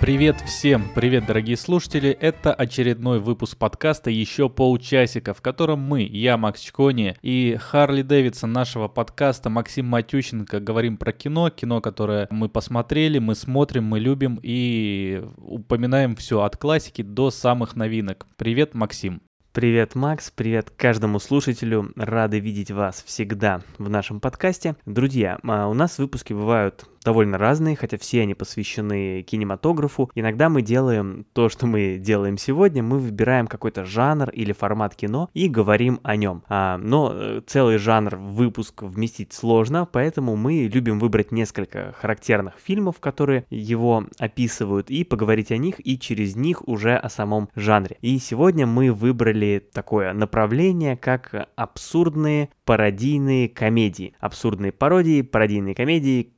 Привет 0.00 0.40
всем, 0.40 0.84
привет 0.94 1.26
дорогие 1.26 1.58
слушатели, 1.58 2.08
это 2.08 2.54
очередной 2.54 3.20
выпуск 3.20 3.58
подкаста 3.58 4.08
«Еще 4.08 4.48
полчасика», 4.48 5.34
в 5.34 5.42
котором 5.42 5.80
мы, 5.80 6.00
я, 6.00 6.38
Макс 6.38 6.62
Чкони 6.62 7.16
и 7.20 7.58
Харли 7.60 8.00
Дэвидсон 8.00 8.50
нашего 8.50 8.88
подкаста 8.88 9.50
Максим 9.50 9.84
Матющенко 9.88 10.58
говорим 10.60 10.96
про 10.96 11.12
кино, 11.12 11.50
кино, 11.50 11.82
которое 11.82 12.28
мы 12.30 12.48
посмотрели, 12.48 13.18
мы 13.18 13.34
смотрим, 13.34 13.84
мы 13.84 14.00
любим 14.00 14.40
и 14.42 15.22
упоминаем 15.36 16.16
все 16.16 16.40
от 16.40 16.56
классики 16.56 17.02
до 17.02 17.30
самых 17.30 17.76
новинок. 17.76 18.26
Привет, 18.38 18.72
Максим. 18.72 19.20
Привет, 19.52 19.96
Макс, 19.96 20.30
привет 20.30 20.70
каждому 20.70 21.18
слушателю. 21.18 21.92
Рады 21.96 22.38
видеть 22.38 22.70
вас 22.70 23.02
всегда 23.04 23.60
в 23.76 23.90
нашем 23.90 24.20
подкасте. 24.20 24.76
Друзья, 24.86 25.40
а, 25.42 25.68
у 25.68 25.74
нас 25.74 25.98
выпуски 25.98 26.32
бывают 26.32 26.86
довольно 27.04 27.38
разные, 27.38 27.76
хотя 27.76 27.96
все 27.98 28.22
они 28.22 28.34
посвящены 28.34 29.22
кинематографу. 29.22 30.10
Иногда 30.14 30.48
мы 30.48 30.62
делаем 30.62 31.26
то, 31.32 31.48
что 31.48 31.66
мы 31.66 31.98
делаем 31.98 32.38
сегодня, 32.38 32.82
мы 32.82 32.98
выбираем 32.98 33.46
какой-то 33.46 33.84
жанр 33.84 34.30
или 34.30 34.52
формат 34.52 34.94
кино 34.94 35.30
и 35.34 35.48
говорим 35.48 36.00
о 36.02 36.16
нем. 36.16 36.42
А, 36.48 36.78
но 36.78 37.12
э, 37.14 37.42
целый 37.46 37.78
жанр 37.78 38.16
выпуск 38.16 38.82
вместить 38.82 39.32
сложно, 39.32 39.86
поэтому 39.90 40.36
мы 40.36 40.68
любим 40.72 40.98
выбрать 40.98 41.32
несколько 41.32 41.94
характерных 41.98 42.54
фильмов, 42.62 43.00
которые 43.00 43.44
его 43.50 44.04
описывают, 44.18 44.90
и 44.90 45.04
поговорить 45.04 45.52
о 45.52 45.56
них, 45.56 45.76
и 45.84 45.98
через 45.98 46.36
них 46.36 46.66
уже 46.68 46.96
о 46.96 47.08
самом 47.08 47.48
жанре. 47.54 47.96
И 48.00 48.18
сегодня 48.18 48.66
мы 48.66 48.92
выбрали 48.92 49.66
такое 49.72 50.12
направление, 50.12 50.96
как 50.96 51.48
абсурдные 51.56 52.50
пародийные 52.64 53.48
комедии. 53.48 54.14
Абсурдные 54.20 54.70
пародии, 54.70 55.22
пародийные 55.22 55.74
комедии, 55.74 56.32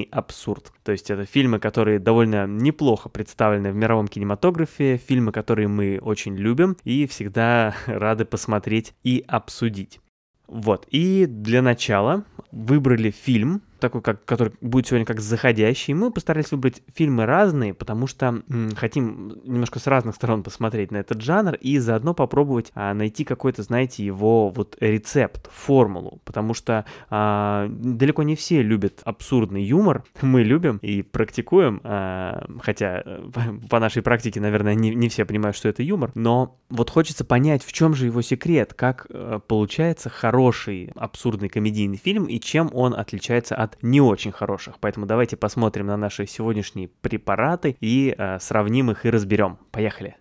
комедийный 0.00 0.08
абсурд. 0.10 0.72
То 0.84 0.92
есть 0.92 1.10
это 1.10 1.24
фильмы, 1.24 1.58
которые 1.58 1.98
довольно 1.98 2.46
неплохо 2.46 3.08
представлены 3.08 3.72
в 3.72 3.76
мировом 3.76 4.08
кинематографе, 4.08 4.96
фильмы, 4.96 5.32
которые 5.32 5.68
мы 5.68 5.98
очень 6.00 6.36
любим 6.36 6.76
и 6.84 7.06
всегда 7.06 7.74
рады 7.86 8.24
посмотреть 8.24 8.94
и 9.04 9.24
обсудить. 9.26 10.00
Вот, 10.46 10.86
и 10.90 11.26
для 11.26 11.62
начала 11.62 12.24
выбрали 12.50 13.10
фильм, 13.10 13.62
такой, 13.80 14.02
как, 14.02 14.24
который 14.24 14.52
будет 14.60 14.86
сегодня 14.86 15.06
как 15.06 15.20
заходящий. 15.20 15.94
Мы 15.94 16.10
постарались 16.10 16.50
выбрать 16.52 16.82
фильмы 16.94 17.26
разные, 17.26 17.74
потому 17.74 18.06
что 18.06 18.42
м, 18.48 18.70
хотим 18.76 19.40
немножко 19.44 19.78
с 19.78 19.86
разных 19.86 20.14
сторон 20.14 20.42
посмотреть 20.42 20.90
на 20.90 20.98
этот 20.98 21.20
жанр 21.20 21.54
и 21.54 21.78
заодно 21.78 22.14
попробовать 22.14 22.70
а, 22.74 22.94
найти 22.94 23.24
какой-то, 23.24 23.62
знаете, 23.62 24.04
его 24.04 24.50
вот 24.50 24.76
рецепт, 24.80 25.50
формулу, 25.52 26.20
потому 26.24 26.54
что 26.54 26.84
а, 27.08 27.68
далеко 27.70 28.22
не 28.22 28.36
все 28.36 28.62
любят 28.62 29.00
абсурдный 29.04 29.62
юмор. 29.62 30.04
Мы 30.22 30.42
любим 30.42 30.78
и 30.82 31.02
практикуем, 31.02 31.80
а, 31.84 32.46
хотя 32.60 33.02
э, 33.04 33.28
по 33.70 33.80
нашей 33.80 34.02
практике, 34.02 34.40
наверное, 34.40 34.74
не, 34.74 34.94
не 34.94 35.08
все 35.08 35.24
понимают, 35.24 35.56
что 35.56 35.68
это 35.68 35.82
юмор, 35.82 36.10
но 36.14 36.58
вот 36.68 36.90
хочется 36.90 37.24
понять, 37.24 37.64
в 37.64 37.72
чем 37.72 37.94
же 37.94 38.06
его 38.06 38.22
секрет, 38.22 38.74
как 38.74 39.06
а, 39.10 39.38
получается 39.38 40.08
хороший 40.08 40.92
абсурдный 40.94 41.48
комедийный 41.48 41.96
фильм 41.96 42.24
и 42.24 42.38
чем 42.38 42.70
он 42.72 42.94
отличается 42.94 43.56
от 43.56 43.69
от 43.70 43.82
не 43.82 44.00
очень 44.00 44.32
хороших. 44.32 44.78
Поэтому 44.80 45.06
давайте 45.06 45.36
посмотрим 45.36 45.86
на 45.86 45.96
наши 45.96 46.26
сегодняшние 46.26 46.88
препараты 46.88 47.76
и 47.80 48.14
э, 48.16 48.38
сравним 48.40 48.90
их 48.90 49.06
и 49.06 49.10
разберем. 49.10 49.58
Поехали! 49.70 50.16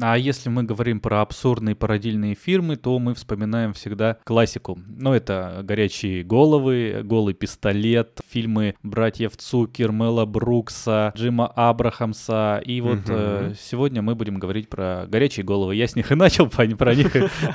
А 0.00 0.16
если 0.16 0.48
мы 0.48 0.62
говорим 0.62 1.00
про 1.00 1.22
абсурдные 1.22 1.74
пародийные 1.74 2.34
фирмы, 2.34 2.76
то 2.76 2.98
мы 2.98 3.14
вспоминаем 3.14 3.72
всегда 3.72 4.18
классику. 4.24 4.78
Ну, 4.86 5.12
это 5.12 5.60
«Горячие 5.62 6.22
головы», 6.22 7.00
«Голый 7.04 7.34
пистолет», 7.34 8.20
фильмы 8.28 8.74
братьев 8.82 9.36
Цукер, 9.36 9.92
Мела 9.92 10.24
Брукса, 10.26 11.12
Джима 11.16 11.46
Абрахамса. 11.46 12.60
И 12.64 12.80
вот 12.80 12.98
угу. 12.98 13.08
э, 13.08 13.54
сегодня 13.60 14.02
мы 14.02 14.14
будем 14.14 14.38
говорить 14.38 14.68
про 14.68 15.06
«Горячие 15.08 15.44
головы». 15.44 15.76
Я 15.76 15.86
с 15.86 15.96
них 15.96 16.12
и 16.12 16.14
начал, 16.14 16.48
про 16.48 16.66
них, 16.66 16.78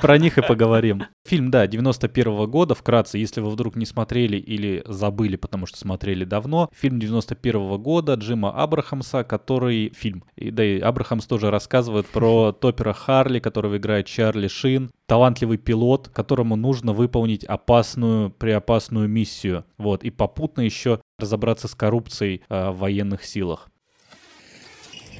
про 0.00 0.18
них 0.18 0.38
и 0.38 0.42
поговорим. 0.42 1.04
Фильм, 1.24 1.50
да, 1.50 1.66
91 1.66 2.32
-го 2.32 2.46
года, 2.46 2.74
вкратце, 2.74 3.18
если 3.18 3.40
вы 3.40 3.50
вдруг 3.50 3.76
не 3.76 3.86
смотрели 3.86 4.36
или 4.36 4.82
забыли, 4.86 5.36
потому 5.36 5.66
что 5.66 5.78
смотрели 5.78 6.24
давно. 6.24 6.70
Фильм 6.74 6.98
91 6.98 7.60
-го 7.60 7.78
года 7.78 8.14
Джима 8.14 8.50
Абрахамса, 8.50 9.24
который 9.24 9.92
фильм. 9.94 10.24
И, 10.36 10.50
да 10.50 10.64
и 10.64 10.80
Абрахамс 10.80 11.26
тоже 11.26 11.50
рассказывает 11.50 12.06
про 12.06 12.31
топера 12.52 12.92
Харли, 12.92 13.38
которого 13.38 13.76
играет 13.76 14.06
Чарли 14.06 14.48
Шин, 14.48 14.90
талантливый 15.06 15.58
пилот, 15.58 16.08
которому 16.08 16.56
нужно 16.56 16.92
выполнить 16.92 17.44
опасную, 17.44 18.30
преопасную 18.30 19.08
миссию. 19.08 19.64
Вот, 19.78 20.04
и 20.04 20.10
попутно 20.10 20.62
еще 20.62 21.00
разобраться 21.18 21.68
с 21.68 21.74
коррупцией 21.74 22.42
э, 22.48 22.70
в 22.70 22.78
военных 22.78 23.24
силах. 23.24 23.68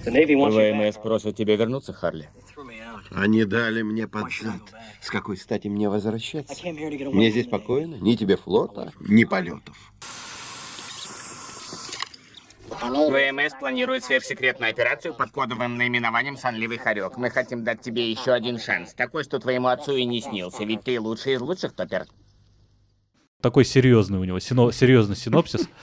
ВМС 0.05 0.97
просят 0.97 1.37
тебя 1.37 1.57
вернуться, 1.57 1.93
Харли. 1.93 2.29
Они 3.11 3.45
дали 3.45 3.83
мне 3.83 4.09
под 4.09 4.33
зад. 4.33 4.63
С 5.01 5.11
какой 5.11 5.37
стати 5.37 5.69
мне 5.69 5.89
возвращаться? 5.89 6.55
Мне 6.65 7.31
здесь 7.31 7.47
спокойно, 7.47 7.97
ни 7.97 8.15
тебе 8.15 8.37
флота, 8.37 8.93
ни 9.01 9.25
полетов. 9.25 9.77
ВМС 12.83 13.55
планирует 13.59 14.05
сверхсекретную 14.05 14.71
операцию 14.71 15.15
под 15.15 15.31
кодовым 15.31 15.77
наименованием 15.77 16.37
«Сонливый 16.37 16.79
хорек». 16.79 17.17
Мы 17.17 17.31
хотим 17.31 17.63
дать 17.63 17.81
тебе 17.81 18.11
еще 18.11 18.33
один 18.33 18.59
шанс. 18.59 18.93
Такой, 18.95 19.23
что 19.23 19.39
твоему 19.39 19.69
отцу 19.69 19.95
и 19.97 20.05
не 20.05 20.21
снился, 20.21 20.65
ведь 20.65 20.83
ты 20.83 21.01
лучший 21.01 21.35
из 21.35 21.41
лучших, 21.41 21.75
Топпер. 21.75 22.07
Такой 23.41 23.65
серьезный 23.65 24.19
у 24.19 24.25
него, 24.25 24.39
сино, 24.39 24.71
серьезный 24.73 25.17
синопсис. 25.17 25.69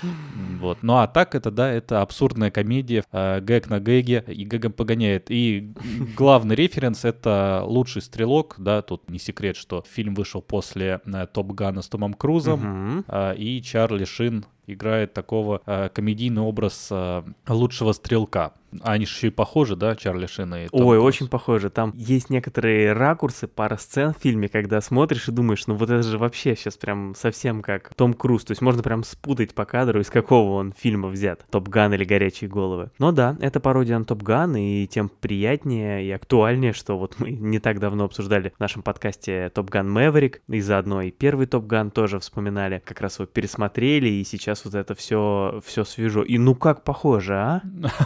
Вот. 0.60 0.80
Ну 0.82 0.98
а 0.98 1.08
так 1.08 1.36
это, 1.36 1.52
да, 1.52 1.72
это 1.72 2.02
абсурдная 2.02 2.52
комедия, 2.52 3.06
э, 3.14 3.40
гэг 3.40 3.70
на 3.70 3.80
гэге, 3.80 4.26
и 4.28 4.44
гэгом 4.44 4.74
погоняет. 4.74 5.32
И 5.32 5.74
главный 6.18 6.54
референс— 6.54 7.04
это 7.06 7.64
«Лучший 7.66 8.02
стрелок», 8.02 8.56
да, 8.58 8.82
тут 8.82 9.10
не 9.10 9.20
секрет, 9.20 9.56
что 9.56 9.86
фильм 9.90 10.16
вышел 10.16 10.42
после 10.42 11.00
э, 11.06 11.28
«Top 11.32 11.54
Gun 11.54 11.68
а» 11.68 11.82
с 11.82 11.88
Томом 11.88 12.14
Крузом, 12.14 13.06
э, 13.08 13.36
и 13.38 13.62
Чарли 13.62 14.04
Шин 14.04 14.46
играет 14.74 15.14
такого 15.14 15.62
э, 15.66 15.90
комедийный 15.90 16.42
образ 16.42 16.88
э, 16.92 17.24
лучшего 17.48 17.92
стрелка. 17.94 18.54
Они 18.82 19.06
же 19.06 19.14
еще 19.14 19.28
и 19.28 19.32
похожи, 19.32 19.76
да, 19.76 19.96
Чарли 19.96 20.28
Шин 20.28 20.54
и 20.54 20.68
Том 20.68 20.82
Ой, 20.86 20.98
Круз. 20.98 21.08
очень 21.08 21.28
похожи. 21.28 21.70
Там 21.70 21.92
есть 21.96 22.30
некоторые 22.30 22.94
ракурсы, 22.94 23.48
пара 23.48 23.78
сцен 23.78 24.14
в 24.14 24.22
фильме, 24.22 24.48
когда 24.48 24.80
смотришь 24.82 25.28
и 25.28 25.32
думаешь, 25.32 25.66
ну 25.68 25.76
вот 25.76 25.90
это 25.90 26.04
же 26.04 26.18
вообще 26.18 26.56
сейчас 26.56 26.78
прям 26.78 27.16
совсем 27.16 27.62
как 27.62 27.94
Том 27.96 28.14
Круз. 28.14 28.46
То 28.46 28.52
есть 28.52 28.62
можно 28.62 28.84
прям 28.84 29.04
спутать 29.04 29.54
по 29.56 29.66
кадру, 29.66 30.00
из 30.00 30.10
какого 30.10 30.60
он 30.60 30.74
фильма 30.78 31.08
взят. 31.08 31.46
Top 31.50 31.68
Gun 31.68 31.94
или 31.94 32.04
Горячие 32.04 32.50
головы. 32.50 32.92
Но 33.00 33.12
да, 33.12 33.38
это 33.40 33.60
пародия 33.60 33.98
на 33.98 34.06
Топ 34.06 34.22
Ган, 34.22 34.56
и 34.56 34.86
тем 34.88 35.10
приятнее 35.10 36.06
и 36.06 36.12
актуальнее, 36.12 36.74
что 36.74 36.98
вот 36.98 37.16
мы 37.20 37.32
не 37.32 37.60
так 37.60 37.80
давно 37.80 38.06
обсуждали 38.06 38.54
в 38.56 38.60
нашем 38.60 38.84
подкасте 38.84 39.50
Top 39.50 39.70
Gun 39.70 39.90
Maverick, 39.92 40.42
и 40.48 40.62
заодно 40.62 41.02
и 41.02 41.12
первый 41.12 41.48
Top 41.48 41.66
Gun 41.66 41.90
тоже 41.90 42.20
вспоминали, 42.20 42.82
как 42.86 43.02
раз 43.02 43.18
его 43.18 43.26
пересмотрели, 43.26 44.10
и 44.10 44.24
сейчас 44.24 44.59
сейчас 44.60 44.66
вот 44.66 44.76
это 44.76 44.96
все, 44.96 45.62
все 45.66 45.84
свежо. 45.84 46.24
И 46.24 46.38
ну 46.38 46.56
как 46.56 46.84
похоже, 46.84 47.36
а? 47.36 47.62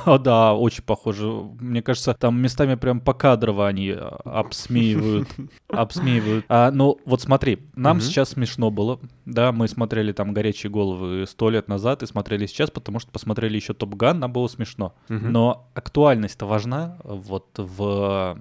О, 0.06 0.18
да, 0.20 0.54
очень 0.54 0.84
похоже. 0.84 1.28
Мне 1.60 1.82
кажется, 1.82 2.14
там 2.14 2.42
местами 2.42 2.76
прям 2.76 3.00
покадрово 3.00 3.68
они 3.68 3.92
а, 3.92 4.20
обсмеивают. 4.26 5.28
Обсмеивают. 5.70 6.46
А, 6.50 6.72
ну, 6.72 7.00
вот 7.06 7.22
смотри, 7.22 7.60
нам 7.76 8.00
сейчас 8.00 8.30
смешно 8.30 8.70
было. 8.70 9.00
Да, 9.26 9.52
мы 9.52 9.68
смотрели 9.68 10.12
там 10.12 10.34
«Горячие 10.34 10.70
головы» 10.70 11.26
сто 11.28 11.50
лет 11.50 11.68
назад 11.68 12.04
и 12.04 12.06
смотрели 12.06 12.46
сейчас, 12.46 12.70
потому 12.70 13.00
что 13.00 13.12
посмотрели 13.12 13.56
еще 13.56 13.74
«Top 13.74 13.96
Gun», 13.96 14.20
нам 14.20 14.32
было 14.32 14.48
смешно. 14.48 14.96
Но 15.08 15.70
актуальность-то 15.74 16.46
важна 16.46 16.98
вот 17.04 17.48
в 17.58 18.38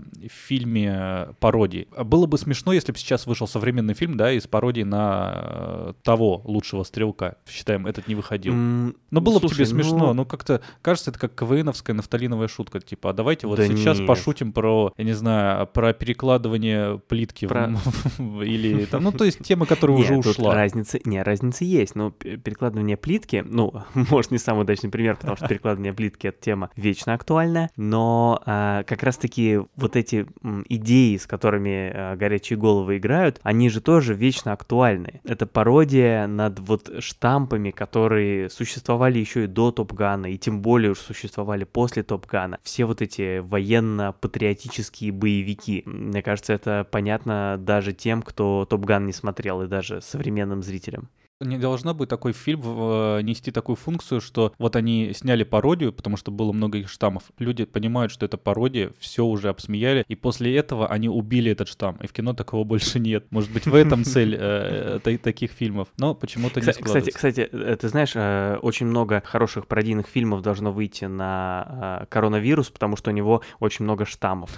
фильме 0.46 1.28
пародии. 1.40 1.88
Было 2.04 2.26
бы 2.26 2.38
смешно, 2.38 2.72
если 2.72 2.92
бы 2.92 2.98
сейчас 2.98 3.26
вышел 3.26 3.46
современный 3.46 3.94
фильм, 3.94 4.16
да, 4.16 4.32
из 4.32 4.46
пародии 4.46 4.82
на 4.82 5.32
э, 5.34 5.92
того 6.02 6.42
лучшего 6.44 6.82
стрелка. 6.82 7.36
Считаем, 7.48 7.86
этот 8.02 8.08
не 8.08 8.14
выходил. 8.14 8.54
Mm, 8.54 8.96
Но 9.10 9.20
было 9.20 9.38
слушай, 9.38 9.52
бы 9.52 9.54
тебе 9.56 9.66
смешно, 9.66 10.08
ну... 10.08 10.12
но 10.12 10.24
как-то 10.24 10.60
кажется, 10.82 11.10
это 11.10 11.18
как 11.18 11.34
КВНовская 11.34 11.94
нафталиновая 11.94 12.48
шутка. 12.48 12.80
Типа, 12.80 13.10
а 13.10 13.12
давайте 13.12 13.46
вот 13.46 13.56
да 13.56 13.66
сейчас 13.66 13.98
нет. 13.98 14.06
пошутим 14.06 14.52
про, 14.52 14.92
я 14.96 15.04
не 15.04 15.12
знаю, 15.12 15.66
про 15.66 15.92
перекладывание 15.92 16.98
плитки 16.98 17.46
про... 17.46 17.72
или 18.18 18.84
там, 18.86 19.04
ну 19.04 19.12
то 19.12 19.24
есть 19.24 19.40
тема, 19.42 19.66
которая 19.66 19.96
уже 19.96 20.16
ушла. 20.16 20.54
Разница, 20.54 20.98
не, 21.04 21.22
разница 21.22 21.64
есть, 21.64 21.94
но 21.94 22.10
перекладывание 22.10 22.96
плитки, 22.96 23.44
ну, 23.46 23.72
может 23.94 24.30
не 24.30 24.38
самый 24.38 24.62
удачный 24.62 24.90
пример, 24.90 25.16
потому 25.16 25.36
что 25.36 25.48
перекладывание 25.48 25.92
плитки 25.92 26.26
это 26.26 26.40
тема 26.40 26.70
вечно 26.76 27.14
актуальная, 27.14 27.70
но 27.76 28.42
а, 28.44 28.82
как 28.84 29.02
раз-таки 29.02 29.60
вот 29.76 29.96
эти 29.96 30.26
идеи, 30.68 31.16
с 31.16 31.26
которыми 31.26 31.92
а, 31.94 32.16
горячие 32.16 32.58
головы 32.58 32.98
играют, 32.98 33.40
они 33.42 33.68
же 33.68 33.80
тоже 33.80 34.14
вечно 34.14 34.52
актуальны. 34.52 35.20
Это 35.24 35.46
пародия 35.46 36.26
над 36.26 36.58
вот 36.58 36.90
штампами, 37.00 37.70
которые 37.82 38.48
существовали 38.48 39.18
еще 39.18 39.42
и 39.42 39.46
до 39.48 39.72
Топгана, 39.72 40.26
и 40.26 40.38
тем 40.38 40.62
более 40.62 40.92
уж 40.92 41.00
существовали 41.00 41.64
после 41.64 42.04
Топгана. 42.04 42.60
Все 42.62 42.84
вот 42.84 43.02
эти 43.02 43.40
военно-патриотические 43.40 45.10
боевики. 45.10 45.82
Мне 45.84 46.22
кажется, 46.22 46.52
это 46.52 46.86
понятно 46.88 47.56
даже 47.58 47.92
тем, 47.92 48.22
кто 48.22 48.68
Топган 48.70 49.06
не 49.06 49.12
смотрел, 49.12 49.62
и 49.62 49.66
даже 49.66 50.00
современным 50.00 50.62
зрителям 50.62 51.08
не 51.42 51.58
должна 51.58 51.94
быть 51.94 52.08
такой 52.08 52.32
фильм 52.32 52.62
э, 52.64 53.22
нести 53.22 53.50
такую 53.50 53.76
функцию, 53.76 54.20
что 54.20 54.52
вот 54.58 54.76
они 54.76 55.12
сняли 55.14 55.44
пародию, 55.44 55.92
потому 55.92 56.16
что 56.16 56.30
было 56.30 56.52
много 56.52 56.78
их 56.78 56.88
штаммов. 56.88 57.24
Люди 57.38 57.64
понимают, 57.64 58.12
что 58.12 58.26
это 58.26 58.36
пародия, 58.36 58.92
все 58.98 59.24
уже 59.24 59.48
обсмеяли, 59.48 60.04
и 60.08 60.14
после 60.14 60.56
этого 60.56 60.88
они 60.88 61.08
убили 61.08 61.50
этот 61.50 61.68
штамм. 61.68 61.96
И 62.02 62.06
в 62.06 62.12
кино 62.12 62.34
такого 62.34 62.64
больше 62.72 62.98
нет. 62.98 63.26
Может 63.30 63.52
быть, 63.52 63.66
в 63.66 63.74
этом 63.74 64.04
цель 64.04 64.36
э, 64.38 64.98
таких 65.22 65.52
фильмов. 65.52 65.88
Но 65.98 66.14
почему-то 66.14 66.60
не. 66.60 66.72
Кстати, 66.72 67.10
кстати, 67.10 67.48
э, 67.52 67.76
ты 67.76 67.88
знаешь, 67.88 68.12
э, 68.14 68.58
очень 68.62 68.86
много 68.86 69.22
хороших 69.24 69.66
пародийных 69.66 70.06
фильмов 70.06 70.42
должно 70.42 70.72
выйти 70.72 71.04
на 71.04 72.00
э, 72.02 72.06
коронавирус, 72.06 72.70
потому 72.70 72.96
что 72.96 73.10
у 73.10 73.14
него 73.14 73.42
очень 73.60 73.84
много 73.84 74.04
штаммов. 74.04 74.50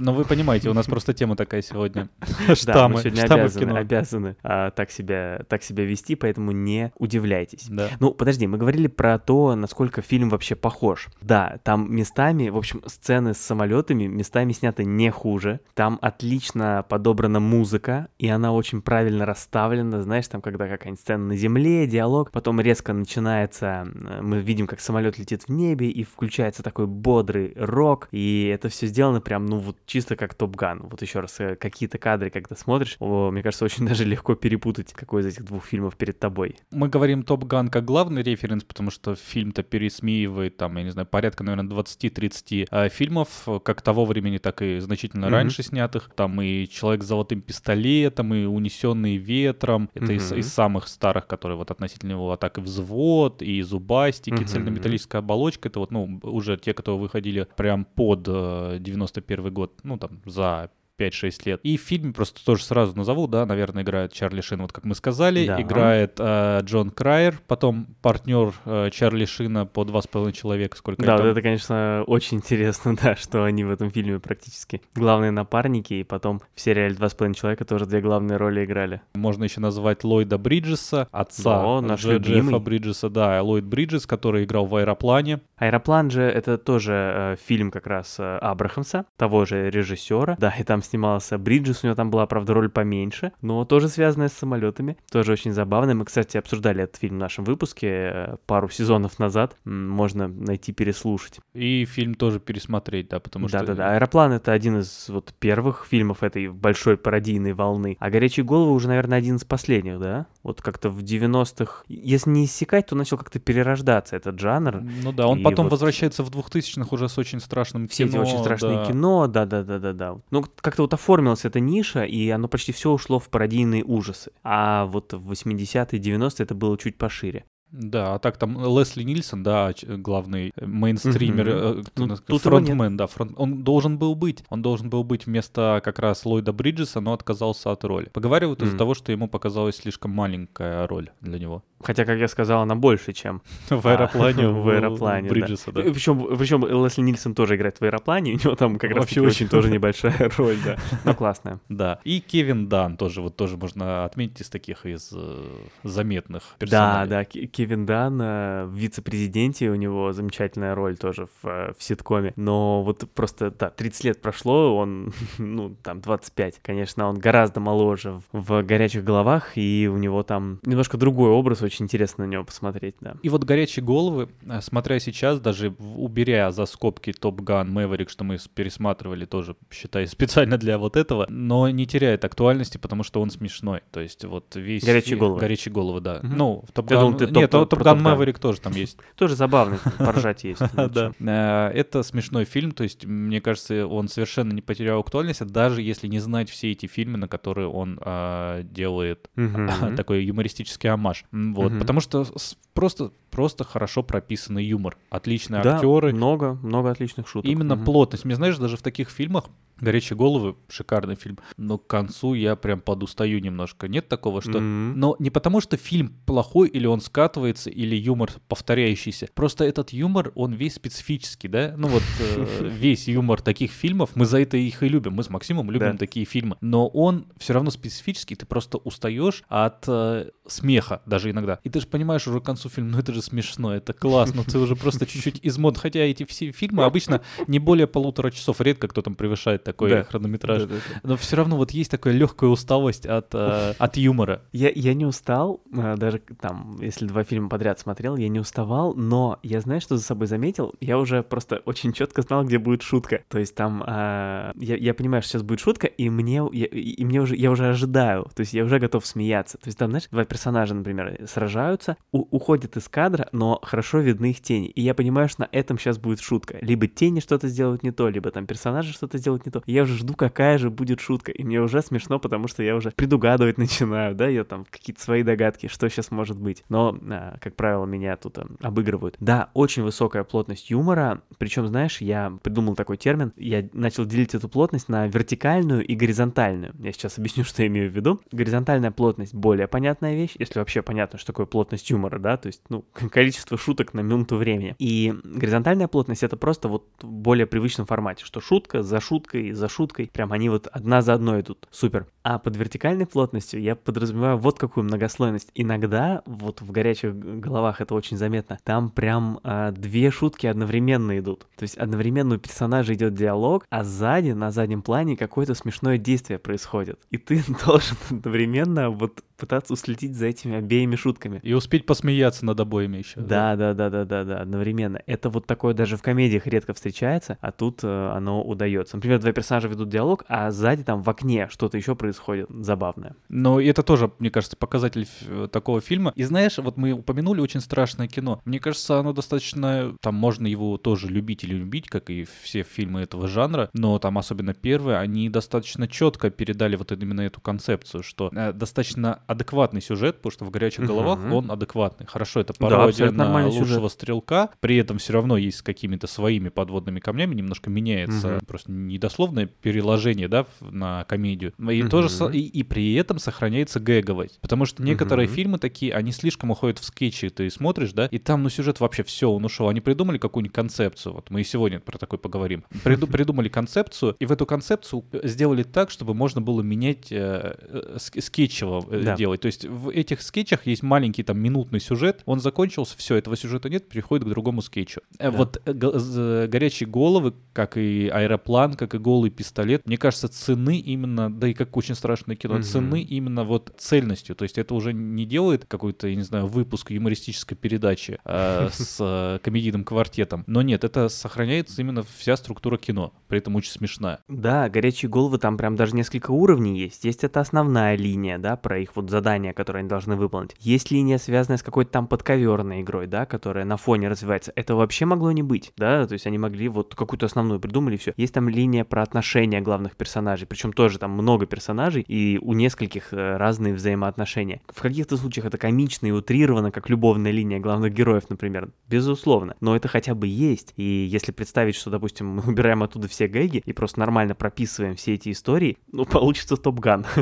Но 0.00 0.12
вы 0.12 0.24
понимаете, 0.24 0.70
у 0.70 0.74
нас 0.74 0.86
просто 0.86 1.14
тема 1.14 1.36
такая 1.36 1.62
сегодня. 1.62 2.08
Штаммы, 2.54 2.94
мы 2.94 3.00
сегодня 3.02 3.22
обязаны, 3.22 3.78
обязаны 3.78 4.36
а, 4.42 4.70
так, 4.70 4.90
себя, 4.90 5.44
так 5.48 5.62
себя 5.62 5.84
вести, 5.84 6.14
поэтому 6.14 6.52
не 6.52 6.92
удивляйтесь. 6.98 7.66
Да. 7.68 7.88
Ну, 8.00 8.12
подожди, 8.12 8.46
мы 8.46 8.58
говорили 8.58 8.86
про 8.86 9.18
то, 9.18 9.54
насколько 9.54 10.02
фильм 10.02 10.28
вообще 10.28 10.54
похож. 10.54 11.08
Да, 11.20 11.58
там 11.62 11.94
местами, 11.94 12.48
в 12.48 12.56
общем, 12.56 12.82
сцены 12.86 13.34
с 13.34 13.38
самолетами 13.38 14.04
местами 14.06 14.52
сняты 14.52 14.84
не 14.84 15.10
хуже. 15.10 15.60
Там 15.74 15.98
отлично 16.02 16.84
подобрана 16.88 17.40
музыка, 17.40 18.08
и 18.18 18.28
она 18.28 18.52
очень 18.52 18.82
правильно 18.82 19.26
расставлена. 19.26 20.02
Знаешь, 20.02 20.28
там 20.28 20.40
когда 20.40 20.68
какая-нибудь 20.68 21.00
сцена 21.00 21.24
на 21.26 21.36
земле, 21.36 21.86
диалог, 21.86 22.30
потом 22.30 22.60
резко 22.60 22.92
начинается, 22.92 23.86
мы 24.20 24.40
видим, 24.40 24.66
как 24.66 24.80
самолет 24.80 25.18
летит 25.18 25.44
в 25.44 25.48
небе, 25.48 25.90
и 25.90 26.04
включается 26.04 26.62
такой 26.62 26.86
бодрый 26.86 27.52
рок, 27.56 28.08
и 28.12 28.50
это 28.52 28.68
все 28.68 28.86
сделано 28.86 29.20
прям, 29.20 29.46
ну 29.46 29.58
вот 29.58 29.76
чисто 29.90 30.14
как 30.14 30.34
Топ 30.34 30.54
Ган. 30.54 30.80
Вот 30.84 31.02
еще 31.02 31.18
раз, 31.18 31.40
э, 31.40 31.56
какие-то 31.56 31.98
кадры, 31.98 32.30
когда 32.30 32.54
смотришь, 32.54 32.96
о, 33.00 33.30
мне 33.32 33.42
кажется, 33.42 33.64
очень 33.64 33.86
даже 33.88 34.04
легко 34.04 34.36
перепутать, 34.36 34.92
какой 34.92 35.22
из 35.22 35.26
этих 35.26 35.44
двух 35.44 35.64
фильмов 35.64 35.96
перед 35.96 36.18
тобой. 36.18 36.56
Мы 36.70 36.88
говорим 36.88 37.24
Топ 37.24 37.44
Ган 37.44 37.68
как 37.68 37.84
главный 37.84 38.22
референс, 38.22 38.62
потому 38.62 38.90
что 38.90 39.16
фильм-то 39.16 39.64
пересмеивает, 39.64 40.56
там, 40.56 40.76
я 40.76 40.84
не 40.84 40.90
знаю, 40.90 41.06
порядка, 41.06 41.42
наверное, 41.42 41.68
20-30 41.68 42.68
э, 42.70 42.88
фильмов, 42.88 43.48
как 43.64 43.82
того 43.82 44.04
времени, 44.04 44.38
так 44.38 44.62
и 44.62 44.78
значительно 44.78 45.26
mm-hmm. 45.26 45.30
раньше 45.30 45.62
снятых. 45.64 46.10
Там 46.14 46.40
и 46.40 46.68
«Человек 46.68 47.02
с 47.02 47.06
золотым 47.06 47.40
пистолетом», 47.40 48.32
и 48.32 48.44
«Унесенный 48.44 49.16
ветром». 49.16 49.90
Это 49.94 50.12
mm-hmm. 50.12 50.16
из, 50.16 50.32
из 50.32 50.52
самых 50.52 50.86
старых, 50.86 51.26
которые 51.26 51.58
вот 51.58 51.72
относительно 51.72 52.12
его, 52.12 52.30
а 52.30 52.36
так 52.36 52.58
и 52.58 52.60
«Взвод», 52.60 53.42
и 53.42 53.60
«Зубастики», 53.62 54.34
mm-hmm. 54.34 54.46
«Цельнометаллическая 54.46 55.20
оболочка». 55.20 55.68
Это 55.68 55.80
вот, 55.80 55.90
ну, 55.90 56.20
уже 56.22 56.56
те, 56.56 56.74
которые 56.74 57.00
выходили 57.00 57.48
прям 57.56 57.84
под 57.84 58.26
э, 58.28 58.76
91 58.78 59.52
год 59.52 59.79
ну, 59.84 59.98
там, 59.98 60.20
за 60.26 60.70
5-6 61.00 61.42
лет. 61.46 61.60
И 61.62 61.76
в 61.76 61.80
фильме 61.80 62.12
просто 62.12 62.44
тоже 62.44 62.64
сразу 62.64 62.96
назову, 62.96 63.26
да, 63.26 63.46
наверное, 63.46 63.82
играет 63.82 64.12
Чарли 64.12 64.40
Шин, 64.40 64.60
вот 64.60 64.72
как 64.72 64.84
мы 64.84 64.94
сказали, 64.94 65.46
да. 65.46 65.60
играет 65.60 66.16
э, 66.18 66.60
Джон 66.62 66.90
Крайер, 66.90 67.40
потом 67.46 67.86
партнер 68.02 68.52
э, 68.64 68.90
Чарли 68.92 69.24
Шина 69.24 69.66
по 69.66 69.84
два 69.84 70.02
с 70.02 70.06
половиной 70.06 70.34
человека, 70.34 70.76
сколько 70.76 71.02
Да, 71.02 71.16
вот 71.16 71.26
это, 71.26 71.40
конечно, 71.42 72.04
очень 72.06 72.38
интересно, 72.38 72.96
да, 73.02 73.16
что 73.16 73.44
они 73.44 73.64
в 73.64 73.70
этом 73.70 73.90
фильме 73.90 74.18
практически 74.18 74.82
главные 74.94 75.30
напарники, 75.30 75.94
и 75.94 76.04
потом 76.04 76.42
в 76.54 76.60
сериале 76.60 76.94
два 76.94 77.08
с 77.08 77.14
половиной 77.14 77.36
человека 77.36 77.64
тоже 77.64 77.86
две 77.86 78.00
главные 78.00 78.36
роли 78.36 78.64
играли. 78.64 79.00
Можно 79.14 79.44
еще 79.44 79.60
назвать 79.60 80.04
Ллойда 80.04 80.38
Бриджеса, 80.38 81.08
отца 81.12 81.62
да, 81.62 81.80
наш 81.80 82.04
Дж- 82.04 82.18
Джеффа 82.18 82.58
Бриджеса, 82.58 83.08
да, 83.08 83.42
Ллойд 83.42 83.64
Бриджес, 83.64 84.06
который 84.06 84.44
играл 84.44 84.66
в 84.66 84.76
«Аэроплане». 84.76 85.40
«Аэроплан» 85.56 86.10
же 86.10 86.22
это 86.22 86.58
тоже 86.58 86.92
э, 86.92 87.36
фильм 87.42 87.70
как 87.70 87.86
раз 87.86 88.16
э, 88.18 88.38
Абрахамса, 88.38 89.06
того 89.16 89.44
же 89.44 89.70
режиссера, 89.70 90.36
да, 90.38 90.54
и 90.58 90.62
там 90.62 90.82
снимался 90.90 91.38
Бриджес, 91.38 91.82
у 91.82 91.86
него 91.86 91.96
там 91.96 92.10
была, 92.10 92.26
правда, 92.26 92.54
роль 92.54 92.68
поменьше, 92.68 93.32
но 93.40 93.64
тоже 93.64 93.88
связанная 93.88 94.28
с 94.28 94.32
самолетами, 94.32 94.96
тоже 95.10 95.32
очень 95.32 95.52
забавно. 95.52 95.94
Мы, 95.94 96.04
кстати, 96.04 96.36
обсуждали 96.36 96.84
этот 96.84 96.96
фильм 96.96 97.16
в 97.16 97.20
нашем 97.20 97.44
выпуске 97.44 97.88
э, 97.88 98.36
пару 98.46 98.68
сезонов 98.68 99.18
назад, 99.18 99.56
можно 99.64 100.28
найти, 100.28 100.72
переслушать. 100.72 101.40
И 101.54 101.84
фильм 101.84 102.14
тоже 102.14 102.40
пересмотреть, 102.40 103.08
да, 103.08 103.20
потому 103.20 103.48
что... 103.48 103.58
Да-да-да, 103.58 103.94
«Аэроплан»— 103.94 104.32
это 104.34 104.52
один 104.52 104.78
из 104.78 105.08
вот 105.08 105.34
первых 105.38 105.86
фильмов 105.88 106.22
этой 106.22 106.48
большой 106.48 106.96
пародийной 106.96 107.52
волны, 107.52 107.96
а 108.00 108.10
«Горячие 108.10 108.44
головы» 108.44 108.72
уже, 108.72 108.88
наверное, 108.88 109.18
один 109.18 109.36
из 109.36 109.44
последних, 109.44 109.98
да? 109.98 110.26
Вот 110.42 110.62
как-то 110.62 110.90
в 110.90 111.02
90-х, 111.02 111.84
если 111.88 112.30
не 112.30 112.46
иссякать, 112.46 112.86
то 112.86 112.96
начал 112.96 113.18
как-то 113.18 113.38
перерождаться 113.38 114.16
этот 114.16 114.38
жанр. 114.38 114.80
Ну 115.02 115.12
да, 115.12 115.26
он 115.26 115.42
потом 115.42 115.66
вот... 115.66 115.72
возвращается 115.72 116.22
в 116.22 116.30
2000-х 116.30 116.88
уже 116.90 117.08
с 117.08 117.18
очень 117.18 117.40
страшным 117.40 117.88
Все 117.88 118.04
кино. 118.04 118.10
Все 118.10 118.22
эти 118.22 118.30
очень 118.30 118.42
страшные 118.42 118.78
да. 118.78 118.86
кино, 118.86 119.26
да-да-да-да-да. 119.26 120.16
Ну, 120.30 120.44
как-то 120.60 120.79
вот 120.80 120.94
оформилась 120.94 121.44
эта 121.44 121.60
ниша, 121.60 122.04
и 122.04 122.28
оно 122.30 122.48
почти 122.48 122.72
все 122.72 122.90
ушло 122.90 123.18
в 123.18 123.28
пародийные 123.28 123.84
ужасы. 123.84 124.32
А 124.42 124.86
вот 124.86 125.12
в 125.12 125.32
80-е, 125.32 126.00
90-е 126.00 126.44
это 126.44 126.54
было 126.54 126.76
чуть 126.78 126.98
пошире. 126.98 127.44
Да, 127.72 128.14
а 128.14 128.18
так 128.18 128.36
там 128.36 128.58
Лесли 128.76 129.02
Нильсон, 129.02 129.42
да, 129.42 129.72
главный 129.86 130.52
мейнстример, 130.60 131.84
угу. 131.96 132.16
ну, 132.28 132.38
фронтмен, 132.38 132.96
да, 132.96 133.06
фронт, 133.06 133.32
он 133.36 133.62
должен 133.62 133.98
был 133.98 134.14
быть, 134.14 134.44
он 134.48 134.62
должен 134.62 134.90
был 134.90 135.04
быть 135.04 135.26
вместо 135.26 135.80
как 135.84 135.98
раз 135.98 136.24
Ллойда 136.24 136.52
Бриджеса, 136.52 137.00
но 137.00 137.12
отказался 137.12 137.70
от 137.70 137.84
роли. 137.84 138.08
Поговаривают 138.12 138.60
mm. 138.60 138.66
из-за 138.66 138.78
того, 138.78 138.94
что 138.94 139.12
ему 139.12 139.28
показалась 139.28 139.76
слишком 139.76 140.10
маленькая 140.10 140.86
роль 140.86 141.10
для 141.20 141.38
него. 141.38 141.62
Хотя, 141.82 142.04
как 142.04 142.18
я 142.18 142.28
сказал, 142.28 142.62
она 142.62 142.74
больше, 142.74 143.12
чем 143.12 143.42
в 143.70 143.86
аэроплане. 143.86 144.48
В 144.60 144.68
аэроплане, 144.68 145.28
Бриджеса, 145.28 145.72
да. 145.72 145.82
Причем, 145.82 146.36
причем 146.36 146.66
Лесли 146.66 147.02
Нильсон 147.02 147.34
тоже 147.34 147.56
играет 147.56 147.78
в 147.80 147.82
аэроплане, 147.82 148.32
у 148.34 148.36
него 148.36 148.54
там 148.54 148.78
как 148.78 148.90
раз 148.90 149.16
очень 149.16 149.48
тоже 149.48 149.70
небольшая 149.70 150.30
роль, 150.36 150.56
да. 150.64 150.76
Но 151.04 151.14
классная. 151.14 151.60
Да. 151.68 152.00
И 152.04 152.20
Кевин 152.20 152.68
Дан 152.68 152.96
тоже, 152.96 153.22
вот 153.22 153.36
тоже 153.36 153.56
можно 153.56 154.04
отметить 154.04 154.42
из 154.42 154.48
таких 154.48 154.84
из 154.84 155.10
э, 155.14 155.44
заметных 155.82 156.56
персонажей. 156.58 157.08
Да, 157.08 157.16
да, 157.16 157.24
Кевин 157.60 157.84
Дан 157.84 158.18
э, 158.22 158.64
в 158.64 158.74
вице-президенте, 158.74 159.68
у 159.68 159.74
него 159.74 160.14
замечательная 160.14 160.74
роль 160.74 160.96
тоже 160.96 161.28
в, 161.42 161.46
э, 161.46 161.74
в 161.76 161.82
ситкоме. 161.82 162.32
Но 162.36 162.82
вот 162.82 163.06
просто, 163.14 163.50
да, 163.50 163.68
30 163.68 164.04
лет 164.04 164.22
прошло, 164.22 164.78
он, 164.78 165.12
ну, 165.38 165.76
там, 165.82 166.00
25. 166.00 166.60
Конечно, 166.62 167.06
он 167.06 167.18
гораздо 167.18 167.60
моложе 167.60 168.22
в, 168.32 168.40
в 168.40 168.62
«Горячих 168.62 169.04
головах», 169.04 169.58
и 169.58 169.90
у 169.92 169.98
него 169.98 170.22
там 170.22 170.58
немножко 170.64 170.96
другой 170.96 171.32
образ, 171.32 171.60
очень 171.60 171.84
интересно 171.84 172.24
на 172.24 172.30
него 172.30 172.44
посмотреть, 172.44 172.94
да. 173.02 173.16
И 173.22 173.28
вот 173.28 173.44
«Горячие 173.44 173.84
головы», 173.84 174.30
э, 174.48 174.62
смотря 174.62 174.98
сейчас, 174.98 175.38
даже 175.38 175.74
уберя 175.78 176.52
за 176.52 176.64
скобки 176.64 177.12
«Top 177.12 177.42
Gun», 177.42 177.70
«Maverick», 177.70 178.08
что 178.08 178.24
мы 178.24 178.38
пересматривали 178.54 179.26
тоже, 179.26 179.54
считай, 179.70 180.06
специально 180.06 180.56
для 180.56 180.78
вот 180.78 180.96
этого, 180.96 181.26
но 181.28 181.68
не 181.68 181.86
теряет 181.86 182.24
актуальности, 182.24 182.78
потому 182.78 183.02
что 183.02 183.20
он 183.20 183.28
смешной. 183.28 183.82
То 183.90 184.00
есть 184.00 184.24
вот 184.24 184.56
весь... 184.56 184.82
«Горячие 184.82 185.18
головы». 185.18 185.40
«Горячие 185.40 185.74
головы», 185.74 186.00
да. 186.00 186.20
Угу. 186.22 186.26
Ну, 186.26 186.64
в 186.66 186.72
«Top 186.72 186.86
Gun». 186.86 187.18
Нет, 187.32 187.49
«Top 187.50 187.74
Gun 187.74 188.02
Maverick» 188.02 188.38
тоже 188.38 188.60
там 188.60 188.72
есть. 188.72 188.98
Тоже 189.16 189.36
забавный, 189.36 189.78
поржать 189.98 190.44
есть. 190.44 190.60
Да. 190.90 191.12
Э, 191.20 191.70
это 191.72 192.02
смешной 192.02 192.44
фильм, 192.44 192.72
то 192.72 192.82
есть, 192.82 193.04
мне 193.04 193.40
кажется, 193.40 193.86
он 193.86 194.08
совершенно 194.08 194.52
не 194.52 194.62
потерял 194.62 195.00
актуальность, 195.00 195.44
даже 195.46 195.82
если 195.82 196.08
не 196.08 196.18
знать 196.18 196.50
все 196.50 196.72
эти 196.72 196.86
фильмы, 196.86 197.18
на 197.18 197.28
которые 197.28 197.68
он 197.68 198.00
э, 198.02 198.62
делает 198.64 199.30
такой 199.96 200.24
юмористический 200.24 200.90
амаш. 200.90 201.24
Вот, 201.32 201.78
потому 201.78 202.00
что 202.00 202.26
просто 202.74 203.12
просто 203.30 203.64
хорошо 203.64 204.02
прописанный 204.02 204.64
юмор, 204.64 204.96
отличные 205.08 205.62
да, 205.62 205.76
актеры. 205.76 206.12
много, 206.12 206.54
много 206.62 206.90
отличных 206.90 207.28
шуток. 207.28 207.50
Именно 207.50 207.74
угу. 207.76 207.84
плотность. 207.84 208.24
Мне 208.24 208.34
знаешь, 208.34 208.58
даже 208.58 208.76
в 208.76 208.82
таких 208.82 209.08
фильмах 209.08 209.44
«Горячие 209.80 210.16
головы»— 210.16 210.56
шикарный 210.68 211.14
фильм, 211.14 211.38
но 211.56 211.78
к 211.78 211.86
концу 211.86 212.34
я 212.34 212.56
прям 212.56 212.80
подустаю 212.80 213.40
немножко. 213.40 213.88
Нет 213.88 214.08
такого, 214.08 214.40
что... 214.40 214.58
Mm-hmm. 214.58 214.92
Но 214.96 215.16
не 215.18 215.30
потому, 215.30 215.60
что 215.60 215.76
фильм 215.76 216.14
плохой, 216.26 216.68
или 216.68 216.86
он 216.86 217.00
скатывается, 217.00 217.70
или 217.70 217.96
юмор 217.96 218.30
повторяющийся. 218.48 219.28
Просто 219.34 219.64
этот 219.64 219.90
юмор, 219.90 220.32
он 220.34 220.52
весь 220.52 220.74
специфический, 220.74 221.48
да? 221.48 221.74
Ну 221.76 221.88
вот 221.88 222.02
э, 222.20 222.68
весь 222.80 223.08
юмор 223.08 223.40
таких 223.42 223.70
фильмов, 223.72 224.10
мы 224.14 224.26
за 224.26 224.40
это 224.40 224.56
их 224.56 224.82
и 224.82 224.88
любим. 224.88 225.14
Мы 225.14 225.22
с 225.22 225.30
Максимом 225.30 225.70
любим 225.70 225.98
такие 225.98 226.26
фильмы. 226.26 226.56
Но 226.60 226.88
он 226.88 227.26
все 227.38 227.52
равно 227.52 227.70
специфический, 227.70 228.34
ты 228.34 228.46
просто 228.46 228.78
устаешь 228.78 229.42
от 229.48 229.84
э, 229.88 230.30
смеха 230.46 231.02
даже 231.06 231.30
иногда. 231.30 231.58
И 231.64 231.70
ты 231.70 231.80
же 231.80 231.86
понимаешь 231.86 232.26
уже 232.26 232.40
к 232.40 232.44
концу 232.44 232.68
фильма, 232.68 232.90
ну 232.90 232.98
это 232.98 233.12
же 233.12 233.22
смешно, 233.22 233.74
это 233.74 233.92
классно, 233.92 234.44
ты 234.44 234.58
уже 234.58 234.76
просто 234.76 235.06
чуть-чуть 235.10 235.40
измод. 235.42 235.78
Хотя 235.78 236.00
эти 236.00 236.24
все 236.24 236.50
фильмы 236.52 236.84
обычно 236.84 237.22
не 237.46 237.58
более 237.58 237.86
полутора 237.86 238.30
часов, 238.30 238.60
редко 238.60 238.88
кто 238.88 239.02
там 239.02 239.14
превышает 239.14 239.64
такой 239.70 239.90
да. 239.90 240.04
хронометраж. 240.04 240.62
Да, 240.62 240.68
да, 240.68 240.74
да. 240.74 241.00
Но 241.02 241.16
все 241.16 241.36
равно 241.36 241.56
вот 241.56 241.70
есть 241.70 241.90
такая 241.90 242.12
легкая 242.14 242.50
усталость 242.50 243.06
от, 243.06 243.34
э, 243.34 243.74
от 243.78 243.96
юмора. 243.96 244.42
Я, 244.52 244.70
я 244.74 244.94
не 244.94 245.06
устал, 245.06 245.62
э, 245.72 245.96
даже 245.96 246.20
там, 246.40 246.78
если 246.80 247.06
два 247.06 247.24
фильма 247.24 247.48
подряд 247.48 247.78
смотрел, 247.78 248.16
я 248.16 248.28
не 248.28 248.40
уставал, 248.40 248.94
но 248.94 249.38
я 249.42 249.60
знаю, 249.60 249.80
что 249.80 249.96
за 249.96 250.02
собой 250.02 250.26
заметил, 250.26 250.74
я 250.80 250.98
уже 250.98 251.22
просто 251.22 251.62
очень 251.64 251.92
четко 251.92 252.22
знал, 252.22 252.44
где 252.44 252.58
будет 252.58 252.82
шутка. 252.82 253.22
То 253.28 253.38
есть 253.38 253.54
там 253.54 253.82
э, 253.86 254.52
я, 254.56 254.76
я 254.76 254.94
понимаю, 254.94 255.22
что 255.22 255.32
сейчас 255.32 255.42
будет 255.42 255.60
шутка, 255.60 255.86
и 255.86 256.10
мне, 256.10 256.42
я, 256.52 256.66
и 256.66 257.04
мне 257.04 257.20
уже, 257.20 257.36
я 257.36 257.50
уже 257.50 257.68
ожидаю, 257.68 258.24
то 258.34 258.40
есть 258.40 258.52
я 258.52 258.64
уже 258.64 258.78
готов 258.78 259.06
смеяться. 259.06 259.58
То 259.58 259.68
есть 259.68 259.78
там, 259.78 259.90
знаешь, 259.90 260.08
два 260.10 260.24
персонажа, 260.24 260.74
например, 260.74 261.20
сражаются, 261.26 261.96
у, 262.12 262.26
уходят 262.34 262.76
из 262.76 262.88
кадра, 262.88 263.28
но 263.32 263.60
хорошо 263.62 263.98
видны 263.98 264.30
их 264.30 264.40
тени. 264.40 264.68
И 264.68 264.82
я 264.82 264.94
понимаю, 264.94 265.28
что 265.28 265.42
на 265.42 265.48
этом 265.52 265.78
сейчас 265.78 265.98
будет 265.98 266.20
шутка. 266.20 266.58
Либо 266.60 266.86
тени 266.86 267.20
что-то 267.20 267.48
сделают 267.48 267.82
не 267.82 267.92
то, 267.92 268.08
либо 268.08 268.30
там 268.30 268.46
персонажи 268.46 268.92
что-то 268.92 269.18
сделают 269.18 269.46
не 269.46 269.52
то 269.52 269.59
я 269.66 269.82
уже 269.82 269.96
жду, 269.96 270.14
какая 270.14 270.58
же 270.58 270.70
будет 270.70 271.00
шутка. 271.00 271.32
И 271.32 271.44
мне 271.44 271.60
уже 271.60 271.82
смешно, 271.82 272.18
потому 272.18 272.48
что 272.48 272.62
я 272.62 272.76
уже 272.76 272.90
предугадывать 272.90 273.58
начинаю, 273.58 274.14
да, 274.14 274.28
я 274.28 274.44
там 274.44 274.64
какие-то 274.68 275.02
свои 275.02 275.22
догадки, 275.22 275.68
что 275.68 275.88
сейчас 275.88 276.10
может 276.10 276.38
быть. 276.38 276.64
Но, 276.68 276.96
а, 277.10 277.36
как 277.40 277.56
правило, 277.56 277.84
меня 277.86 278.16
тут 278.16 278.38
а, 278.38 278.46
обыгрывают. 278.60 279.16
Да, 279.20 279.50
очень 279.54 279.82
высокая 279.82 280.24
плотность 280.24 280.70
юмора. 280.70 281.22
Причем, 281.38 281.66
знаешь, 281.66 282.00
я 282.00 282.32
придумал 282.42 282.74
такой 282.74 282.96
термин. 282.96 283.32
Я 283.36 283.68
начал 283.72 284.04
делить 284.04 284.34
эту 284.34 284.48
плотность 284.48 284.88
на 284.88 285.06
вертикальную 285.06 285.84
и 285.84 285.94
горизонтальную. 285.94 286.74
Я 286.78 286.92
сейчас 286.92 287.18
объясню, 287.18 287.44
что 287.50 287.62
я 287.62 287.68
имею 287.68 287.90
в 287.90 287.94
виду. 287.94 288.20
Горизонтальная 288.32 288.90
плотность 288.90 289.34
более 289.34 289.68
понятная 289.68 290.14
вещь, 290.14 290.34
если 290.38 290.58
вообще 290.58 290.82
понятно, 290.82 291.18
что 291.18 291.28
такое 291.28 291.46
плотность 291.46 291.88
юмора, 291.90 292.18
да, 292.18 292.36
то 292.36 292.46
есть, 292.48 292.62
ну, 292.68 292.84
количество 293.10 293.56
шуток 293.56 293.94
на 293.94 294.00
минуту 294.00 294.36
времени. 294.36 294.74
И 294.78 295.14
горизонтальная 295.24 295.88
плотность 295.88 296.22
это 296.22 296.36
просто 296.36 296.68
вот 296.68 296.86
в 297.00 297.06
более 297.06 297.46
привычном 297.46 297.86
формате, 297.86 298.24
что 298.24 298.40
шутка 298.40 298.82
за 298.82 299.00
шуткой, 299.00 299.49
за 299.52 299.68
шуткой, 299.68 300.10
прям 300.12 300.32
они 300.32 300.48
вот 300.48 300.66
одна 300.66 301.02
за 301.02 301.14
одной 301.14 301.40
идут. 301.40 301.68
Супер. 301.70 302.06
А 302.22 302.38
под 302.38 302.56
вертикальной 302.56 303.06
плотностью 303.06 303.60
я 303.60 303.76
подразумеваю 303.76 304.36
вот 304.38 304.58
какую 304.58 304.84
многослойность. 304.84 305.50
Иногда, 305.54 306.22
вот 306.26 306.60
в 306.60 306.70
горячих 306.70 307.16
головах 307.16 307.80
это 307.80 307.94
очень 307.94 308.16
заметно, 308.16 308.58
там 308.64 308.90
прям 308.90 309.40
а, 309.42 309.70
две 309.70 310.10
шутки 310.10 310.46
одновременно 310.46 311.18
идут. 311.18 311.46
То 311.56 311.62
есть 311.62 311.76
одновременно 311.76 312.34
у 312.34 312.38
персонажа 312.38 312.94
идет 312.94 313.14
диалог, 313.14 313.64
а 313.70 313.84
сзади, 313.84 314.30
на 314.32 314.50
заднем 314.50 314.82
плане, 314.82 315.16
какое-то 315.16 315.54
смешное 315.54 315.98
действие 315.98 316.38
происходит. 316.38 317.00
И 317.10 317.16
ты 317.16 317.42
должен 317.66 317.96
одновременно 318.10 318.90
вот 318.90 319.22
пытаться 319.40 319.72
уследить 319.72 320.14
за 320.14 320.26
этими 320.26 320.56
обеими 320.56 320.96
шутками. 320.96 321.40
И 321.42 321.52
успеть 321.52 321.86
посмеяться 321.86 322.44
над 322.44 322.60
обоими 322.60 322.98
еще. 322.98 323.20
Да, 323.20 323.56
да, 323.56 323.74
да, 323.74 323.90
да, 323.90 324.04
да, 324.04 324.24
да, 324.24 324.40
одновременно. 324.40 325.02
Это 325.06 325.30
вот 325.30 325.46
такое 325.46 325.74
даже 325.74 325.96
в 325.96 326.02
комедиях 326.02 326.46
редко 326.46 326.74
встречается, 326.74 327.38
а 327.40 327.50
тут 327.52 327.80
э, 327.82 328.10
оно 328.14 328.42
удается. 328.42 328.96
Например, 328.96 329.18
два 329.18 329.32
персонажа 329.32 329.68
ведут 329.68 329.88
диалог, 329.88 330.24
а 330.28 330.50
сзади 330.50 330.84
там 330.84 331.02
в 331.02 331.10
окне 331.10 331.48
что-то 331.50 331.76
еще 331.76 331.96
происходит 331.96 332.48
забавное. 332.50 333.16
Но 333.28 333.60
это 333.60 333.82
тоже, 333.82 334.12
мне 334.18 334.30
кажется, 334.30 334.56
показатель 334.56 335.08
такого 335.50 335.80
фильма. 335.80 336.12
И 336.14 336.22
знаешь, 336.24 336.58
вот 336.58 336.76
мы 336.76 336.92
упомянули 336.92 337.40
очень 337.40 337.60
страшное 337.60 338.08
кино. 338.08 338.40
Мне 338.44 338.60
кажется, 338.60 338.98
оно 338.98 339.12
достаточно, 339.12 339.96
там 340.00 340.14
можно 340.14 340.46
его 340.46 340.76
тоже 340.76 341.08
любить 341.08 341.44
или 341.44 341.54
любить, 341.54 341.88
как 341.88 342.10
и 342.10 342.26
все 342.42 342.62
фильмы 342.62 343.00
этого 343.00 343.28
жанра, 343.28 343.70
но 343.72 343.98
там 343.98 344.18
особенно 344.18 344.54
первые, 344.54 344.98
они 344.98 345.28
достаточно 345.28 345.88
четко 345.88 346.30
передали 346.30 346.76
вот 346.76 346.92
именно 346.92 347.22
эту 347.22 347.40
концепцию, 347.40 348.02
что 348.02 348.30
э, 348.32 348.52
достаточно 348.52 349.22
адекватный 349.30 349.80
сюжет, 349.80 350.16
потому 350.16 350.32
что 350.32 350.44
в 350.44 350.50
горячих 350.50 350.84
головах 350.84 351.20
uh-huh. 351.20 351.34
он 351.34 351.50
адекватный. 351.52 352.04
Хорошо, 352.06 352.40
это 352.40 352.52
пародия 352.52 353.12
да, 353.12 353.28
на 353.28 353.46
лучшего 353.46 353.64
сюжет. 353.64 353.92
стрелка, 353.92 354.50
при 354.58 354.76
этом 354.76 354.98
все 354.98 355.12
равно 355.12 355.36
есть 355.36 355.58
с 355.58 355.62
какими-то 355.62 356.08
своими 356.08 356.48
подводными 356.48 356.98
камнями, 356.98 357.36
немножко 357.36 357.70
меняется 357.70 358.28
uh-huh. 358.28 358.44
просто 358.44 358.72
недословное 358.72 359.46
переложение, 359.46 360.26
да, 360.26 360.46
на 360.60 361.04
комедию. 361.04 361.52
И 361.58 361.62
uh-huh. 361.62 361.88
тоже 361.88 362.08
и, 362.36 362.40
и 362.40 362.64
при 362.64 362.94
этом 362.94 363.20
сохраняется 363.20 363.78
гэговость. 363.78 364.40
Потому 364.40 364.66
что 364.66 364.82
некоторые 364.82 365.28
uh-huh. 365.28 365.32
фильмы 365.32 365.58
такие, 365.58 365.94
они 365.94 366.10
слишком 366.10 366.50
уходят 366.50 366.80
в 366.80 366.84
скетчи, 366.84 367.28
ты 367.28 367.48
смотришь, 367.50 367.92
да, 367.92 368.06
и 368.06 368.18
там, 368.18 368.42
ну, 368.42 368.48
сюжет 368.48 368.80
вообще 368.80 369.04
все, 369.04 369.30
он 369.30 369.44
ушел. 369.44 369.68
Они 369.68 369.80
придумали 369.80 370.18
какую-нибудь 370.18 370.54
концепцию, 370.54 371.14
вот 371.14 371.30
мы 371.30 371.42
и 371.42 371.44
сегодня 371.44 371.78
про 371.78 371.98
такой 371.98 372.18
поговорим. 372.18 372.64
Приду, 372.82 373.06
придумали 373.06 373.48
концепцию, 373.48 374.16
и 374.18 374.26
в 374.26 374.32
эту 374.32 374.44
концепцию 374.44 375.04
сделали 375.22 375.62
так, 375.62 375.90
чтобы 375.90 376.14
можно 376.14 376.40
было 376.40 376.62
менять 376.62 377.12
э, 377.12 377.54
э 377.60 377.98
скетчево 378.00 378.84
э, 378.90 379.02
да 379.04 379.19
делать. 379.20 379.42
То 379.42 379.46
есть 379.46 379.66
в 379.66 379.90
этих 379.90 380.22
скетчах 380.22 380.66
есть 380.66 380.82
маленький 380.82 381.22
там 381.22 381.38
минутный 381.38 381.78
сюжет, 381.78 382.22
он 382.24 382.40
закончился, 382.40 382.96
все, 382.96 383.16
этого 383.16 383.36
сюжета 383.36 383.68
нет, 383.68 383.86
переходит 383.86 384.24
к 384.26 384.30
другому 384.30 384.62
скетчу. 384.62 385.02
Э, 385.18 385.30
да. 385.30 385.36
Вот 385.36 385.60
э, 385.66 386.46
горячие 386.46 386.88
головы, 386.88 387.34
как 387.52 387.76
и 387.76 388.08
аэроплан, 388.08 388.74
как 388.74 388.94
и 388.94 388.98
голый 388.98 389.30
пистолет, 389.30 389.86
мне 389.86 389.98
кажется, 389.98 390.28
цены 390.28 390.78
именно, 390.78 391.30
да 391.30 391.48
и 391.48 391.54
как 391.54 391.76
очень 391.76 391.94
страшное 391.94 392.34
кино, 392.34 392.54
угу. 392.54 392.62
цены 392.62 393.02
именно 393.02 393.44
вот 393.44 393.74
цельностью. 393.76 394.34
То 394.34 394.44
есть 394.44 394.56
это 394.56 394.74
уже 394.74 394.94
не 394.94 395.26
делает 395.26 395.66
какой-то, 395.66 396.08
я 396.08 396.16
не 396.16 396.22
знаю, 396.22 396.46
выпуск 396.46 396.90
юмористической 396.90 397.58
передачи 397.58 398.18
э, 398.24 398.68
с 398.72 398.96
э, 399.00 399.38
комедийным 399.42 399.84
квартетом. 399.84 400.44
Но 400.46 400.62
нет, 400.62 400.82
это 400.82 401.10
сохраняется 401.10 401.82
именно 401.82 402.04
вся 402.16 402.36
структура 402.36 402.78
кино, 402.78 403.12
при 403.28 403.38
этом 403.38 403.54
очень 403.56 403.72
смешная. 403.72 404.20
Да, 404.28 404.70
горячие 404.70 405.10
головы 405.10 405.36
там 405.36 405.58
прям 405.58 405.76
даже 405.76 405.94
несколько 405.94 406.30
уровней 406.30 406.78
есть. 406.80 407.04
Есть 407.04 407.22
это 407.22 407.40
основная 407.40 407.96
линия, 407.96 408.38
да, 408.38 408.56
про 408.56 408.78
их 408.78 408.96
вот 408.96 409.09
задания, 409.10 409.52
которые 409.52 409.80
они 409.80 409.88
должны 409.88 410.16
выполнить. 410.16 410.56
Есть 410.58 410.90
линия, 410.90 411.18
связанная 411.18 411.58
с 411.58 411.62
какой-то 411.62 411.90
там 411.90 412.06
подковерной 412.06 412.80
игрой, 412.80 413.06
да, 413.06 413.26
которая 413.26 413.64
на 413.64 413.76
фоне 413.76 414.08
развивается. 414.08 414.52
Это 414.56 414.74
вообще 414.74 415.04
могло 415.04 415.32
не 415.32 415.42
быть, 415.42 415.72
да, 415.76 416.06
то 416.06 416.14
есть 416.14 416.26
они 416.26 416.38
могли 416.38 416.68
вот 416.68 416.94
какую-то 416.94 417.26
основную 417.26 417.60
придумали, 417.60 417.96
все. 417.96 418.14
Есть 418.16 418.34
там 418.34 418.48
линия 418.48 418.84
про 418.84 419.02
отношения 419.02 419.60
главных 419.60 419.96
персонажей, 419.96 420.46
причем 420.46 420.72
тоже 420.72 420.98
там 420.98 421.10
много 421.10 421.46
персонажей, 421.46 422.04
и 422.06 422.38
у 422.40 422.52
нескольких 422.52 423.12
э, 423.12 423.36
разные 423.36 423.74
взаимоотношения. 423.74 424.60
В 424.68 424.80
каких-то 424.80 425.16
случаях 425.16 425.46
это 425.46 425.58
комично 425.58 426.06
и 426.06 426.10
утрировано, 426.10 426.70
как 426.70 426.88
любовная 426.88 427.32
линия 427.32 427.58
главных 427.58 427.92
героев, 427.92 428.24
например, 428.28 428.70
безусловно, 428.88 429.56
но 429.60 429.76
это 429.76 429.88
хотя 429.88 430.14
бы 430.14 430.26
есть, 430.26 430.72
и 430.76 431.08
если 431.10 431.32
представить, 431.32 431.74
что, 431.74 431.90
допустим, 431.90 432.26
мы 432.28 432.42
убираем 432.42 432.82
оттуда 432.82 433.08
все 433.08 433.26
гэги 433.26 433.62
и 433.64 433.72
просто 433.72 434.00
нормально 434.00 434.34
прописываем 434.34 434.96
все 434.96 435.14
эти 435.14 435.32
истории, 435.32 435.78
ну, 435.92 436.04
получится 436.04 436.56
топ-ган. 436.56 437.06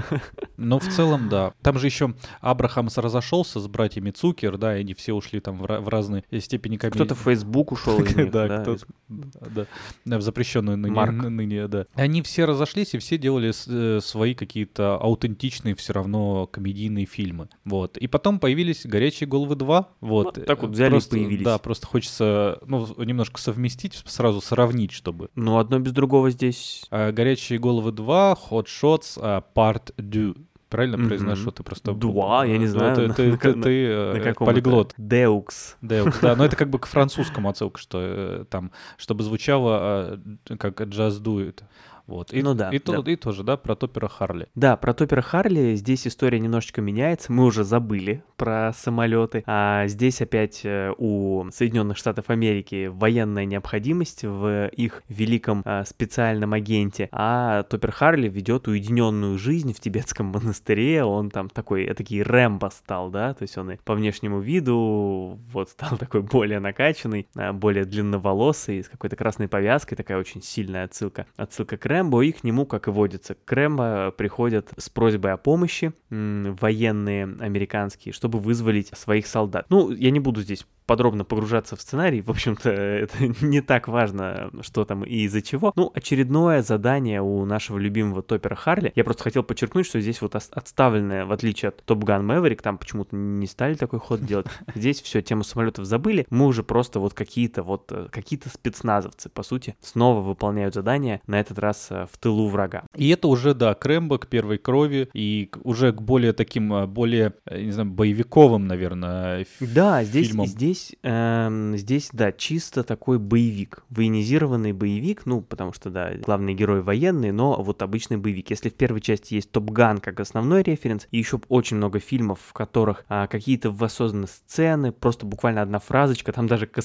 Ну, 0.61 0.81
в 0.81 0.89
целом, 0.89 1.29
да. 1.29 1.53
Там 1.63 1.78
же 1.79 1.87
еще 1.87 2.15
Абрахамс 2.41 2.99
разошелся 2.99 3.61
с 3.61 3.67
братьями 3.69 4.11
Цукер, 4.11 4.59
да, 4.59 4.77
и 4.77 4.81
они 4.81 4.95
все 4.95 5.13
ушли 5.13 5.41
там 5.41 5.59
в, 5.59 5.67
в 5.67 5.89
разные 5.89 6.25
степени 6.41 6.77
комедии. 6.77 6.97
Кто-то 6.97 7.15
в 7.15 7.21
Facebook 7.21 7.73
ушел 7.73 8.03
из 8.03 8.15
них, 8.15 8.31
да, 8.33 8.61
кто 8.61 8.77
да, 9.09 10.19
в 10.19 10.23
запрещенную 10.23 10.77
ныне, 10.77 11.05
ныне, 11.11 11.69
да. 11.69 11.87
Они 11.95 12.23
все 12.23 12.45
разошлись 12.45 12.95
и 12.95 12.99
все 12.99 13.19
делали 13.19 13.53
э, 13.69 14.01
свои 14.01 14.35
какие-то 14.35 14.97
аутентичные 14.97 15.75
все 15.75 15.93
равно 15.93 16.47
комедийные 16.47 17.07
фильмы, 17.07 17.49
вот. 17.65 17.97
И 17.97 18.07
потом 18.07 18.39
появились 18.39 18.85
«Горячие 18.85 19.29
головы 19.29 19.55
2», 19.55 19.87
вот. 20.01 20.37
Ну, 20.37 20.45
так 20.45 20.63
вот 20.63 20.71
взяли 20.71 20.91
просто, 20.91 21.17
и 21.17 21.21
появились. 21.21 21.45
Да, 21.45 21.59
просто 21.59 21.87
хочется, 21.87 22.59
ну, 22.67 22.87
немножко 23.03 23.41
совместить, 23.41 24.03
сразу 24.07 24.41
сравнить, 24.41 24.93
чтобы. 24.93 25.31
Ну, 25.35 25.59
одно 25.59 25.79
без 25.79 25.93
другого 25.93 26.31
здесь. 26.31 26.87
А, 26.91 27.13
«Горячие 27.13 27.59
головы 27.59 27.91
2», 27.91 28.39
«Hot 28.51 28.67
Shots», 28.67 29.19
а, 29.21 29.43
«Part 29.55 29.95
2». 29.97 30.37
Правильно 30.69 30.97
mm-hmm. 30.97 31.09
произношу? 31.09 31.51
Ты 31.51 31.63
просто... 31.63 31.93
Дуа, 31.93 32.45
я 32.45 32.59
не 32.59 32.67
знаю. 32.67 32.95
Ты, 32.95 33.09
ты, 33.15 33.37
ты, 33.37 33.55
ты 33.55 33.87
э, 33.87 34.35
полиглот. 34.35 34.95
Деукс. 34.99 35.77
Деукс, 35.81 36.21
да. 36.21 36.37
Но 36.37 36.45
это 36.45 36.57
как 36.57 36.69
бы 36.69 36.79
к 36.79 36.87
французскому 36.87 37.49
отсылка, 37.49 37.79
что 37.81 37.99
э, 38.01 38.45
там, 38.51 38.73
чтобы 38.99 39.25
звучало 39.25 40.21
э, 40.49 40.57
как 40.57 40.81
джаз 40.83 41.19
дует. 41.19 41.63
Вот. 42.09 42.33
И, 42.33 42.43
ну 42.43 42.55
да. 42.55 42.71
И, 42.71 42.81
да. 42.81 43.03
и 43.07 43.17
тоже, 43.17 43.45
да, 43.45 43.57
про 43.59 43.77
Топера 43.77 44.09
Харли. 44.09 44.49
Да, 44.55 44.77
про 44.77 44.95
Топера 44.95 45.21
Харли 45.21 45.75
здесь 45.75 46.07
история 46.07 46.41
немножечко 46.41 46.81
меняется. 46.81 47.31
Мы 47.31 47.45
уже 47.45 47.65
забыли 47.65 48.25
про 48.37 48.73
самолеты. 48.73 49.45
А 49.47 49.87
здесь 49.89 50.23
опять 50.23 50.63
э, 50.65 50.93
у 50.97 51.51
Соединенных 51.53 51.99
Штатов 51.99 52.31
Америки 52.31 52.87
военная 52.87 53.45
необходимость 53.45 54.25
в 54.25 54.69
их 54.69 55.03
великом 55.09 55.63
а, 55.67 55.85
специальном 55.85 56.55
агенте. 56.55 57.11
А 57.13 57.65
Топер 57.65 57.93
Харли 57.93 58.29
ведет 58.29 58.69
уединенную 58.69 59.37
жизнь 59.37 59.75
в 59.75 59.81
тибетском 59.81 60.27
монастыре. 60.27 61.05
Он 61.05 61.31
там 61.31 61.51
такой, 61.51 61.93
такой 61.93 62.23
Рэмбо 62.23 62.71
стал, 62.73 63.11
да, 63.11 63.35
то 63.35 63.43
есть 63.43 63.59
он 63.59 63.73
и 63.73 63.77
по 63.77 63.95
внешнему 63.95 64.41
виду 64.41 65.39
вот 65.53 65.69
стал 65.69 65.99
такой 65.99 66.23
более 66.23 66.61
накачанный, 66.61 67.29
а, 67.37 67.53
более 67.53 67.85
длинноволосый, 67.85 68.83
с 68.83 68.89
какой-то 68.89 69.17
красной 69.17 69.49
повязкой, 69.49 69.97
такая 69.97 70.19
очень 70.19 70.43
сильная 70.43 70.85
отсылка. 70.85 71.27
Отсылка 71.37 71.77
к 71.77 71.85
Рэмбо 71.85 71.98
Рэмбо, 71.99 72.23
их 72.23 72.41
к 72.41 72.45
нему, 72.45 72.65
как 72.67 72.89
и 72.89 72.91
водится, 72.91 73.35
к 73.35 73.53
Рэмбо 73.53 74.13
приходят 74.17 74.71
с 74.77 74.89
просьбой 74.89 75.33
о 75.33 75.37
помощи 75.37 75.93
военные 76.11 77.25
американские, 77.41 78.13
чтобы 78.13 78.39
вызволить 78.39 78.89
своих 78.97 79.27
солдат. 79.27 79.67
Ну, 79.69 79.91
я 79.91 80.11
не 80.11 80.21
буду 80.21 80.43
здесь 80.43 80.67
подробно 80.89 81.25
погружаться 81.25 81.77
в 81.77 81.83
сценарий, 81.83 82.23
в 82.23 82.31
общем-то, 82.31 82.71
это 82.71 83.17
не 83.43 83.61
так 83.61 83.87
важно, 83.87 84.51
что 84.63 84.85
там 84.85 85.05
и 85.05 85.19
из-за 85.27 85.43
чего. 85.43 85.73
Ну, 85.77 85.93
очередное 85.95 86.63
задание 86.63 87.21
у 87.21 87.45
нашего 87.45 87.79
любимого 87.79 88.23
топера 88.23 88.55
Харли. 88.55 88.91
Я 88.97 89.05
просто 89.05 89.23
хотел 89.23 89.43
подчеркнуть, 89.43 89.87
что 89.87 90.01
здесь 90.01 90.21
вот 90.23 90.35
отставленное, 90.35 91.27
в 91.27 91.33
отличие 91.33 91.69
от 91.69 91.85
Top 91.87 92.01
Gun 92.01 92.23
Maverick, 92.27 92.63
там 92.63 92.79
почему-то 92.79 93.15
не 93.15 93.47
стали 93.47 93.75
такой 93.75 94.01
ход 94.01 94.25
делать. 94.25 94.47
Здесь 94.75 95.03
все, 95.03 95.21
тему 95.21 95.45
самолетов 95.45 95.85
забыли. 95.85 96.27
Мы 96.31 96.47
уже 96.47 96.63
просто 96.63 97.01
вот 97.01 97.13
какие-то 97.13 97.63
вот, 97.63 97.93
э, 97.93 98.09
какие-то 98.11 98.49
спецназовцы, 98.49 99.29
по 99.29 99.43
сути, 99.43 99.77
снова 99.83 100.23
выполняют 100.23 100.75
задание, 100.75 101.21
на 101.27 101.39
этот 101.39 101.59
раз 101.59 101.89
э, 101.91 102.07
в 102.11 102.17
тылу 102.17 102.49
врага. 102.49 102.85
И 102.97 103.11
это 103.11 103.29
уже, 103.29 103.53
да, 103.53 103.75
Крэмбо 103.75 104.19
к 104.19 104.27
первой 104.27 104.57
крови 104.57 105.11
и 105.13 105.51
уже 105.65 105.93
к 105.93 106.01
более 106.01 106.33
таким, 106.33 106.73
э, 106.73 106.87
более, 106.87 107.35
не 107.51 107.73
знаю, 107.73 107.91
боевиковым, 107.91 108.67
наверное, 108.67 109.47
Да, 109.61 110.03
здесь, 110.03 110.29
фильмам. 110.29 110.47
здесь 110.47 110.78
здесь, 110.79 110.97
эм, 111.03 111.77
здесь, 111.77 112.11
да, 112.13 112.33
чисто 112.33 112.83
такой 112.83 113.19
боевик, 113.19 113.85
военизированный 113.91 114.73
боевик, 114.73 115.27
ну, 115.27 115.41
потому 115.41 115.73
что, 115.73 115.91
да, 115.91 116.13
главный 116.25 116.55
герой 116.55 116.83
военный, 116.83 117.33
но 117.33 117.61
вот 117.63 117.83
обычный 117.83 118.17
боевик. 118.17 118.51
Если 118.51 118.69
в 118.69 118.75
первой 118.75 119.01
части 119.01 119.35
есть 119.35 119.51
Топ 119.51 119.71
Ган 119.71 119.99
как 119.99 120.21
основной 120.21 120.63
референс, 120.63 121.07
и 121.11 121.19
еще 121.19 121.41
очень 121.49 121.77
много 121.77 121.99
фильмов, 121.99 122.41
в 122.47 122.53
которых 122.53 123.05
а, 123.09 123.27
какие-то 123.27 123.71
воссозданные 123.71 124.29
сцены, 124.29 124.93
просто 124.93 125.27
буквально 125.27 125.63
одна 125.63 125.79
фразочка, 125.79 126.33
там 126.33 126.47
даже 126.47 126.67
к 126.67 126.79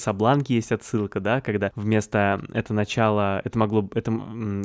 есть 0.48 0.72
отсылка, 0.72 1.20
да, 1.20 1.40
когда 1.40 1.70
вместо 1.74 2.42
это 2.52 2.74
начало, 2.74 3.40
это 3.44 3.58
могло, 3.58 3.88
это, 3.94 4.10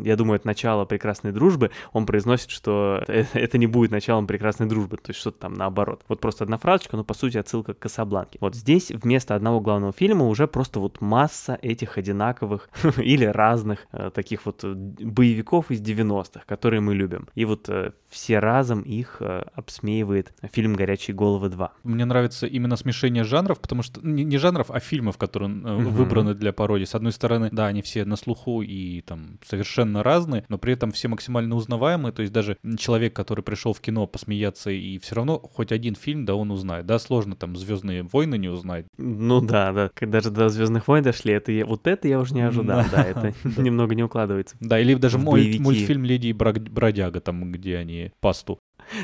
я 0.03 0.15
думаю, 0.15 0.37
это 0.37 0.47
начало 0.47 0.85
прекрасной 0.85 1.31
дружбы, 1.31 1.71
он 1.93 2.05
произносит, 2.05 2.49
что 2.49 3.03
это, 3.07 3.39
это 3.39 3.57
не 3.57 3.67
будет 3.67 3.91
началом 3.91 4.27
прекрасной 4.27 4.67
дружбы, 4.67 4.97
то 4.97 5.09
есть 5.09 5.19
что-то 5.19 5.39
там 5.39 5.53
наоборот. 5.53 6.03
Вот 6.07 6.19
просто 6.19 6.43
одна 6.43 6.57
фразочка, 6.57 6.97
но 6.97 7.03
по 7.03 7.13
сути 7.13 7.37
отсылка 7.37 7.73
к 7.73 7.79
Касабланке. 7.79 8.37
Вот 8.41 8.55
здесь 8.55 8.91
вместо 8.91 9.18
одного 9.25 9.59
главного 9.59 9.93
фильма 9.93 10.27
уже 10.27 10.47
просто 10.47 10.79
вот 10.79 11.01
масса 11.01 11.57
этих 11.61 11.97
одинаковых 11.97 12.69
или 12.97 13.25
разных 13.25 13.87
э, 13.91 14.11
таких 14.13 14.45
вот 14.45 14.63
э, 14.63 14.73
боевиков 14.73 15.71
из 15.71 15.81
90-х, 15.81 16.41
которые 16.45 16.81
мы 16.81 16.95
любим. 16.95 17.27
И 17.35 17.45
вот 17.45 17.69
э, 17.69 17.91
все 18.09 18.39
разом 18.39 18.81
их 18.81 19.21
обсмеивает 19.53 20.33
фильм 20.51 20.73
«Горячие 20.73 21.15
головы 21.15 21.47
2». 21.47 21.69
Мне 21.83 22.05
нравится 22.05 22.47
именно 22.47 22.75
смешение 22.75 23.23
жанров, 23.23 23.59
потому 23.59 23.83
что 23.83 24.01
не, 24.01 24.37
жанров, 24.37 24.71
а 24.71 24.79
фильмов, 24.79 25.17
которые 25.17 25.51
угу. 25.51 25.89
выбраны 25.89 26.33
для 26.33 26.53
пародии. 26.53 26.85
С 26.85 26.95
одной 26.95 27.11
стороны, 27.11 27.49
да, 27.51 27.67
они 27.67 27.81
все 27.81 28.05
на 28.05 28.15
слуху 28.15 28.61
и 28.61 29.01
там 29.01 29.39
совершенно 29.45 30.03
разные, 30.03 30.45
но 30.49 30.57
при 30.57 30.73
этом 30.73 30.91
все 30.91 31.07
максимально 31.07 31.55
узнаваемые. 31.55 32.11
То 32.11 32.21
есть 32.21 32.33
даже 32.33 32.57
человек, 32.77 33.15
который 33.15 33.43
пришел 33.43 33.73
в 33.73 33.81
кино 33.81 34.07
посмеяться 34.07 34.71
и 34.71 34.97
все 34.99 35.15
равно 35.15 35.39
хоть 35.39 35.71
один 35.71 35.95
фильм, 35.95 36.25
да, 36.25 36.35
он 36.35 36.51
узнает. 36.51 36.85
Да, 36.85 36.99
сложно 36.99 37.35
там 37.35 37.55
«Звездные 37.55 38.03
войны» 38.03 38.37
не 38.37 38.49
узнать. 38.49 38.85
Ну 39.17 39.41
да, 39.41 39.71
да. 39.71 39.89
Когда 39.93 40.21
же 40.21 40.29
до 40.31 40.49
«Звездных 40.49 40.87
войн» 40.87 41.03
дошли, 41.03 41.33
это 41.33 41.51
я, 41.51 41.65
вот 41.65 41.87
это 41.87 42.07
я 42.07 42.19
уже 42.19 42.33
не 42.33 42.41
ожидал. 42.41 42.83
Да, 42.91 43.03
это 43.03 43.33
немного 43.61 43.95
не 43.95 44.03
укладывается. 44.03 44.55
Да, 44.59 44.79
или 44.79 44.93
даже 44.95 45.17
мультфильм 45.17 46.05
«Леди 46.05 46.27
и 46.27 46.33
бродяга», 46.33 47.19
там, 47.19 47.51
где 47.51 47.77
они 47.77 48.11
пасту 48.19 48.59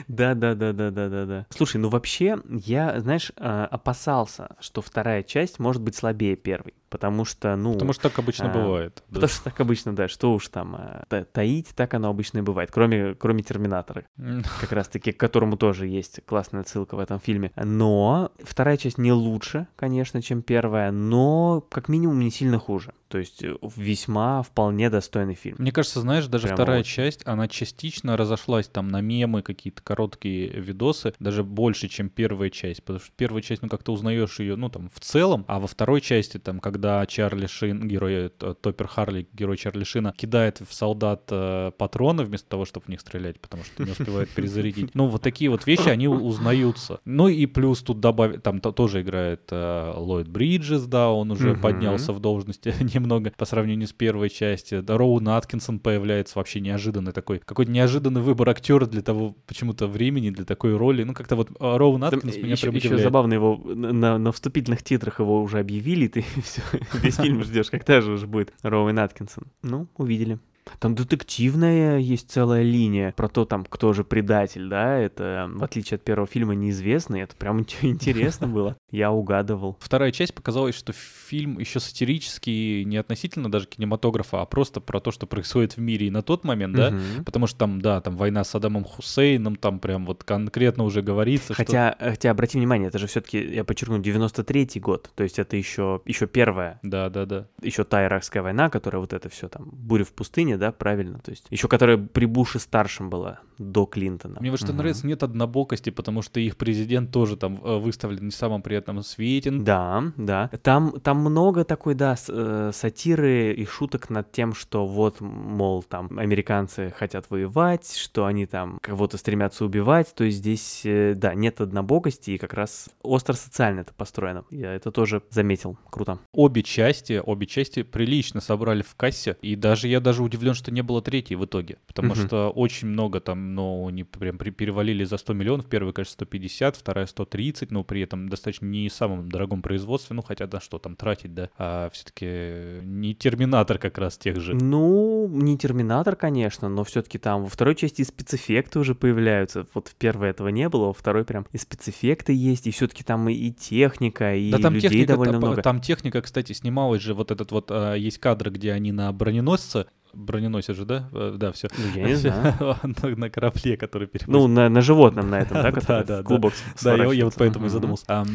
да, 0.07 0.33
да, 0.33 0.55
да, 0.55 0.73
да, 0.73 0.91
да, 0.91 1.09
да, 1.09 1.25
да. 1.25 1.45
Слушай, 1.49 1.77
ну 1.77 1.89
вообще, 1.89 2.37
я, 2.49 2.99
знаешь, 2.99 3.31
а, 3.37 3.65
опасался, 3.65 4.55
что 4.59 4.81
вторая 4.81 5.23
часть 5.23 5.59
может 5.59 5.81
быть 5.81 5.95
слабее 5.95 6.35
первой. 6.35 6.73
Потому 6.95 7.25
что, 7.25 7.57
ну... 7.57 7.73
Потому 7.73 7.91
что 7.91 8.03
так 8.03 8.17
обычно 8.19 8.49
а, 8.49 8.53
бывает. 8.53 9.03
Потому 9.07 9.21
да. 9.21 9.27
что 9.27 9.43
так 9.43 9.59
обычно, 9.59 9.93
да, 9.93 10.07
что 10.07 10.33
уж 10.33 10.47
там 10.47 10.77
а, 10.77 11.25
таить, 11.25 11.67
так 11.75 11.93
оно 11.93 12.07
обычно 12.07 12.37
и 12.37 12.41
бывает. 12.41 12.69
Кроме, 12.71 13.15
кроме 13.15 13.43
Терминатора, 13.43 14.05
как 14.61 14.71
раз-таки, 14.71 15.11
к 15.11 15.19
которому 15.19 15.57
тоже 15.57 15.87
есть 15.87 16.21
классная 16.25 16.63
ссылка 16.63 16.95
в 16.95 16.99
этом 16.99 17.19
фильме. 17.19 17.51
Но 17.57 18.31
вторая 18.41 18.77
часть 18.77 18.97
не 18.97 19.11
лучше, 19.11 19.67
конечно, 19.75 20.21
чем 20.21 20.41
первая, 20.41 20.91
но 20.91 21.59
как 21.69 21.89
минимум 21.89 22.19
не 22.19 22.31
сильно 22.31 22.59
хуже. 22.59 22.93
То 23.07 23.19
есть 23.19 23.43
э, 23.43 23.55
весьма 23.77 24.41
вполне 24.41 24.89
достойный 24.89 25.35
фильм. 25.35 25.55
Мне 25.59 25.71
кажется, 25.71 26.01
знаешь, 26.01 26.27
даже 26.27 26.47
Прямо 26.47 26.55
вторая 26.55 26.79
очень. 26.81 26.91
часть, 26.91 27.21
она 27.25 27.47
частично 27.47 28.17
разошлась 28.17 28.67
там 28.67 28.89
на 28.89 28.99
мемы, 28.99 29.41
какие-то 29.41 29.81
короткие 29.81 30.49
видосы, 30.49 31.13
даже 31.19 31.43
больше, 31.43 31.87
чем 31.87 32.09
первая 32.09 32.49
часть. 32.49 32.83
Потому 32.83 32.99
что 32.99 33.11
первая 33.15 33.41
часть, 33.41 33.61
ну, 33.61 33.69
как-то 33.69 33.93
узнаешь 33.93 34.39
ее, 34.39 34.55
ну, 34.55 34.69
там, 34.69 34.89
в 34.93 34.99
целом, 34.99 35.45
а 35.47 35.59
во 35.59 35.67
второй 35.67 36.01
части, 36.01 36.39
там, 36.39 36.59
когда 36.59 36.84
Чарли 37.07 37.47
Шин, 37.47 37.87
герой 37.87 38.13
э, 38.13 38.29
Топпер 38.29 38.87
Харли, 38.87 39.27
герой 39.33 39.57
Чарли 39.57 39.83
Шина, 39.83 40.13
кидает 40.15 40.61
в 40.61 40.73
солдат 40.73 41.27
э, 41.31 41.71
патроны 41.77 42.23
вместо 42.23 42.49
того, 42.49 42.65
чтобы 42.65 42.85
в 42.85 42.89
них 42.89 43.01
стрелять, 43.01 43.39
потому 43.39 43.63
что 43.63 43.83
не 43.83 43.91
успевает 43.91 44.29
перезарядить. 44.29 44.93
Ну, 44.95 45.07
вот 45.07 45.21
такие 45.21 45.49
вот 45.49 45.65
вещи, 45.65 45.89
они 45.89 46.07
узнаются. 46.07 46.99
Ну, 47.05 47.27
и 47.27 47.45
плюс 47.45 47.81
тут 47.81 47.99
добавить, 47.99 48.43
там 48.43 48.59
тоже 48.59 49.01
играет 49.01 49.47
э, 49.51 49.93
Ллойд 49.95 50.27
Бриджес, 50.27 50.85
да, 50.85 51.09
он 51.09 51.31
уже 51.31 51.55
поднялся 51.55 52.13
в 52.13 52.19
должности 52.19 52.73
немного 52.93 53.31
по 53.35 53.45
сравнению 53.45 53.87
с 53.87 53.93
первой 53.93 54.29
частью. 54.29 54.83
Да, 54.83 54.97
Роун 54.97 55.27
Аткинсон 55.27 55.79
появляется 55.79 56.37
вообще 56.37 56.59
неожиданный 56.59 57.11
такой, 57.11 57.39
какой-то 57.39 57.71
неожиданный 57.71 58.21
выбор 58.21 58.49
актера 58.49 58.85
для 58.85 59.01
того 59.01 59.35
почему-то 59.45 59.87
времени, 59.87 60.29
для 60.29 60.45
такой 60.45 60.75
роли. 60.75 61.03
Ну, 61.03 61.13
как-то 61.13 61.35
вот 61.35 61.49
а, 61.59 61.77
Роун 61.77 62.03
Аткинс 62.03 62.37
меня 62.37 62.51
еще, 62.51 62.71
прям 62.71 62.75
еще 62.75 62.97
забавно 62.97 63.33
его, 63.33 63.61
на, 63.65 64.17
на 64.17 64.31
вступительных 64.31 64.83
титрах 64.83 65.19
его 65.19 65.41
уже 65.41 65.59
объявили, 65.59 66.07
ты 66.15 66.25
все, 66.43 66.61
весь 66.93 67.15
фильм 67.15 67.43
ждешь, 67.43 67.69
когда 67.69 68.01
же 68.01 68.11
уже 68.11 68.27
будет 68.27 68.53
Роуэн 68.61 68.99
Аткинсон. 68.99 69.45
Ну, 69.61 69.87
увидели. 69.97 70.39
Там 70.79 70.95
детективная 70.95 71.99
есть 71.99 72.31
целая 72.31 72.63
линия 72.63 73.13
про 73.15 73.27
то, 73.27 73.45
там, 73.45 73.65
кто 73.65 73.93
же 73.93 74.03
предатель, 74.03 74.67
да, 74.67 74.97
это, 74.97 75.49
в 75.53 75.63
отличие 75.63 75.95
от 75.95 76.03
первого 76.03 76.27
фильма, 76.27 76.55
неизвестный, 76.55 77.21
это 77.21 77.35
прям 77.35 77.61
интересно 77.81 78.47
было. 78.47 78.75
Я 78.91 79.11
угадывал. 79.11 79.77
Вторая 79.79 80.11
часть 80.11 80.33
показалась, 80.33 80.75
что 80.75 80.93
фильм 80.93 81.59
еще 81.59 81.79
сатирический 81.79 82.83
не 82.83 82.97
относительно 82.97 83.51
даже 83.51 83.67
кинематографа, 83.67 84.41
а 84.41 84.45
просто 84.45 84.81
про 84.81 84.99
то, 84.99 85.11
что 85.11 85.27
происходит 85.27 85.77
в 85.77 85.79
мире 85.79 86.07
и 86.07 86.11
на 86.11 86.21
тот 86.21 86.43
момент, 86.43 86.75
да, 86.75 86.93
потому 87.25 87.47
что 87.47 87.59
там, 87.59 87.81
да, 87.81 88.01
там 88.01 88.17
война 88.17 88.43
с 88.43 88.49
Саддамом 88.49 88.83
Хусейном, 88.83 89.55
там 89.55 89.79
прям 89.79 90.05
вот 90.05 90.23
конкретно 90.23 90.83
уже 90.83 91.01
говорится, 91.01 91.53
хотя, 91.53 91.95
что... 91.99 92.09
Хотя, 92.11 92.31
обрати 92.31 92.57
внимание, 92.57 92.87
это 92.87 92.99
же 92.99 93.07
все-таки, 93.07 93.39
я 93.39 93.63
подчеркну, 93.63 93.99
93-й 93.99 94.79
год, 94.79 95.09
то 95.15 95.23
есть 95.23 95.39
это 95.39 95.57
еще, 95.57 96.01
еще 96.05 96.27
первая. 96.27 96.79
Да, 96.83 97.09
да, 97.09 97.25
да. 97.25 97.47
Еще 97.61 97.83
та 97.83 98.05
иракская 98.05 98.43
война, 98.43 98.69
которая 98.69 98.99
вот 98.99 99.13
это 99.13 99.29
все 99.29 99.47
там, 99.47 99.69
буря 99.71 100.03
в 100.03 100.11
пустыне, 100.11 100.54
да, 100.57 100.71
правильно, 100.71 101.19
то 101.19 101.31
есть 101.31 101.45
еще 101.49 101.67
которая 101.67 101.97
при 101.97 102.25
Буше 102.25 102.59
старшем 102.59 103.09
была, 103.09 103.39
до 103.57 103.85
Клинтона. 103.85 104.39
Мне 104.39 104.51
вот 104.51 104.59
что 104.59 104.69
угу. 104.69 104.77
нравится, 104.77 105.07
нет 105.07 105.23
однобокости, 105.23 105.89
потому 105.89 106.21
что 106.21 106.39
их 106.39 106.57
президент 106.57 107.11
тоже 107.11 107.37
там 107.37 107.59
э, 107.63 107.77
выставлен 107.77 108.25
не 108.25 108.31
в 108.31 108.35
самом 108.35 108.61
приятном 108.61 109.01
свете. 109.03 109.51
Да, 109.51 110.11
да. 110.17 110.49
Там, 110.61 110.99
там 110.99 111.19
много 111.19 111.63
такой, 111.63 111.95
да, 111.95 112.15
э, 112.27 112.71
сатиры 112.73 113.53
и 113.53 113.65
шуток 113.65 114.09
над 114.09 114.31
тем, 114.31 114.53
что 114.53 114.85
вот, 114.85 115.21
мол, 115.21 115.83
там 115.83 116.17
американцы 116.17 116.93
хотят 116.95 117.29
воевать, 117.29 117.95
что 117.95 118.25
они 118.25 118.45
там 118.45 118.77
кого-то 118.81 119.17
стремятся 119.17 119.65
убивать, 119.65 120.13
то 120.15 120.23
есть 120.23 120.37
здесь, 120.37 120.81
э, 120.83 121.13
да, 121.15 121.33
нет 121.33 121.61
однобокости, 121.61 122.31
и 122.31 122.37
как 122.37 122.53
раз 122.53 122.89
остро 123.01 123.33
социально 123.33 123.81
это 123.81 123.93
построено. 123.93 124.43
Я 124.49 124.73
это 124.73 124.91
тоже 124.91 125.23
заметил. 125.29 125.77
Круто. 125.89 126.19
Обе 126.33 126.63
части, 126.63 127.21
обе 127.23 127.47
части 127.47 127.83
прилично 127.83 128.41
собрали 128.41 128.81
в 128.81 128.95
кассе, 128.95 129.37
и 129.41 129.55
даже 129.55 129.87
я 129.87 129.99
даже 129.99 130.23
удивлен, 130.23 130.44
что 130.53 130.71
не 130.71 130.81
было 130.81 131.01
третьей 131.01 131.35
в 131.35 131.45
итоге, 131.45 131.77
потому 131.87 132.11
угу. 132.11 132.21
что 132.21 132.49
очень 132.49 132.87
много 132.87 133.19
там 133.19 133.55
но 133.55 133.87
они 133.87 134.03
прям 134.03 134.37
перевалили 134.37 135.03
за 135.03 135.17
100 135.17 135.33
миллионов. 135.33 135.65
Первая, 135.67 135.93
конечно, 135.93 136.13
150, 136.13 136.75
вторая 136.75 137.05
130, 137.05 137.71
но 137.71 137.83
при 137.83 138.01
этом 138.01 138.29
достаточно 138.29 138.65
не 138.65 138.89
самом 138.89 139.29
дорогом 139.29 139.61
производстве. 139.61 140.15
Ну, 140.15 140.21
хотя, 140.21 140.47
да, 140.47 140.59
что 140.59 140.77
там 140.77 140.95
тратить, 140.95 141.33
да. 141.33 141.49
А 141.57 141.89
все-таки 141.91 142.81
не 142.83 143.15
Терминатор 143.15 143.77
как 143.77 143.97
раз 143.97 144.17
тех 144.17 144.39
же. 144.39 144.53
Ну, 144.53 145.27
не 145.29 145.57
Терминатор, 145.57 146.15
конечно, 146.15 146.69
но 146.69 146.83
все-таки 146.83 147.17
там 147.17 147.43
во 147.43 147.49
второй 147.49 147.75
части 147.75 148.01
и 148.01 148.05
спецэффекты 148.05 148.79
уже 148.79 148.93
появляются. 148.93 149.65
Вот 149.73 149.87
в 149.87 149.95
первой 149.95 150.29
этого 150.29 150.49
не 150.49 150.67
было, 150.69 150.87
во 150.87 150.93
второй 150.93 151.25
прям 151.25 151.47
и 151.51 151.57
спецэффекты 151.57 152.33
есть, 152.33 152.67
и 152.67 152.71
все-таки 152.71 153.03
там 153.03 153.29
и, 153.29 153.51
техника, 153.51 154.35
и 154.35 154.51
да, 154.51 154.59
там 154.59 154.73
людей 154.73 154.89
техника, 154.89 155.13
довольно 155.13 155.33
там, 155.33 155.41
много. 155.41 155.61
Там 155.61 155.81
техника, 155.81 156.21
кстати, 156.21 156.53
снималась 156.53 157.01
же, 157.01 157.13
вот 157.13 157.31
этот 157.31 157.51
вот, 157.51 157.67
а, 157.69 157.93
есть 157.93 158.19
кадры, 158.19 158.51
где 158.51 158.73
они 158.73 158.91
на 158.91 159.11
броненосце 159.11 159.87
броненосец 160.15 160.75
же, 160.75 160.85
да? 160.85 161.09
Э, 161.11 161.35
да, 161.37 161.51
все. 161.51 161.67
Ну, 161.77 161.99
я 161.99 162.07
не 162.07 162.15
знаю. 162.15 162.77
на, 163.17 163.29
корабле, 163.29 163.77
который 163.77 164.07
перевозит. 164.07 164.27
Ну, 164.27 164.47
на, 164.47 164.69
на 164.69 164.81
животном 164.81 165.29
на 165.29 165.39
этом, 165.39 165.53
да, 165.63 165.71
который 165.71 166.05
да, 166.05 166.17
да, 166.17 166.23
клубок 166.23 166.53
Да, 166.83 166.95
я, 166.95 167.11
я 167.11 167.25
вот 167.25 167.35
поэтому 167.37 167.67
и 167.67 167.69
задумался. 167.69 168.05
А, 168.07 168.25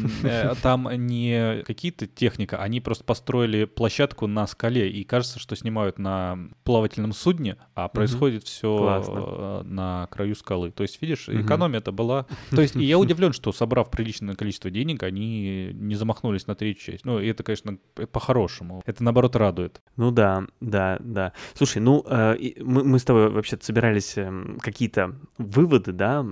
там 0.61 0.89
не 0.91 1.63
какие-то 1.63 2.07
техника, 2.07 2.57
они 2.57 2.81
просто 2.81 3.03
построили 3.03 3.65
площадку 3.65 4.27
на 4.27 4.47
скале, 4.47 4.89
и 4.89 5.03
кажется, 5.03 5.39
что 5.39 5.55
снимают 5.55 5.99
на 5.99 6.37
плавательном 6.63 7.13
судне, 7.13 7.57
а 7.73 7.87
происходит 7.87 8.43
все 8.43 9.03
э, 9.05 9.63
на 9.63 10.07
краю 10.11 10.35
скалы. 10.35 10.71
То 10.71 10.83
есть, 10.83 11.01
видишь, 11.01 11.29
экономия-то 11.29 11.91
была... 11.91 12.25
То 12.51 12.61
есть, 12.61 12.75
и 12.75 12.83
я 12.83 12.97
удивлен, 12.97 13.33
что 13.33 13.51
собрав 13.51 13.89
приличное 13.89 14.35
количество 14.35 14.69
денег, 14.69 15.03
они 15.03 15.71
не 15.73 15.95
замахнулись 15.95 16.47
на 16.47 16.55
третью 16.55 16.93
часть. 16.93 17.05
Ну, 17.05 17.19
и 17.19 17.27
это, 17.27 17.43
конечно, 17.43 17.77
по-хорошему. 18.11 18.81
Это, 18.85 19.03
наоборот, 19.03 19.35
радует. 19.35 19.81
Ну 19.95 20.11
да, 20.11 20.45
да, 20.59 20.97
да. 20.99 21.33
Слушай, 21.53 21.70
Слушай, 21.71 21.83
ну, 21.83 22.03
э, 22.05 22.35
мы, 22.59 22.83
мы 22.83 22.99
с 22.99 23.05
тобой 23.05 23.29
вообще 23.29 23.57
собирались 23.61 24.17
э, 24.17 24.29
какие-то 24.59 25.15
выводы, 25.37 25.93
да, 25.93 26.25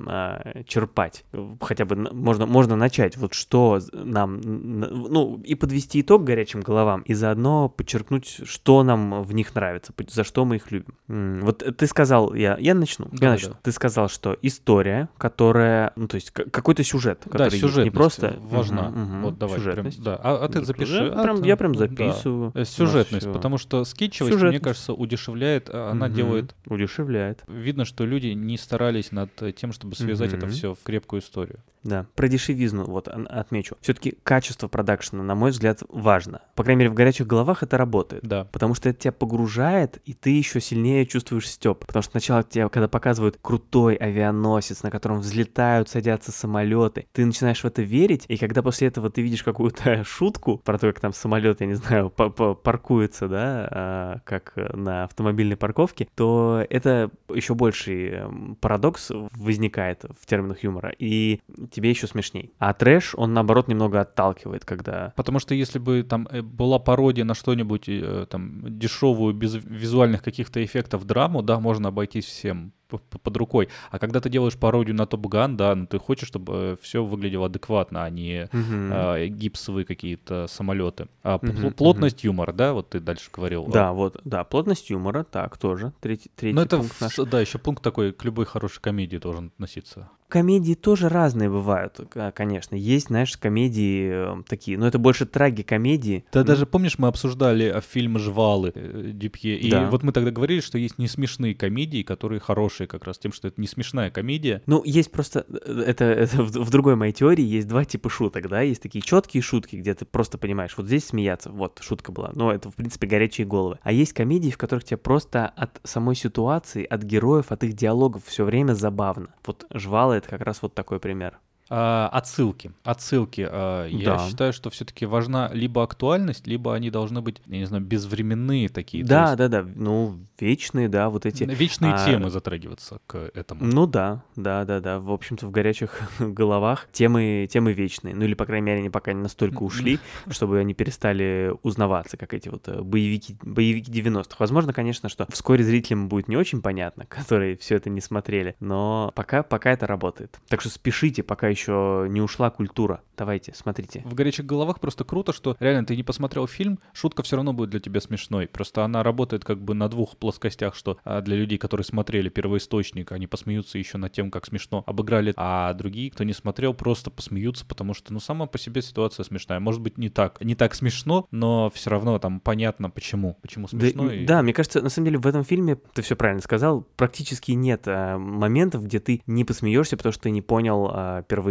э, 0.44 0.64
черпать. 0.66 1.24
Хотя 1.62 1.86
бы 1.86 1.96
можно, 1.96 2.46
можно 2.46 2.76
начать, 2.76 3.16
вот 3.16 3.34
что 3.34 3.80
нам, 3.94 4.42
ну, 4.42 5.42
и 5.46 5.56
подвести 5.56 6.02
итог 6.02 6.26
горячим 6.26 6.60
головам, 6.60 7.04
и 7.04 7.14
заодно 7.14 7.70
подчеркнуть, 7.70 8.42
что 8.44 8.84
нам 8.84 9.24
в 9.24 9.34
них 9.34 9.56
нравится, 9.56 9.94
за 10.10 10.26
что 10.26 10.44
мы 10.44 10.58
их 10.58 10.72
любим. 10.72 10.94
Вот 11.42 11.64
ты 11.78 11.88
сказал, 11.88 12.34
я, 12.34 12.58
я 12.60 12.74
начну, 12.74 13.08
да, 13.14 13.28
я 13.28 13.32
начну. 13.32 13.52
Да. 13.52 13.60
Ты 13.64 13.72
сказал, 13.72 14.10
что 14.10 14.38
история, 14.42 15.08
которая, 15.18 15.94
ну, 15.96 16.10
то 16.10 16.16
есть 16.16 16.32
какой-то 16.32 16.84
сюжет, 16.84 17.22
который 17.24 17.52
да, 17.52 17.58
сюжет 17.58 17.86
не 17.86 17.92
просто... 17.92 18.36
Важна. 18.42 18.90
Угу, 18.90 19.00
угу. 19.00 19.18
Вот 19.22 19.38
давай, 19.38 19.62
прям, 19.62 19.90
да. 20.00 20.20
А, 20.22 20.44
а 20.44 20.50
ты 20.50 20.66
запиши. 20.66 21.14
Я, 21.16 21.24
прям, 21.24 21.44
я 21.44 21.56
прям 21.56 21.76
записываю. 21.76 22.52
Да. 22.54 22.66
Сюжетность, 22.66 23.32
потому 23.32 23.58
что 23.58 23.86
скетчевость, 23.86 24.34
Сюжетность. 24.34 24.60
мне 24.60 24.60
кажется, 24.60 24.94
удешевляет 24.94 25.29
удешевляет, 25.30 25.70
а 25.72 25.92
она 25.92 26.08
Мгм. 26.08 26.16
делает... 26.16 26.56
Удешевляет. 26.68 27.44
Видно, 27.48 27.86
что 27.86 28.06
люди 28.06 28.28
не 28.28 28.58
старались 28.58 29.12
над 29.12 29.32
тем, 29.56 29.72
чтобы 29.74 29.96
связать 29.96 30.34
это 30.34 30.46
Мгм. 30.46 30.56
все 30.56 30.74
в 30.76 30.80
крепкую 30.84 31.22
историю. 31.22 31.60
Да, 31.82 32.06
про 32.16 32.28
дешевизну 32.28 32.84
вот 32.84 33.08
отмечу. 33.08 33.78
Все-таки 33.80 34.18
качество 34.24 34.68
продакшена, 34.68 35.24
на 35.24 35.34
мой 35.34 35.52
взгляд, 35.52 35.82
важно. 35.88 36.42
По 36.56 36.64
крайней 36.64 36.80
мере, 36.80 36.90
в 36.92 36.94
горячих 36.94 37.26
головах 37.26 37.64
это 37.64 37.78
работает. 37.78 38.22
Да. 38.24 38.44
Потому 38.52 38.76
что 38.76 38.90
это 38.90 39.00
тебя 39.00 39.12
погружает, 39.14 40.02
и 40.04 40.14
ты 40.14 40.32
еще 40.32 40.60
сильнее 40.60 41.06
чувствуешь 41.06 41.48
степ. 41.48 41.86
Потому 41.86 42.04
что 42.04 42.12
сначала 42.12 42.44
тебе, 42.44 42.68
когда 42.68 42.90
показывают 42.90 43.38
крутой 43.42 43.96
авианосец, 43.96 44.84
на 44.84 44.92
котором 44.92 45.20
взлетают, 45.20 45.88
садятся 45.88 46.34
самолеты, 46.34 47.08
ты 47.14 47.26
начинаешь 47.26 47.62
в 47.64 47.66
это 47.66 47.82
верить, 47.82 48.26
и 48.28 48.36
когда 48.38 48.62
после 48.62 48.90
этого 48.90 49.10
ты 49.10 49.22
видишь 49.22 49.44
какую-то 49.44 50.04
шутку 50.04 50.58
про 50.58 50.78
то, 50.78 50.88
как 50.88 51.00
там 51.00 51.14
самолет, 51.14 51.62
я 51.62 51.68
не 51.68 51.76
знаю, 51.76 52.10
па- 52.10 52.30
па- 52.30 52.56
паркуется, 52.56 53.30
да, 53.30 53.68
а, 53.72 54.20
как 54.26 54.52
э, 54.58 54.76
на 54.76 55.06
автомобильной 55.20 55.58
парковке, 55.58 56.08
то 56.16 56.66
это 56.70 57.12
еще 57.34 57.54
больший 57.54 58.10
эм, 58.10 58.58
парадокс 58.60 59.12
возникает 59.32 60.06
в 60.20 60.26
терминах 60.26 60.64
юмора, 60.64 60.94
и 60.98 61.42
тебе 61.72 61.90
еще 61.90 62.08
смешней. 62.08 62.54
А 62.58 62.74
трэш, 62.74 63.16
он 63.16 63.34
наоборот 63.34 63.68
немного 63.68 64.02
отталкивает, 64.02 64.66
когда 64.66 65.14
Потому 65.16 65.40
что 65.40 65.54
если 65.54 65.80
бы 65.80 66.04
там 66.04 66.28
э, 66.32 66.42
была 66.42 66.80
пародия 66.80 67.26
на 67.26 67.34
что-нибудь 67.34 67.90
э, 67.90 68.26
там 68.30 68.62
дешевую, 68.80 69.34
без 69.34 69.56
визуальных 69.56 70.24
каких-то 70.24 70.64
эффектов 70.64 71.06
драму, 71.06 71.42
да, 71.42 71.60
можно 71.60 71.90
обойтись 71.90 72.26
всем 72.26 72.74
под 72.90 73.38
рукой. 73.38 73.70
А 73.92 74.00
когда 74.00 74.20
ты 74.20 74.30
делаешь 74.30 74.58
пародию 74.58 74.96
на 74.96 75.06
Топ 75.06 75.28
Ган, 75.28 75.58
да, 75.58 75.76
ну 75.76 75.86
ты 75.86 76.00
хочешь, 76.00 76.28
чтобы 76.28 76.78
все 76.82 77.04
выглядело 77.04 77.46
адекватно, 77.46 78.04
а 78.04 78.10
не 78.10 78.50
Мгм. 78.52 78.90
а, 78.92 79.26
гипсовые 79.28 79.86
какие-то 79.86 80.48
самолеты. 80.48 81.08
А 81.24 81.40
Мгм, 81.42 81.74
плотность 81.74 82.24
юмора, 82.24 82.52
да, 82.52 82.74
вот 82.74 82.90
ты 82.90 83.00
дальше 83.00 83.30
говорил. 83.32 83.68
Да, 83.68 83.94
вот, 83.94 84.20
да, 84.24 84.44
плотность 84.44 84.90
юмора, 84.90 85.24
так, 85.24 85.58
тоже, 85.58 85.94
третий, 86.02 86.32
третий 86.36 86.56
Ну 86.56 86.62
это, 86.62 86.78
пункт 86.78 87.00
наш. 87.02 87.16
да, 87.16 87.40
еще 87.40 87.60
пункт 87.60 87.84
такой, 87.84 88.12
к 88.12 88.24
любой 88.26 88.46
хорошей 88.46 88.82
комедии 88.82 89.18
должен 89.18 89.48
относиться. 89.48 90.10
Комедии 90.30 90.76
тоже 90.76 91.10
разные 91.10 91.50
бывают, 91.50 92.00
к- 92.10 92.32
конечно. 92.34 92.76
Есть, 92.76 93.08
знаешь, 93.08 93.36
комедии 93.36 94.10
э, 94.40 94.44
такие, 94.48 94.78
но 94.78 94.88
это 94.88 95.00
больше 95.00 95.26
трагикомедии. 95.26 96.24
Да, 96.32 96.42
М, 96.42 96.46
даже 96.46 96.66
помнишь, 96.68 97.00
мы 97.00 97.08
обсуждали 97.08 97.74
э, 97.76 97.82
фильм 97.82 98.20
«Жвалы» 98.20 98.72
э, 98.76 99.10
Дюпье, 99.12 99.58
и 99.58 99.72
Да. 99.72 99.90
вот 99.90 100.04
мы 100.04 100.12
тогда 100.12 100.30
говорили, 100.30 100.60
что 100.62 100.78
есть 100.78 101.00
не 101.00 101.08
смешные 101.08 101.56
комедии, 101.56 102.04
которые 102.04 102.40
хорошие 102.40 102.86
как 102.86 103.06
раз 103.06 103.18
тем, 103.18 103.34
что 103.34 103.48
это 103.48 103.60
не 103.60 103.66
смешная 103.68 104.12
комедия. 104.12 104.62
Ну, 104.68 104.84
есть 104.86 105.12
просто, 105.12 105.48
это, 105.66 106.06
это 106.06 106.44
в, 106.44 106.52
в 106.52 106.70
другой 106.70 106.96
моей 106.96 107.12
теории 107.12 107.44
есть 107.44 107.68
два 107.68 107.84
типа 107.84 108.10
шуток, 108.12 108.48
да, 108.50 108.62
есть 108.62 108.84
такие 108.84 109.02
четкие 109.02 109.42
шутки, 109.42 109.78
где 109.78 109.96
ты 109.96 110.06
просто 110.06 110.38
понимаешь, 110.38 110.76
вот 110.78 110.86
здесь 110.86 111.06
смеяться, 111.06 111.50
вот, 111.50 111.80
шутка 111.82 112.12
была, 112.12 112.30
ну, 112.36 112.52
это, 112.52 112.70
в 112.70 112.76
принципе, 112.76 113.08
горячие 113.08 113.48
головы. 113.48 113.80
А 113.82 113.92
есть 113.92 114.14
комедии, 114.14 114.52
в 114.52 114.58
которых 114.60 114.84
тебе 114.84 114.98
просто 114.98 115.48
от 115.48 115.80
самой 115.84 116.16
ситуации, 116.16 116.84
от 116.86 117.02
героев, 117.02 117.52
от 117.52 117.64
их 117.64 117.74
диалогов 117.74 118.24
все 118.26 118.46
время 118.46 118.74
забавно. 118.74 119.30
Вот 119.46 119.66
«Жвалы»— 119.74 120.18
это 120.20 120.30
как 120.30 120.42
раз 120.42 120.62
вот 120.62 120.74
такой 120.76 121.00
пример. 121.00 121.40
А, 121.70 122.10
отсылки. 122.12 122.72
Отсылки. 122.84 123.48
а, 123.50 123.86
я 123.88 124.18
Да. 124.18 124.28
считаю, 124.28 124.54
что 124.54 124.70
все-таки 124.70 125.06
важна 125.06 125.50
либо 125.54 125.84
актуальность, 125.84 126.48
либо 126.48 126.74
они 126.74 126.90
должны 126.90 127.22
быть, 127.22 127.42
я 127.46 127.60
не 127.60 127.66
знаю, 127.66 127.84
безвременные 127.84 128.70
такие. 128.70 129.04
Да, 129.04 129.26
есть 129.26 129.38
да, 129.38 129.48
да, 129.48 129.66
ну, 129.76 130.20
вечные, 130.40 130.90
да, 130.90 131.10
вот 131.10 131.26
эти... 131.26 131.44
Вечные 131.44 131.94
а, 131.94 132.06
темы 132.06 132.30
затрагиваться 132.32 133.00
к 133.06 133.18
этому. 133.34 133.64
Ну 133.66 133.86
да, 133.86 134.24
да, 134.36 134.66
да, 134.66 134.80
да. 134.80 135.00
В 135.00 135.12
общем-то, 135.12 135.46
в 135.46 135.52
горячих 135.52 136.02
головах 136.20 136.88
темы, 136.92 137.48
темы 137.52 137.74
вечные. 137.74 138.16
Ну 138.16 138.26
или, 138.26 138.34
по 138.34 138.46
крайней 138.46 138.66
мере, 138.66 138.80
они 138.80 138.90
пока 138.90 139.14
не 139.14 139.22
настолько 139.22 139.62
ушли, 139.62 140.00
чтобы 140.30 140.60
они 140.60 140.74
перестали 140.74 141.54
узнаваться, 141.62 142.18
как 142.18 142.34
эти 142.34 142.50
вот 142.50 142.68
э, 142.68 142.82
боевики, 142.82 143.36
боевики 143.44 143.92
90-х. 143.92 144.38
Возможно, 144.40 144.74
конечно, 144.74 145.08
что 145.08 145.28
вскоре 145.30 145.64
зрителям 145.64 146.10
будет 146.10 146.28
не 146.28 146.36
очень 146.38 146.62
понятно, 146.62 147.06
которые 147.10 147.58
все 147.58 147.76
это 147.76 147.90
не 147.90 148.02
смотрели, 148.02 148.56
но 148.60 149.12
пока, 149.16 149.44
пока 149.44 149.72
это 149.72 149.86
работает. 149.86 150.40
Так 150.48 150.62
что 150.62 150.70
спешите, 150.70 151.22
пока 151.22 151.48
еще 151.48 151.59
не 151.68 152.22
ушла 152.22 152.50
культура. 152.50 153.02
Давайте, 153.18 153.54
смотрите. 153.54 154.02
В 154.06 154.14
горячих 154.14 154.46
головах 154.46 154.80
просто 154.80 155.04
круто, 155.04 155.34
что 155.34 155.58
реально 155.60 155.86
ты 155.86 155.96
не 155.98 156.04
посмотрел 156.04 156.48
фильм, 156.48 156.80
шутка 156.94 157.22
все 157.24 157.36
равно 157.36 157.52
будет 157.54 157.70
для 157.70 157.80
тебя 157.82 158.00
смешной. 158.00 158.48
Просто 158.48 158.86
она 158.86 159.04
работает 159.04 159.44
как 159.44 159.62
бы 159.62 159.74
на 159.74 159.90
двух 159.90 160.16
плоскостях, 160.18 160.74
что 160.76 160.98
а, 161.04 161.20
для 161.22 161.36
людей, 161.36 161.58
которые 161.58 161.84
смотрели 161.84 162.30
первоисточник, 162.30 163.12
они 163.12 163.28
посмеются 163.28 163.78
еще 163.78 163.98
над 163.98 164.14
тем, 164.14 164.32
как 164.32 164.46
смешно 164.46 164.84
обыграли, 164.88 165.34
а 165.36 165.74
другие, 165.74 166.12
кто 166.12 166.24
не 166.24 166.32
смотрел, 166.34 166.74
просто 166.74 167.12
посмеются, 167.12 167.66
потому 167.66 167.94
что, 167.94 168.14
ну, 168.14 168.20
сама 168.22 168.46
по 168.46 168.58
себе 168.58 168.82
ситуация 168.82 169.26
смешная. 169.26 169.60
Может 169.60 169.82
быть, 169.82 169.98
не 169.98 170.10
так, 170.10 170.40
не 170.42 170.56
так 170.56 170.74
смешно, 170.74 171.28
но 171.32 171.70
все 171.72 171.90
равно 171.90 172.18
там 172.20 172.40
понятно, 172.40 172.90
почему. 172.90 173.38
Почему 173.42 173.68
Да, 173.72 173.80
смешно. 173.80 174.06
м, 174.06 174.12
и- 174.12 174.26
да, 174.26 174.42
мне 174.42 174.54
кажется, 174.54 174.82
на 174.82 174.90
самом 174.90 175.08
деле 175.08 175.18
в 175.20 175.28
этом 175.28 175.44
фильме, 175.44 175.76
ты 175.94 176.02
все 176.02 176.16
правильно 176.16 176.42
сказал, 176.42 176.88
практически 176.96 177.52
нет 177.52 177.84
а, 177.88 178.18
моментов, 178.18 178.86
где 178.86 179.00
ты 179.00 179.22
не 179.28 179.44
посмеешься, 179.44 179.98
потому 179.98 180.14
что 180.14 180.24
ты 180.24 180.30
не 180.32 180.42
понял 180.42 180.90
а, 180.90 181.24
первоисточник. 181.24 181.49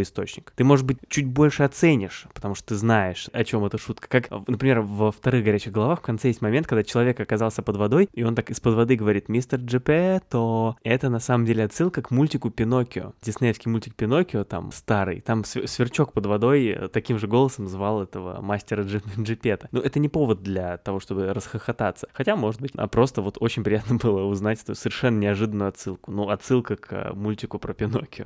Ты, 0.55 0.63
может 0.63 0.85
быть, 0.85 0.97
чуть 1.07 1.27
больше 1.27 1.63
оценишь, 1.63 2.27
потому 2.33 2.55
что 2.55 2.69
ты 2.69 2.75
знаешь, 2.75 3.29
о 3.33 3.43
чем 3.43 3.65
эта 3.65 3.77
шутка. 3.77 4.07
Как, 4.07 4.29
например, 4.47 4.81
во 4.81 5.11
вторых 5.11 5.43
горячих 5.43 5.73
головах 5.73 5.99
в 5.99 6.03
конце 6.03 6.29
есть 6.29 6.41
момент, 6.41 6.67
когда 6.67 6.83
человек 6.83 7.19
оказался 7.19 7.61
под 7.61 7.77
водой, 7.77 8.09
и 8.13 8.23
он 8.23 8.35
так 8.35 8.49
из-под 8.49 8.75
воды 8.75 8.95
говорит 8.95 9.29
«Мистер 9.29 9.59
Джепетто». 9.59 10.75
Это 10.83 11.09
на 11.09 11.19
самом 11.19 11.45
деле 11.45 11.63
отсылка 11.63 12.01
к 12.01 12.11
мультику 12.11 12.49
«Пиноккио». 12.49 13.13
Диснеевский 13.21 13.71
мультик 13.71 13.95
«Пиноккио», 13.95 14.43
там 14.43 14.71
старый, 14.71 15.21
там 15.21 15.41
свер- 15.41 15.67
сверчок 15.67 16.13
под 16.13 16.25
водой 16.25 16.67
э, 16.67 16.87
таким 16.87 17.19
же 17.19 17.27
голосом 17.27 17.67
звал 17.67 18.01
этого 18.03 18.41
мастера 18.41 18.83
Джи- 18.83 19.03
Джипета. 19.21 19.69
Ну, 19.71 19.81
это 19.81 19.99
не 19.99 20.09
повод 20.09 20.41
для 20.43 20.77
того, 20.77 20.99
чтобы 20.99 21.33
расхохотаться. 21.33 22.07
Хотя, 22.13 22.35
может 22.35 22.61
быть, 22.61 22.71
а 22.75 22.87
просто 22.87 23.21
вот 23.21 23.37
очень 23.39 23.63
приятно 23.63 23.95
было 24.01 24.23
узнать 24.23 24.61
эту 24.63 24.75
совершенно 24.75 25.19
неожиданную 25.19 25.69
отсылку. 25.69 26.11
Ну, 26.11 26.29
отсылка 26.29 26.75
к 26.75 26.93
э, 26.93 27.13
мультику 27.13 27.59
про 27.59 27.73
Пиноккио. 27.73 28.25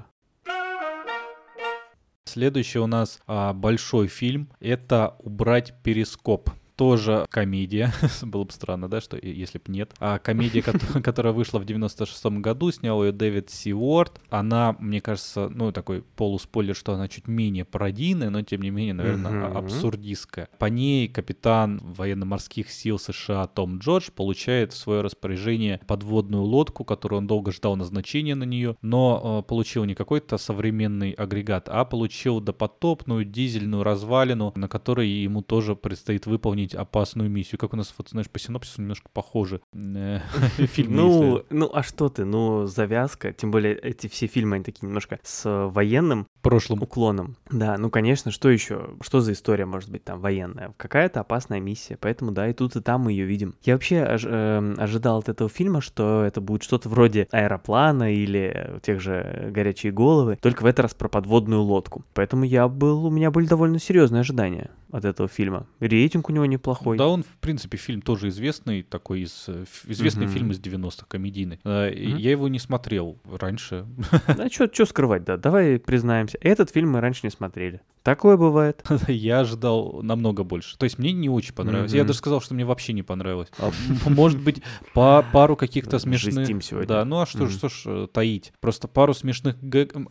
Следующий 2.25 2.79
у 2.79 2.87
нас 2.87 3.19
а, 3.27 3.53
большой 3.53 4.07
фильм— 4.07 4.49
это 4.59 5.15
«Убрать 5.19 5.73
перископ». 5.83 6.49
Тоже 6.83 7.25
комедия. 7.29 7.93
Было 8.21 8.43
бы 8.43 8.51
странно, 8.51 8.89
да, 8.89 8.99
что 8.99 9.17
если 9.17 9.57
бы 9.57 9.71
нет. 9.71 9.93
А 9.99 10.19
комедия, 10.19 10.59
кото- 10.59 11.01
которая 11.03 11.31
вышла 11.31 11.59
в 11.59 11.63
96-м 11.63 12.41
году, 12.41 12.71
снял 12.71 13.01
ее 13.03 13.13
Дэвид 13.13 13.49
Си 13.49 13.73
Уорд. 13.73 14.19
Она, 14.29 14.75
мне 14.79 14.99
кажется, 14.99 15.47
ну, 15.49 15.71
такой 15.71 16.01
полуспойлер, 16.17 16.75
что 16.75 16.93
она 16.93 17.07
чуть 17.07 17.27
менее 17.29 17.63
пародийная, 17.63 18.29
но, 18.29 18.41
тем 18.41 18.61
не 18.61 18.69
менее, 18.69 18.93
наверное, 18.93 19.31
Мгм. 19.31 19.57
абсурдистская. 19.57 20.49
По 20.59 20.65
ней 20.65 21.07
капитан 21.07 21.79
военно-морских 21.81 22.69
сил 22.69 22.99
США 22.99 23.47
Том 23.47 23.77
Джордж 23.77 24.09
получает 24.13 24.73
в 24.73 24.77
свое 24.77 24.99
распоряжение 25.01 25.79
подводную 25.87 26.43
лодку, 26.43 26.83
которую 26.83 27.19
он 27.19 27.27
долго 27.27 27.53
ждал 27.53 27.77
назначения 27.77 28.35
на 28.35 28.43
нее, 28.43 28.75
но 28.81 29.39
э, 29.45 29.47
получил 29.47 29.85
не 29.85 29.95
какой-то 29.95 30.37
современный 30.37 31.11
агрегат, 31.11 31.69
а 31.69 31.85
получил 31.85 32.41
допотопную 32.41 33.23
дизельную 33.23 33.83
развалину, 33.83 34.51
на 34.55 34.67
которой 34.67 35.07
ему 35.07 35.41
тоже 35.41 35.75
предстоит 35.75 36.25
выполнить 36.25 36.72
опасную 36.75 37.29
миссию. 37.29 37.59
Как 37.59 37.73
у 37.73 37.77
нас, 37.77 37.93
вот, 37.97 38.09
знаешь, 38.09 38.29
по 38.29 38.39
синопсису 38.39 38.81
немножко 38.81 39.09
похожи 39.11 39.61
э, 39.73 40.19
фильмы. 40.57 40.95
Ну, 40.95 41.45
ну, 41.49 41.69
а 41.73 41.83
что 41.83 42.09
ты? 42.09 42.25
Ну, 42.25 42.65
завязка. 42.65 43.33
Тем 43.33 43.51
более, 43.51 43.75
эти 43.75 44.07
все 44.07 44.27
фильмы, 44.27 44.55
они 44.55 44.63
такие 44.63 44.87
немножко 44.87 45.19
с 45.23 45.69
военным 45.69 46.27
В 46.43 46.49
прошлом. 46.49 46.81
уклоном. 46.83 47.37
Да, 47.49 47.77
ну, 47.77 47.89
конечно, 47.89 48.29
что 48.29 48.49
еще? 48.49 48.89
Что 49.01 49.21
за 49.21 49.31
история 49.31 49.65
может 49.65 49.89
быть 49.89 50.03
там 50.03 50.19
военная? 50.19 50.73
Какая-то 50.75 51.21
опасная 51.21 51.61
миссия. 51.61 51.97
Поэтому, 51.99 52.31
да, 52.33 52.49
и 52.49 52.53
тут, 52.53 52.75
и 52.75 52.81
там 52.81 53.01
мы 53.03 53.13
ее 53.13 53.23
видим. 53.23 53.55
Я 53.63 53.73
вообще 53.75 53.95
ож- 54.03 54.27
эм, 54.29 54.75
ожидал 54.77 55.19
от 55.19 55.29
этого 55.29 55.49
фильма, 55.49 55.79
что 55.79 56.23
это 56.23 56.41
будет 56.41 56.63
что-то 56.63 56.89
вроде 56.89 57.27
аэроплана 57.31 58.13
или 58.13 58.79
тех 58.83 58.99
же 58.99 59.49
горячие 59.53 59.93
головы, 59.93 60.37
только 60.41 60.63
в 60.63 60.65
этот 60.65 60.81
раз 60.81 60.93
про 60.93 61.07
подводную 61.07 61.61
лодку. 61.61 62.03
Поэтому 62.13 62.43
я 62.43 62.67
был, 62.67 63.05
у 63.05 63.09
меня 63.09 63.31
были 63.31 63.45
довольно 63.47 63.79
серьезные 63.79 64.19
ожидания 64.19 64.69
от 64.91 65.05
этого 65.05 65.29
фильма. 65.29 65.65
Рейтинг 65.79 66.29
у 66.29 66.33
него 66.33 66.45
неплохой. 66.45 66.97
Да, 66.97 67.07
он, 67.07 67.23
в 67.23 67.37
принципе, 67.39 67.77
фильм 67.77 68.01
тоже 68.01 68.27
известный, 68.27 68.83
такой 68.83 69.21
из... 69.21 69.45
э, 69.47 69.63
Известный 69.87 70.25
Мгм. 70.25 70.33
фильм 70.33 70.51
из 70.51 70.59
90-х, 70.59 71.05
комедийный. 71.07 71.59
Э, 71.63 71.89
Мгм. 71.89 72.17
Я 72.17 72.31
его 72.31 72.47
не 72.49 72.59
смотрел 72.59 73.17
раньше. 73.39 73.85
А 74.27 74.49
что 74.49 74.85
скрывать, 74.85 75.23
да? 75.23 75.37
Давай 75.37 75.79
признаемся. 75.79 76.32
Этот 76.41 76.69
фильм 76.69 76.91
мы 76.91 77.01
раньше 77.01 77.21
не 77.23 77.29
смотрели. 77.31 77.81
Такое 78.03 78.35
бывает. 78.35 78.83
Я 79.07 79.39
ожидал 79.39 80.01
намного 80.03 80.43
больше. 80.43 80.77
То 80.77 80.83
есть 80.83 80.99
мне 80.99 81.13
не 81.13 81.29
очень 81.29 81.53
понравилось. 81.53 81.93
Я 81.93 81.99
Мгм. 82.01 82.07
даже 82.07 82.19
сказал, 82.19 82.41
что 82.41 82.53
мне 82.53 82.65
вообще 82.65 82.91
не 82.91 83.01
понравилось. 83.03 83.49
А, 83.59 83.71
Может 84.09 84.41
быть, 84.41 84.61
по 84.93 85.25
пару 85.31 85.55
каких-то 85.55 85.99
смешных... 85.99 86.47
Сегодня. 86.63 86.87
Да, 86.87 87.05
ну 87.05 87.21
а 87.21 87.25
что 87.25 87.47
ж, 87.47 87.51
Мгм. 87.51 87.57
что 87.57 87.69
ж 87.69 87.81
э, 87.85 88.07
таить? 88.11 88.51
Просто 88.59 88.87
пару 88.87 89.13
смешных 89.13 89.55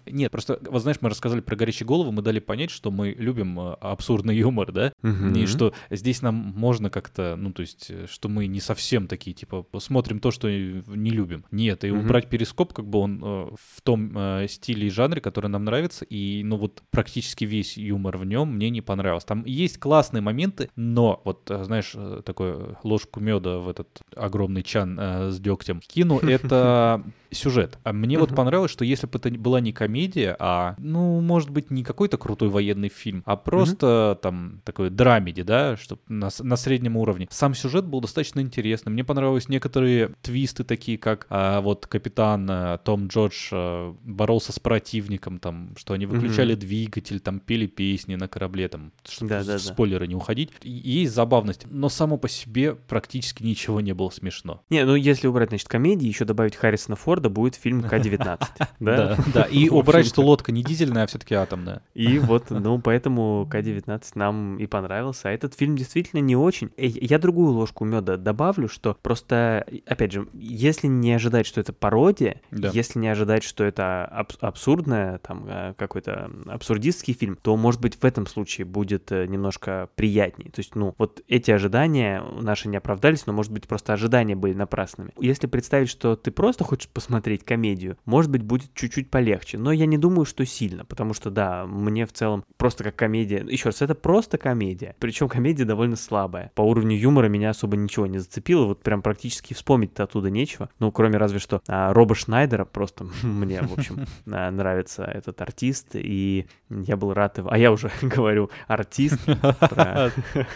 Нет, 0.07 0.31
просто, 0.33 0.59
вот 0.71 0.81
знаешь, 0.81 0.99
мы 1.03 1.11
рассказали 1.11 1.41
про 1.41 1.55
«Горячие 1.57 1.87
головы», 1.87 2.13
мы 2.13 2.23
дали 2.23 2.39
понять, 2.41 2.71
что 2.71 2.91
мы 2.91 3.11
любим 3.11 3.61
э, 3.61 3.73
абсурдный 3.81 4.37
юмор, 4.37 4.73
да? 4.73 4.93
И 5.03 5.47
что 5.47 5.75
здесь 5.91 6.23
нам 6.23 6.35
можно 6.35 6.89
как-то, 6.89 7.37
ну, 7.37 7.53
то 7.53 7.61
есть, 7.61 7.87
э, 7.91 8.07
что 8.11 8.29
мы 8.31 8.47
не 8.47 8.61
совсем 8.61 9.07
такие, 9.07 9.35
типа, 9.35 9.67
смотрим 9.79 10.19
то, 10.19 10.31
что 10.31 10.49
не 10.51 11.11
любим. 11.11 11.45
Нет, 11.51 11.85
и 11.85 11.91
убрать 11.91 12.29
перископ, 12.29 12.73
как 12.73 12.87
бы 12.87 12.99
он 13.01 13.21
в 13.21 13.81
том 13.83 14.17
стиле 14.49 14.87
и 14.87 14.91
жанре, 14.91 15.21
который 15.21 15.49
нам 15.49 15.65
нравится, 15.65 16.05
и, 16.13 16.43
ну, 16.45 16.57
вот 16.57 16.83
практически 16.91 17.47
весь 17.47 17.79
юмор 17.79 18.19
в 18.19 18.27
нем 18.27 18.55
мне 18.55 18.69
не 18.69 18.83
понравился. 18.83 19.29
Там 19.29 19.45
есть 19.47 19.79
классные 19.79 20.21
моменты, 20.21 20.69
но 20.77 21.23
вот, 21.25 21.51
э, 21.51 21.65
знаешь, 21.65 21.93
э, 21.95 22.21
такую 22.23 22.77
ложку 22.83 23.19
меда 23.19 23.59
в 23.59 23.69
этот 23.71 24.03
огромный 24.15 24.63
чан 24.63 24.99
э, 25.01 25.31
с 25.31 25.41
дегтем 25.41 25.81
кину, 25.81 26.19
это 26.23 27.03
сюжет. 27.35 27.79
А 27.85 27.93
мне 27.93 28.19
вот 28.19 28.35
понравилось, 28.35 28.71
что 28.71 28.85
если 28.85 29.07
бы 29.07 29.19
это 29.19 29.31
была 29.31 29.61
не 29.61 29.73
комедия, 29.73 30.37
а, 30.39 30.75
ну, 30.79 31.21
может 31.21 31.51
быть, 31.51 31.71
не 31.71 31.83
какой-то 31.83 32.19
крутой 32.19 32.49
военный 32.49 32.89
фильм, 32.89 33.23
а 33.27 33.37
просто 33.37 34.19
там 34.23 34.61
такой 34.65 34.91
драмеди, 34.91 35.43
да, 35.43 35.77
что 35.77 35.99
на, 36.09 36.29
на 36.41 36.57
среднем 36.57 36.97
уровне. 36.97 37.27
Сам 37.31 37.55
сюжет 37.55 37.87
был 37.87 38.01
достаточно 38.01 38.41
интересный. 38.41 38.93
Мне 38.93 39.05
понравились 39.05 39.49
некоторые 39.49 40.15
твисты 40.23 40.65
такие, 40.65 40.99
как 40.99 41.27
а, 41.31 41.61
вот 41.61 41.87
капитан 41.87 42.47
а, 42.51 42.79
Том 42.79 43.07
Джордж 43.07 43.49
а, 43.53 43.95
боролся 44.05 44.53
с 44.53 44.59
противником, 44.59 45.39
там, 45.39 45.75
что 45.77 45.95
они 45.95 46.02
выключали 46.07 46.55
двигатель, 46.55 47.21
там, 47.21 47.41
пели 47.41 47.67
песни 47.67 48.15
на 48.15 48.29
корабле, 48.29 48.69
там, 48.69 48.93
чтобы 49.09 49.29
Да, 49.31 49.41
да, 49.45 49.53
да. 49.53 49.59
в 49.59 49.63
спойлеры 49.63 50.07
не 50.07 50.15
уходить. 50.15 50.51
Есть 50.63 51.15
забавность, 51.15 51.67
но 51.71 51.89
само 51.89 52.17
по 52.17 52.29
себе 52.29 52.75
практически 52.75 53.43
ничего 53.43 53.81
не 53.81 53.93
было 53.93 54.11
смешно. 54.11 54.63
Не, 54.71 54.85
ну 54.85 54.95
если 54.95 55.27
убрать, 55.27 55.51
значит, 55.51 55.69
комедии, 55.69 56.07
еще 56.07 56.25
добавить 56.25 56.57
Харрисона 56.57 56.97
Форда, 56.97 57.29
будет 57.31 57.55
фильм 57.55 57.83
К-19. 57.89 58.39
Да? 58.81 59.17
да. 59.35 59.43
И 59.45 59.69
убрать, 59.71 60.07
что 60.07 60.23
лодка 60.23 60.53
не 60.53 60.63
дизельная, 60.63 61.05
а 61.05 61.07
все-таки 61.07 61.35
атомная. 61.35 61.83
И 61.95 62.19
вот, 62.19 62.51
ну, 62.51 62.79
поэтому 62.81 63.47
К-19 63.51 64.03
нам 64.15 64.59
и 64.59 64.67
понравился. 64.67 65.29
А 65.29 65.33
этот 65.33 65.55
фильм 65.55 65.77
действительно 65.77 66.21
не 66.21 66.37
очень. 66.37 66.71
Э, 66.77 66.87
Я 66.87 67.19
другую 67.19 67.53
ложку 67.53 67.85
меда 67.85 68.17
добавлю, 68.17 68.69
что 68.69 68.97
просто, 69.03 69.67
опять 69.87 70.13
же, 70.13 70.29
если 70.35 70.87
не 70.87 71.13
ожидать, 71.13 71.47
что 71.47 71.61
это 71.61 71.73
пародия, 71.73 72.41
Да. 72.51 72.71
если 72.73 72.99
не 72.99 73.09
ожидать, 73.09 73.43
что 73.45 73.65
это 73.65 74.05
абс- 74.05 74.39
абсурдное, 74.41 75.19
там, 75.19 75.45
э, 75.49 75.75
какой-то 75.93 76.31
абсурдистский 76.47 77.13
фильм, 77.13 77.37
то, 77.41 77.55
может 77.57 77.81
быть, 77.81 77.97
в 77.97 78.05
этом 78.05 78.27
случае 78.27 78.65
будет 78.65 79.13
э, 79.13 79.27
немножко 79.27 79.91
приятнее. 79.95 80.51
То 80.51 80.61
есть, 80.61 80.75
ну, 80.75 80.95
вот 80.97 81.23
эти 81.29 81.51
ожидания 81.51 82.23
наши 82.41 82.69
не 82.69 82.79
оправдались, 82.79 83.27
но, 83.27 83.35
может 83.35 83.53
быть, 83.53 83.69
просто 83.69 83.93
ожидания 83.93 84.35
были 84.35 84.55
напрасными. 84.55 85.13
Если 85.21 85.47
представить, 85.47 85.91
что 85.91 86.17
ты 86.17 86.31
просто 86.31 86.65
хочешь 86.65 86.89
посмотреть 86.89 87.45
комедию, 87.45 87.99
может 88.07 88.31
быть, 88.31 88.43
будет 88.43 88.73
чуть-чуть 88.75 89.11
полегче. 89.11 89.59
Но 89.59 89.71
я 89.71 89.85
не 89.85 89.99
думаю, 89.99 90.25
что 90.25 90.47
сильно, 90.47 90.87
потому 90.87 91.13
что, 91.13 91.31
да, 91.31 91.67
мне 91.67 92.07
в 92.07 92.13
целом 92.13 92.45
просто 92.57 92.85
как 92.85 92.97
комедия... 92.97 93.45
Еще 93.47 93.69
раз, 93.69 93.83
это 93.83 93.95
просто 93.95 94.39
комедия. 94.39 94.97
Причем 94.99 95.29
комедия 95.29 95.67
довольно 95.67 95.97
слабая. 95.97 96.53
По 96.55 96.63
уровню 96.63 96.97
юмора 96.97 97.29
меня 97.29 97.51
особо 97.51 97.77
ничего 97.77 98.07
не 98.07 98.19
зацепило. 98.19 98.65
Вот 98.65 98.83
прям 98.83 99.03
практически 99.03 99.53
вспомнить-то 99.53 100.05
оттуда 100.05 100.31
нечего. 100.31 100.71
Ну, 100.79 100.91
кроме 100.91 101.19
разве 101.19 101.39
что 101.39 101.61
а, 101.69 101.93
Роба 101.93 102.15
Шнайдера. 102.15 102.65
Просто 102.65 103.07
мне, 103.23 103.61
в 103.61 103.75
общем, 103.75 104.07
а, 104.27 104.51
нравится 104.51 105.05
этот 105.05 105.41
артист. 105.43 105.82
И 105.95 106.47
я 106.71 106.97
был 106.97 107.13
рад 107.13 107.39
его... 107.39 107.53
А 107.53 107.59
я 107.59 107.73
уже 107.73 107.91
говорю 108.03 108.51
артист 108.67 109.21
про 109.25 110.11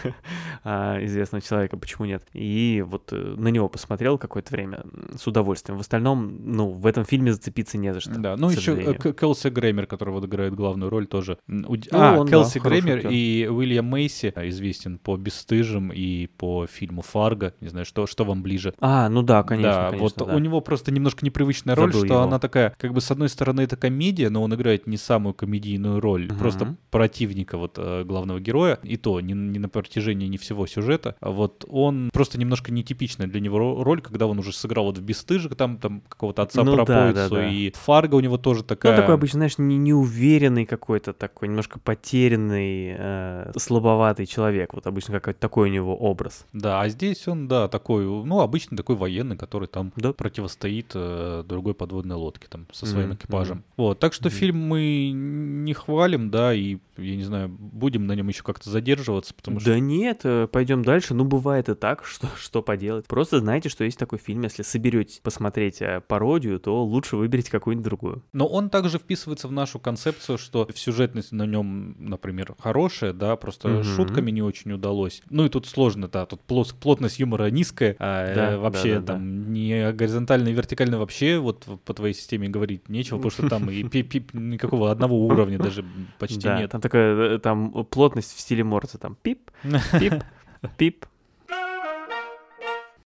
а, 0.63 1.03
известного 1.03 1.41
человека, 1.41 1.77
почему 1.77 2.05
нет. 2.05 2.23
И 2.33 2.83
вот 2.85 3.11
э, 3.11 3.15
на 3.15 3.49
него 3.49 3.69
посмотрел 3.69 4.17
какое-то 4.17 4.51
время 4.51 4.83
с 5.15 5.27
удовольствием. 5.27 5.77
В 5.77 5.81
остальном, 5.81 6.39
ну, 6.43 6.69
в 6.69 6.85
этом 6.85 7.05
фильме 7.05 7.33
зацепиться 7.33 7.77
не 7.77 7.93
за 7.93 7.99
что. 7.99 8.11
Да, 8.19 8.35
ну 8.37 8.49
еще. 8.49 8.93
К- 8.93 9.13
Келси 9.13 9.49
Греймер, 9.49 9.87
который 9.87 10.13
вот 10.13 10.25
играет 10.25 10.53
главную 10.53 10.89
роль, 10.89 11.07
тоже. 11.07 11.37
Ну, 11.47 11.75
а, 11.91 12.23
да, 12.23 12.29
Келси 12.29 12.59
актер. 12.63 13.09
и 13.09 13.47
Уильям 13.47 13.85
Мейси 13.85 14.33
а, 14.35 14.47
известен 14.47 14.97
по 14.97 15.17
«Бесстыжим» 15.17 15.91
и 15.91 16.27
по 16.27 16.67
фильму 16.67 17.01
«Фарго». 17.01 17.53
Не 17.61 17.69
знаю, 17.69 17.85
что, 17.85 18.07
что 18.07 18.25
вам 18.25 18.43
ближе. 18.43 18.73
А, 18.79 19.09
ну 19.09 19.21
да, 19.21 19.43
конечно, 19.43 19.71
да, 19.71 19.85
конечно, 19.89 20.03
вот 20.03 20.13
да. 20.17 20.35
у 20.35 20.39
него 20.39 20.61
просто 20.61 20.91
немножко 20.91 21.25
непривычная 21.25 21.75
роль, 21.75 21.91
Забыл 21.91 22.05
что 22.05 22.13
его. 22.15 22.23
она 22.23 22.39
такая, 22.39 22.75
как 22.77 22.93
бы 22.93 23.01
с 23.01 23.11
одной 23.11 23.29
стороны 23.29 23.61
это 23.61 23.75
комедия, 23.75 24.29
но 24.29 24.43
он 24.43 24.53
играет 24.53 24.87
не 24.87 24.97
самую 25.07 25.33
комедийную 25.33 25.99
роль, 26.01 26.25
Мгм. 26.25 26.37
просто 26.37 26.75
противника 26.91 27.57
вот 27.57 27.75
э, 27.77 28.03
главного 28.03 28.39
героя, 28.39 28.77
и 28.83 28.97
то 28.97 29.21
не, 29.21 29.33
не 29.33 29.59
на 29.59 29.69
протяжении 29.69 30.27
не 30.27 30.37
всего 30.37 30.67
сюжета. 30.67 31.15
Вот 31.21 31.65
он 31.69 32.09
просто 32.13 32.37
немножко 32.39 32.71
нетипичная 32.73 33.27
для 33.27 33.39
него 33.39 33.57
ро- 33.57 33.83
роль, 33.83 34.01
когда 34.01 34.27
он 34.27 34.39
уже 34.39 34.51
сыграл 34.53 34.85
вот 34.85 34.97
в 34.97 35.01
«Бесстыжих», 35.01 35.55
там, 35.55 35.77
там 35.77 36.01
какого-то 36.09 36.41
отца 36.43 36.63
Ну 36.63 36.71
да, 36.71 36.83
пропоицу, 36.85 37.15
да, 37.15 37.29
да. 37.29 37.49
и 37.49 37.71
«Фарго» 37.75 38.15
у 38.15 38.19
него 38.19 38.37
тоже 38.37 38.61
Ну, 38.61 38.65
такая... 38.67 38.91
он 38.93 38.97
такой 38.97 39.15
обычно, 39.15 39.37
знаешь, 39.39 39.57
не, 39.57 39.77
неуверенный 39.77 40.65
какой-то, 40.65 41.13
такой 41.13 41.47
немножко 41.47 41.79
потерянный, 41.79 42.95
э, 42.97 43.51
слабоватый 43.57 44.25
человек. 44.25 44.73
Вот 44.73 44.87
обычно 44.87 45.13
какой-то 45.13 45.39
такой 45.39 45.69
у 45.69 45.71
него 45.73 45.95
образ. 45.95 46.45
Да, 46.53 46.81
а 46.81 46.89
здесь 46.89 47.27
он, 47.27 47.47
да, 47.47 47.67
такой, 47.67 48.03
ну, 48.05 48.41
обычный 48.41 48.75
такой 48.77 48.95
военный, 48.95 49.37
который 49.37 49.67
там 49.67 49.93
Да. 49.95 50.13
противостоит 50.13 50.91
э, 50.95 51.43
другой 51.47 51.73
подводной 51.73 52.15
лодке 52.15 52.47
там 52.49 52.65
со 52.71 52.85
своим 52.85 53.07
Мгм, 53.09 53.15
экипажем. 53.17 53.57
мгм. 53.57 53.65
Вот, 53.77 53.99
так 53.99 54.13
что 54.13 54.29
Мгм. 54.29 54.35
фильм 54.37 54.57
мы 54.67 54.79
не 55.11 55.73
хвалим, 55.73 56.29
да, 56.29 56.53
и, 56.53 56.77
я 56.97 57.15
не 57.15 57.23
знаю, 57.23 57.49
будем 57.49 58.07
на 58.07 58.13
нем 58.13 58.27
еще 58.27 58.43
как-то 58.43 58.69
задерживаться, 58.69 59.33
потому 59.33 59.59
что... 59.59 59.69
Да 59.71 59.79
нет, 59.79 60.23
пойдем 60.51 60.83
дальше. 60.83 61.13
Ну, 61.13 61.23
бывает 61.25 61.69
и 61.69 61.75
так, 61.75 62.03
что, 62.05 62.27
что 62.37 62.61
поделать. 62.61 63.05
Просто 63.07 63.39
знайте, 63.39 63.69
что 63.69 63.83
есть 63.83 63.97
такой 63.99 64.19
фильм. 64.19 64.41
Если 64.43 64.63
соберетесь 64.63 65.19
посмотреть 65.19 65.81
э, 65.81 66.01
пародию, 66.07 66.59
то 66.59 66.83
лучше 66.83 67.17
выберите 67.17 67.51
какую-нибудь 67.51 67.85
другую. 67.85 68.23
Но 68.33 68.47
он 68.47 68.69
также 68.69 68.97
вписывается 68.99 69.47
в 69.47 69.51
нашу 69.51 69.79
концепцию, 69.79 70.37
что 70.37 70.67
сюжетность 70.75 71.31
на 71.31 71.45
нем, 71.45 71.95
например, 71.99 72.55
хорошая, 72.59 73.13
да, 73.13 73.35
просто 73.35 73.67
Мгм. 73.69 73.83
шутками 73.83 74.31
не 74.31 74.41
очень 74.41 74.71
удалось. 74.71 75.21
Ну 75.29 75.45
и 75.45 75.49
тут 75.49 75.67
сложно, 75.67 76.07
да, 76.07 76.25
тут 76.25 76.41
плос- 76.47 76.73
плотность 76.79 77.19
юмора 77.19 77.49
низкая, 77.49 77.95
а 77.99 78.25
э, 78.31 78.35
Да, 78.35 78.57
вообще 78.59 78.95
да, 78.95 78.99
да, 79.01 79.13
там 79.13 79.53
не 79.53 79.91
горизонтально 79.91 80.49
и 80.49 80.53
вертикально 80.53 80.97
вообще 80.99 81.37
вот 81.37 81.65
по 81.85 81.93
твоей 81.93 82.13
системе 82.13 82.47
говорить 82.49 82.89
нечего, 82.89 83.17
потому 83.17 83.31
что 83.31 83.49
там 83.49 83.69
и 83.69 83.83
никакого 83.83 84.86
одного 84.91 85.17
уровня 85.25 85.57
даже 85.57 85.85
почти 86.19 86.41
да, 86.41 86.59
нет. 86.59 86.71
там 86.71 86.81
такая, 86.81 87.35
э, 87.35 87.39
там 87.39 87.85
плотность 87.85 88.35
в 88.35 88.39
стиле 88.39 88.63
Морца, 88.63 88.97
там 88.97 89.15
пип, 89.15 89.51
пип, 89.99 90.23
пип. 90.77 91.05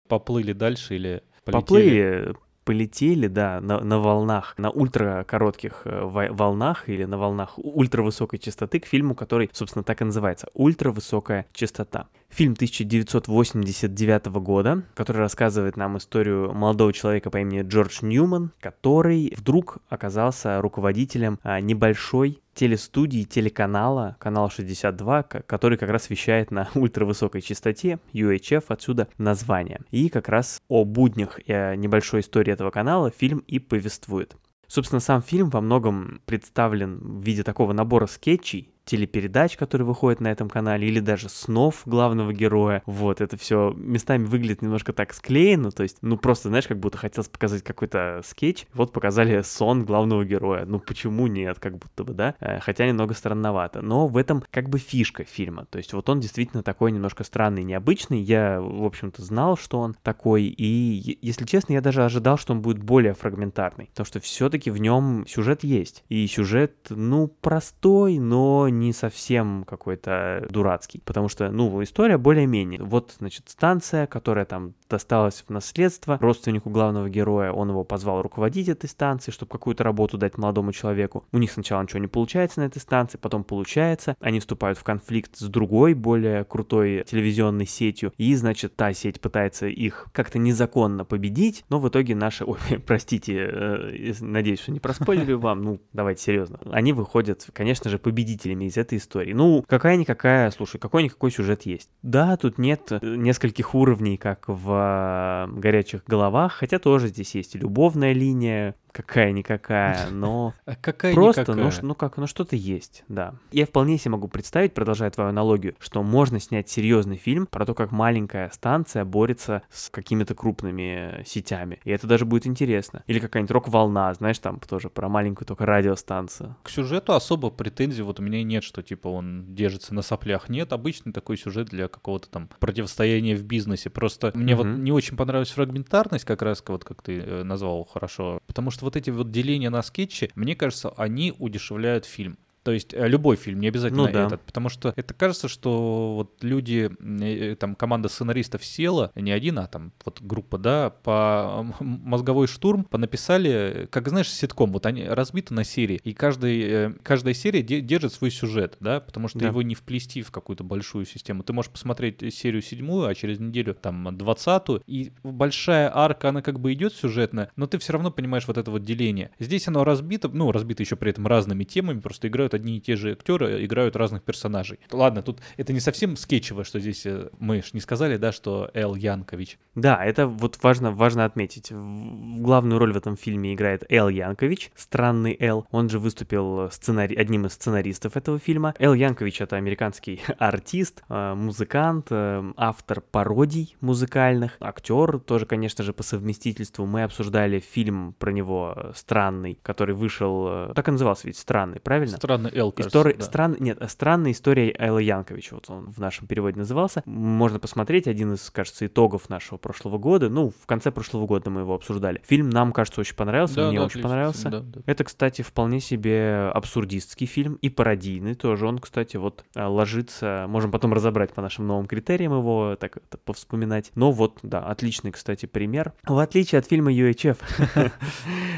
Поплыли 0.07 0.53
дальше 0.53 0.95
или 0.95 1.23
полетели? 1.43 1.61
Поплыли, 1.61 2.35
полетели, 2.67 3.27
да, 3.27 3.61
на, 3.61 3.79
на 3.79 3.97
волнах, 3.97 4.53
на 4.57 4.69
ультракоротких 4.69 5.83
э, 5.85 6.01
во- 6.03 6.33
волнах 6.33 6.89
или 6.89 7.05
на 7.05 7.17
волнах 7.17 7.53
ультравысокой 7.55 8.39
частоты 8.39 8.81
к 8.81 8.85
фильму, 8.85 9.15
который, 9.15 9.49
собственно, 9.53 9.83
так 9.83 10.01
и 10.01 10.03
называется 10.03 10.49
«Ультравысокая 10.53 11.45
частота». 11.53 12.07
Фильм 12.27 12.53
1989 12.53 14.25
года, 14.25 14.83
который 14.95 15.19
рассказывает 15.19 15.77
нам 15.77 15.97
историю 15.97 16.53
молодого 16.53 16.91
человека 16.91 17.29
по 17.29 17.37
имени 17.37 17.61
Джордж 17.61 17.99
Ньюман, 18.01 18.51
который 18.59 19.33
вдруг 19.37 19.77
оказался 19.87 20.59
руководителем 20.59 21.39
а, 21.43 21.61
небольшой 21.61 22.41
телестудии 22.57 23.23
телеканала, 23.23 24.17
канал 24.19 24.49
62, 24.49 25.23
ко- 25.23 25.41
который 25.43 25.77
как 25.77 25.89
раз 25.89 26.09
вещает 26.09 26.51
на 26.51 26.67
ультравысокой 26.75 27.41
частоте, 27.41 27.99
UHF, 28.13 28.65
отсюда 28.67 29.07
название. 29.17 29.81
И 29.91 30.09
как 30.09 30.27
раз 30.27 30.59
о 30.67 30.83
буднях 30.83 31.39
и 31.47 31.53
о 31.53 31.75
небольшой 31.75 32.21
истории 32.21 32.51
этого 32.51 32.71
канала 32.71 33.11
фильм 33.11 33.39
и 33.47 33.59
повествует. 33.59 34.35
Собственно, 34.67 34.99
сам 34.99 35.21
фильм 35.21 35.49
во 35.49 35.61
многом 35.61 36.19
представлен 36.25 36.97
в 36.99 37.23
виде 37.23 37.43
такого 37.43 37.71
набора 37.71 38.07
скетчей, 38.07 38.73
телепередач, 38.87 39.57
которые 39.57 39.85
выходят 39.85 40.19
на 40.19 40.31
этом 40.31 40.49
канале, 40.49 40.87
или 40.87 40.99
даже 40.99 41.29
снов 41.29 41.83
главного 41.85 42.33
героя. 42.33 42.81
Вот, 42.85 43.21
это 43.21 43.37
все 43.37 43.73
местами 43.77 44.23
выглядит 44.23 44.61
немножко 44.61 44.93
так 44.93 45.13
склеено, 45.13 45.71
то 45.71 45.83
есть, 45.83 45.97
ну, 46.01 46.17
просто, 46.17 46.49
знаешь, 46.49 46.67
как 46.67 46.79
будто 46.79 46.97
хотелось 46.97 47.29
показать 47.29 47.63
какой-то 47.63 48.21
скетч, 48.25 48.65
вот 48.73 48.91
показали 48.91 49.41
сон 49.41 49.85
главного 49.85 50.25
героя. 50.25 50.65
Ну, 50.65 50.79
почему 50.79 51.27
нет, 51.27 51.59
как 51.59 51.77
будто 51.77 52.03
бы, 52.03 52.13
да? 52.13 52.35
Э, 52.39 52.59
Хотя 52.59 52.87
немного 52.87 53.13
странновато. 53.13 53.81
Но 53.81 54.07
в 54.07 54.17
этом 54.17 54.43
как 54.51 54.69
бы 54.69 54.79
фишка 54.79 55.23
фильма. 55.23 55.65
То 55.65 55.77
есть, 55.77 55.93
вот 55.93 56.09
он 56.09 56.19
действительно 56.19 56.63
такой 56.63 56.91
немножко 56.91 57.23
странный, 57.23 57.63
необычный. 57.63 58.21
Я, 58.21 58.59
в 58.61 58.85
общем-то, 58.85 59.21
знал, 59.21 59.57
что 59.57 59.79
он 59.79 59.95
такой, 60.01 60.43
и, 60.43 61.17
если 61.21 61.45
честно, 61.45 61.73
я 61.73 61.81
даже 61.81 62.03
ожидал, 62.03 62.37
что 62.37 62.53
он 62.53 62.61
будет 62.61 62.79
более 62.79 63.13
фрагментарный. 63.13 63.87
Потому 63.87 64.05
что 64.05 64.19
все-таки 64.19 64.71
в 64.71 64.77
нем 64.77 65.25
сюжет 65.27 65.63
есть. 65.63 66.03
И 66.09 66.25
сюжет, 66.27 66.87
ну, 66.89 67.27
простой, 67.27 68.19
но 68.19 68.69
не 68.79 68.93
совсем 68.93 69.63
какой-то 69.67 70.45
дурацкий. 70.49 71.01
Потому 71.05 71.29
что, 71.29 71.49
ну, 71.51 71.81
история 71.83 72.17
более-менее. 72.17 72.81
Вот, 72.81 73.15
значит, 73.19 73.49
станция, 73.49 74.07
которая 74.07 74.45
там 74.45 74.73
досталась 74.89 75.43
в 75.47 75.51
наследство 75.51 76.17
родственнику 76.19 76.69
главного 76.69 77.09
героя. 77.09 77.51
Он 77.51 77.69
его 77.69 77.83
позвал 77.83 78.21
руководить 78.21 78.69
этой 78.69 78.87
станцией, 78.87 79.33
чтобы 79.33 79.51
какую-то 79.51 79.83
работу 79.83 80.17
дать 80.17 80.37
молодому 80.37 80.71
человеку. 80.71 81.25
У 81.31 81.37
них 81.37 81.51
сначала 81.51 81.81
ничего 81.81 81.99
не 81.99 82.07
получается 82.07 82.61
на 82.61 82.65
этой 82.65 82.79
станции, 82.79 83.17
потом 83.17 83.43
получается. 83.43 84.15
Они 84.19 84.39
вступают 84.39 84.77
в 84.77 84.83
конфликт 84.83 85.35
с 85.37 85.47
другой, 85.47 85.93
более 85.93 86.43
крутой 86.45 87.03
телевизионной 87.07 87.65
сетью. 87.65 88.13
И, 88.17 88.33
значит, 88.35 88.75
та 88.75 88.93
сеть 88.93 89.19
пытается 89.21 89.67
их 89.67 90.07
как-то 90.13 90.39
незаконно 90.39 91.05
победить, 91.05 91.65
но 91.69 91.79
в 91.79 91.87
итоге 91.89 92.15
наши... 92.15 92.45
Ой, 92.47 92.57
простите, 92.85 93.49
э, 93.51 94.13
надеюсь, 94.21 94.59
что 94.59 94.71
не 94.71 94.79
проспойлерю 94.79 95.39
вам. 95.39 95.61
Ну, 95.61 95.81
давайте 95.93 96.23
серьезно. 96.23 96.59
Они 96.71 96.93
выходят, 96.93 97.47
конечно 97.53 97.89
же, 97.89 97.99
победителями 97.99 98.66
из 98.67 98.77
этой 98.77 98.97
истории. 98.97 99.33
Ну, 99.33 99.63
какая-никакая, 99.67 100.51
слушай, 100.51 100.77
какой-никакой 100.79 101.31
сюжет 101.31 101.63
есть. 101.63 101.89
Да, 102.01 102.37
тут 102.37 102.57
нет 102.57 102.91
э, 102.91 102.99
нескольких 103.01 103.75
уровней, 103.75 104.17
как 104.17 104.45
в 104.47 105.47
э, 105.49 105.59
«Горячих 105.59 106.03
головах», 106.05 106.53
хотя 106.53 106.79
тоже 106.79 107.07
здесь 107.07 107.35
есть 107.35 107.55
любовная 107.55 108.13
линия, 108.13 108.75
какая-никакая, 109.03 110.09
но 110.09 110.53
А 110.65 110.75
какая 110.75 111.13
просто, 111.13 111.55
ну, 111.55 111.69
ну 111.81 111.95
как, 111.95 112.17
ну 112.17 112.27
что-то 112.27 112.55
есть, 112.55 113.03
да. 113.07 113.35
Я 113.51 113.65
вполне 113.65 113.97
себе 113.97 114.11
могу 114.11 114.27
представить, 114.27 114.73
продолжая 114.73 115.09
твою 115.11 115.29
аналогию, 115.29 115.75
что 115.79 116.03
можно 116.03 116.39
снять 116.39 116.69
серьезный 116.69 117.17
фильм 117.17 117.47
про 117.47 117.65
то, 117.65 117.73
как 117.73 117.91
маленькая 117.91 118.49
станция 118.51 119.05
борется 119.05 119.61
с 119.69 119.89
какими-то 119.89 120.35
крупными 120.35 121.23
сетями. 121.25 121.79
И 121.83 121.91
это 121.91 122.07
даже 122.07 122.25
будет 122.25 122.47
интересно. 122.47 123.03
Или 123.07 123.19
какая-нибудь 123.19 123.51
рок-волна, 123.51 124.13
знаешь, 124.13 124.39
там 124.39 124.59
тоже 124.59 124.89
про 124.89 125.09
маленькую 125.09 125.47
только 125.47 125.65
радиостанцию. 125.65 126.55
К 126.63 126.69
сюжету 126.69 127.13
особо 127.13 127.49
претензий 127.49 128.01
вот 128.01 128.19
у 128.19 128.23
меня 128.23 128.43
нет, 128.43 128.63
что 128.63 128.81
типа 128.81 129.07
он 129.07 129.53
держится 129.55 129.93
на 129.93 130.01
соплях. 130.01 130.49
Нет, 130.49 130.73
обычный 130.73 131.13
такой 131.13 131.37
сюжет 131.37 131.67
для 131.67 131.87
какого-то 131.87 132.29
там 132.29 132.49
противостояния 132.59 133.35
в 133.35 133.43
бизнесе. 133.43 133.89
Просто 133.89 134.31
мне 134.35 134.55
вот 134.55 134.65
Мгм. 134.65 134.83
не 134.83 134.91
очень 134.91 135.17
понравилась 135.17 135.51
фрагментарность, 135.51 136.25
как 136.25 136.41
раз 136.41 136.63
вот 136.67 136.83
как 136.83 137.01
ты 137.01 137.19
э, 137.19 137.43
назвал 137.43 137.85
хорошо. 137.85 138.39
Потому 138.47 138.71
что 138.71 138.85
вот 138.87 138.95
эти 138.95 139.09
вот 139.09 139.31
деления 139.31 139.69
на 139.69 139.83
скетчи, 139.83 140.31
мне 140.35 140.55
кажется, 140.55 140.89
они 140.95 141.33
удешевляют 141.37 142.05
фильм. 142.05 142.37
То 142.67 142.73
есть 142.73 142.93
э, 142.93 143.07
любой 143.07 143.37
фильм, 143.37 143.61
не 143.61 143.69
обязательно 143.69 144.07
Ну 144.07 144.11
да. 144.11 144.25
этот. 144.27 144.41
Потому 144.41 144.67
что 144.67 144.91
это 144.97 145.13
кажется, 145.13 145.47
что 145.47 146.15
вот 146.15 146.43
люди, 146.43 146.91
э, 146.99 147.55
там 147.55 147.75
команда 147.75 148.09
сценаристов 148.09 148.65
села, 148.65 149.09
не 149.15 149.31
один, 149.31 149.57
а 149.59 149.67
там 149.67 149.93
вот 150.03 150.21
группа, 150.21 150.57
да, 150.57 150.89
по 150.89 151.65
мозговой 151.79 152.47
штурм 152.47 152.83
понаписали, 152.83 153.87
как 153.89 154.09
знаешь, 154.09 154.29
ситком, 154.29 154.73
вот 154.73 154.85
они 154.85 155.05
разбиты 155.05 155.53
на 155.53 155.63
серии, 155.63 156.01
и 156.03 156.11
каждый, 156.11 156.61
э, 156.61 156.93
каждая 157.03 157.33
серия 157.33 157.61
де- 157.61 157.79
держит 157.79 158.11
свой 158.11 158.31
сюжет, 158.31 158.75
да, 158.81 158.99
потому 158.99 159.29
что 159.29 159.39
Да. 159.39 159.47
его 159.47 159.61
не 159.61 159.73
вплести 159.73 160.21
в 160.21 160.31
какую-то 160.31 160.65
большую 160.65 161.05
систему. 161.05 161.43
Ты 161.43 161.53
можешь 161.53 161.71
посмотреть 161.71 162.33
серию 162.35 162.61
седьмую, 162.61 163.07
а 163.07 163.15
через 163.15 163.39
неделю 163.39 163.75
там 163.75 164.17
двадцатую, 164.17 164.81
и 164.87 165.13
большая 165.23 165.89
арка, 165.95 166.27
она 166.27 166.41
как 166.41 166.59
бы 166.59 166.73
идет 166.73 166.93
сюжетно, 166.93 167.49
но 167.55 167.65
ты 167.65 167.77
все 167.77 167.93
равно 167.93 168.11
понимаешь 168.11 168.45
вот 168.45 168.57
это 168.57 168.71
вот 168.71 168.83
деление. 168.83 169.31
Здесь 169.39 169.69
оно 169.69 169.85
разбито, 169.85 170.27
ну, 170.27 170.51
разбито 170.51 170.83
еще 170.83 170.97
при 170.97 171.11
этом 171.11 171.27
разными 171.27 171.63
темами, 171.63 172.01
просто 172.01 172.27
играют 172.27 172.53
одни 172.57 172.77
и 172.77 172.81
те 172.81 172.95
же 172.95 173.13
актеры, 173.13 173.63
играют 173.65 173.95
разных 173.95 174.23
персонажей. 174.23 174.79
Ладно, 174.91 175.21
тут 175.21 175.39
это 175.55 175.73
не 175.73 175.79
совсем 175.79 176.15
скетчево, 176.17 176.63
что 176.63 176.79
здесь 176.79 177.05
э, 177.05 177.29
мы 177.39 177.61
ж 177.61 177.73
не 177.73 177.79
сказали, 177.79 178.17
да, 178.17 178.31
что 178.31 178.69
Эл 178.73 178.95
Янкович. 178.95 179.57
Да, 179.75 180.03
это 180.03 180.27
вот 180.27 180.59
важно, 180.61 180.91
важно 180.91 181.25
отметить. 181.25 181.71
Главную 181.71 182.79
роль 182.79 182.93
в 182.93 182.97
этом 182.97 183.15
фильме 183.15 183.53
играет 183.53 183.83
Эл 183.89 184.09
Янкович, 184.09 184.71
странный 184.75 185.35
Эл. 185.39 185.65
Он 185.71 185.89
же 185.89 185.99
выступил 185.99 186.69
сценари... 186.71 187.15
одним 187.15 187.45
из 187.45 187.53
сценаристов 187.53 188.17
этого 188.17 188.39
фильма. 188.39 188.73
Эл 188.79 188.93
Янкович— 188.93 189.41
это 189.41 189.55
американский 189.55 190.21
артист, 190.37 191.03
э, 191.09 191.33
музыкант, 191.35 192.07
э, 192.09 192.51
автор 192.57 193.01
пародий 193.01 193.75
музыкальных, 193.81 194.57
актер, 194.59 195.19
тоже, 195.19 195.45
конечно 195.45 195.83
же, 195.83 195.93
по 195.93 196.03
совместительству. 196.03 196.85
Мы 196.85 197.03
обсуждали 197.03 197.59
фильм 197.59 198.13
про 198.17 198.31
него 198.31 198.91
«Странный», 198.95 199.59
который 199.61 199.95
вышел... 199.95 200.73
Так 200.73 200.87
и 200.87 200.91
назывался 200.91 201.27
ведь 201.27 201.37
«Странный», 201.37 201.79
правильно? 201.79 202.17
Странный 202.17 202.46
Эл, 202.53 202.71
кажется, 202.71 202.97
История, 202.97 203.15
да. 203.15 203.23
стран... 203.25 203.55
Нет, 203.59 203.77
странная 203.87 204.31
история 204.31 204.73
Элла 204.77 204.99
Янковича, 204.99 205.55
вот 205.55 205.69
он 205.69 205.91
в 205.91 205.97
нашем 205.99 206.27
переводе 206.27 206.57
назывался. 206.57 207.03
Можно 207.05 207.59
посмотреть 207.59 208.07
один 208.07 208.33
из, 208.33 208.49
кажется, 208.49 208.85
итогов 208.87 209.29
нашего 209.29 209.57
прошлого 209.57 209.97
года. 209.97 210.29
Ну, 210.29 210.51
в 210.51 210.65
конце 210.65 210.91
прошлого 210.91 211.25
года 211.25 211.49
мы 211.49 211.61
его 211.61 211.73
обсуждали. 211.75 212.21
Фильм 212.25 212.49
нам, 212.49 212.71
кажется, 212.71 213.01
очень 213.01 213.15
понравился, 213.15 213.55
Да, 213.55 213.67
мне 213.69 213.79
да, 213.79 213.85
очень 213.85 214.01
понравился. 214.01 214.49
да, 214.49 214.59
да. 214.61 214.81
Это, 214.85 215.03
кстати, 215.03 215.41
вполне 215.41 215.79
себе 215.79 216.51
абсурдистский 216.53 217.27
фильм 217.27 217.55
и 217.61 217.69
пародийный 217.69 218.35
тоже. 218.35 218.67
Он, 218.67 218.79
кстати, 218.79 219.17
вот 219.17 219.43
э, 219.55 219.63
ложится, 219.63 220.45
можем 220.47 220.71
потом 220.71 220.93
разобрать 220.93 221.33
по 221.33 221.41
нашим 221.41 221.67
новым 221.67 221.87
критериям 221.87 222.33
его, 222.33 222.75
так 222.79 222.97
это 222.97 223.17
повспоминать. 223.17 223.91
Но 223.95 224.11
вот, 224.11 224.39
да, 224.43 224.59
отличный, 224.65 225.11
кстати, 225.11 225.45
пример. 225.45 225.93
В 226.05 226.17
отличие 226.19 226.59
от 226.59 226.65
фильма 226.67 226.91
UHF, 226.91 227.37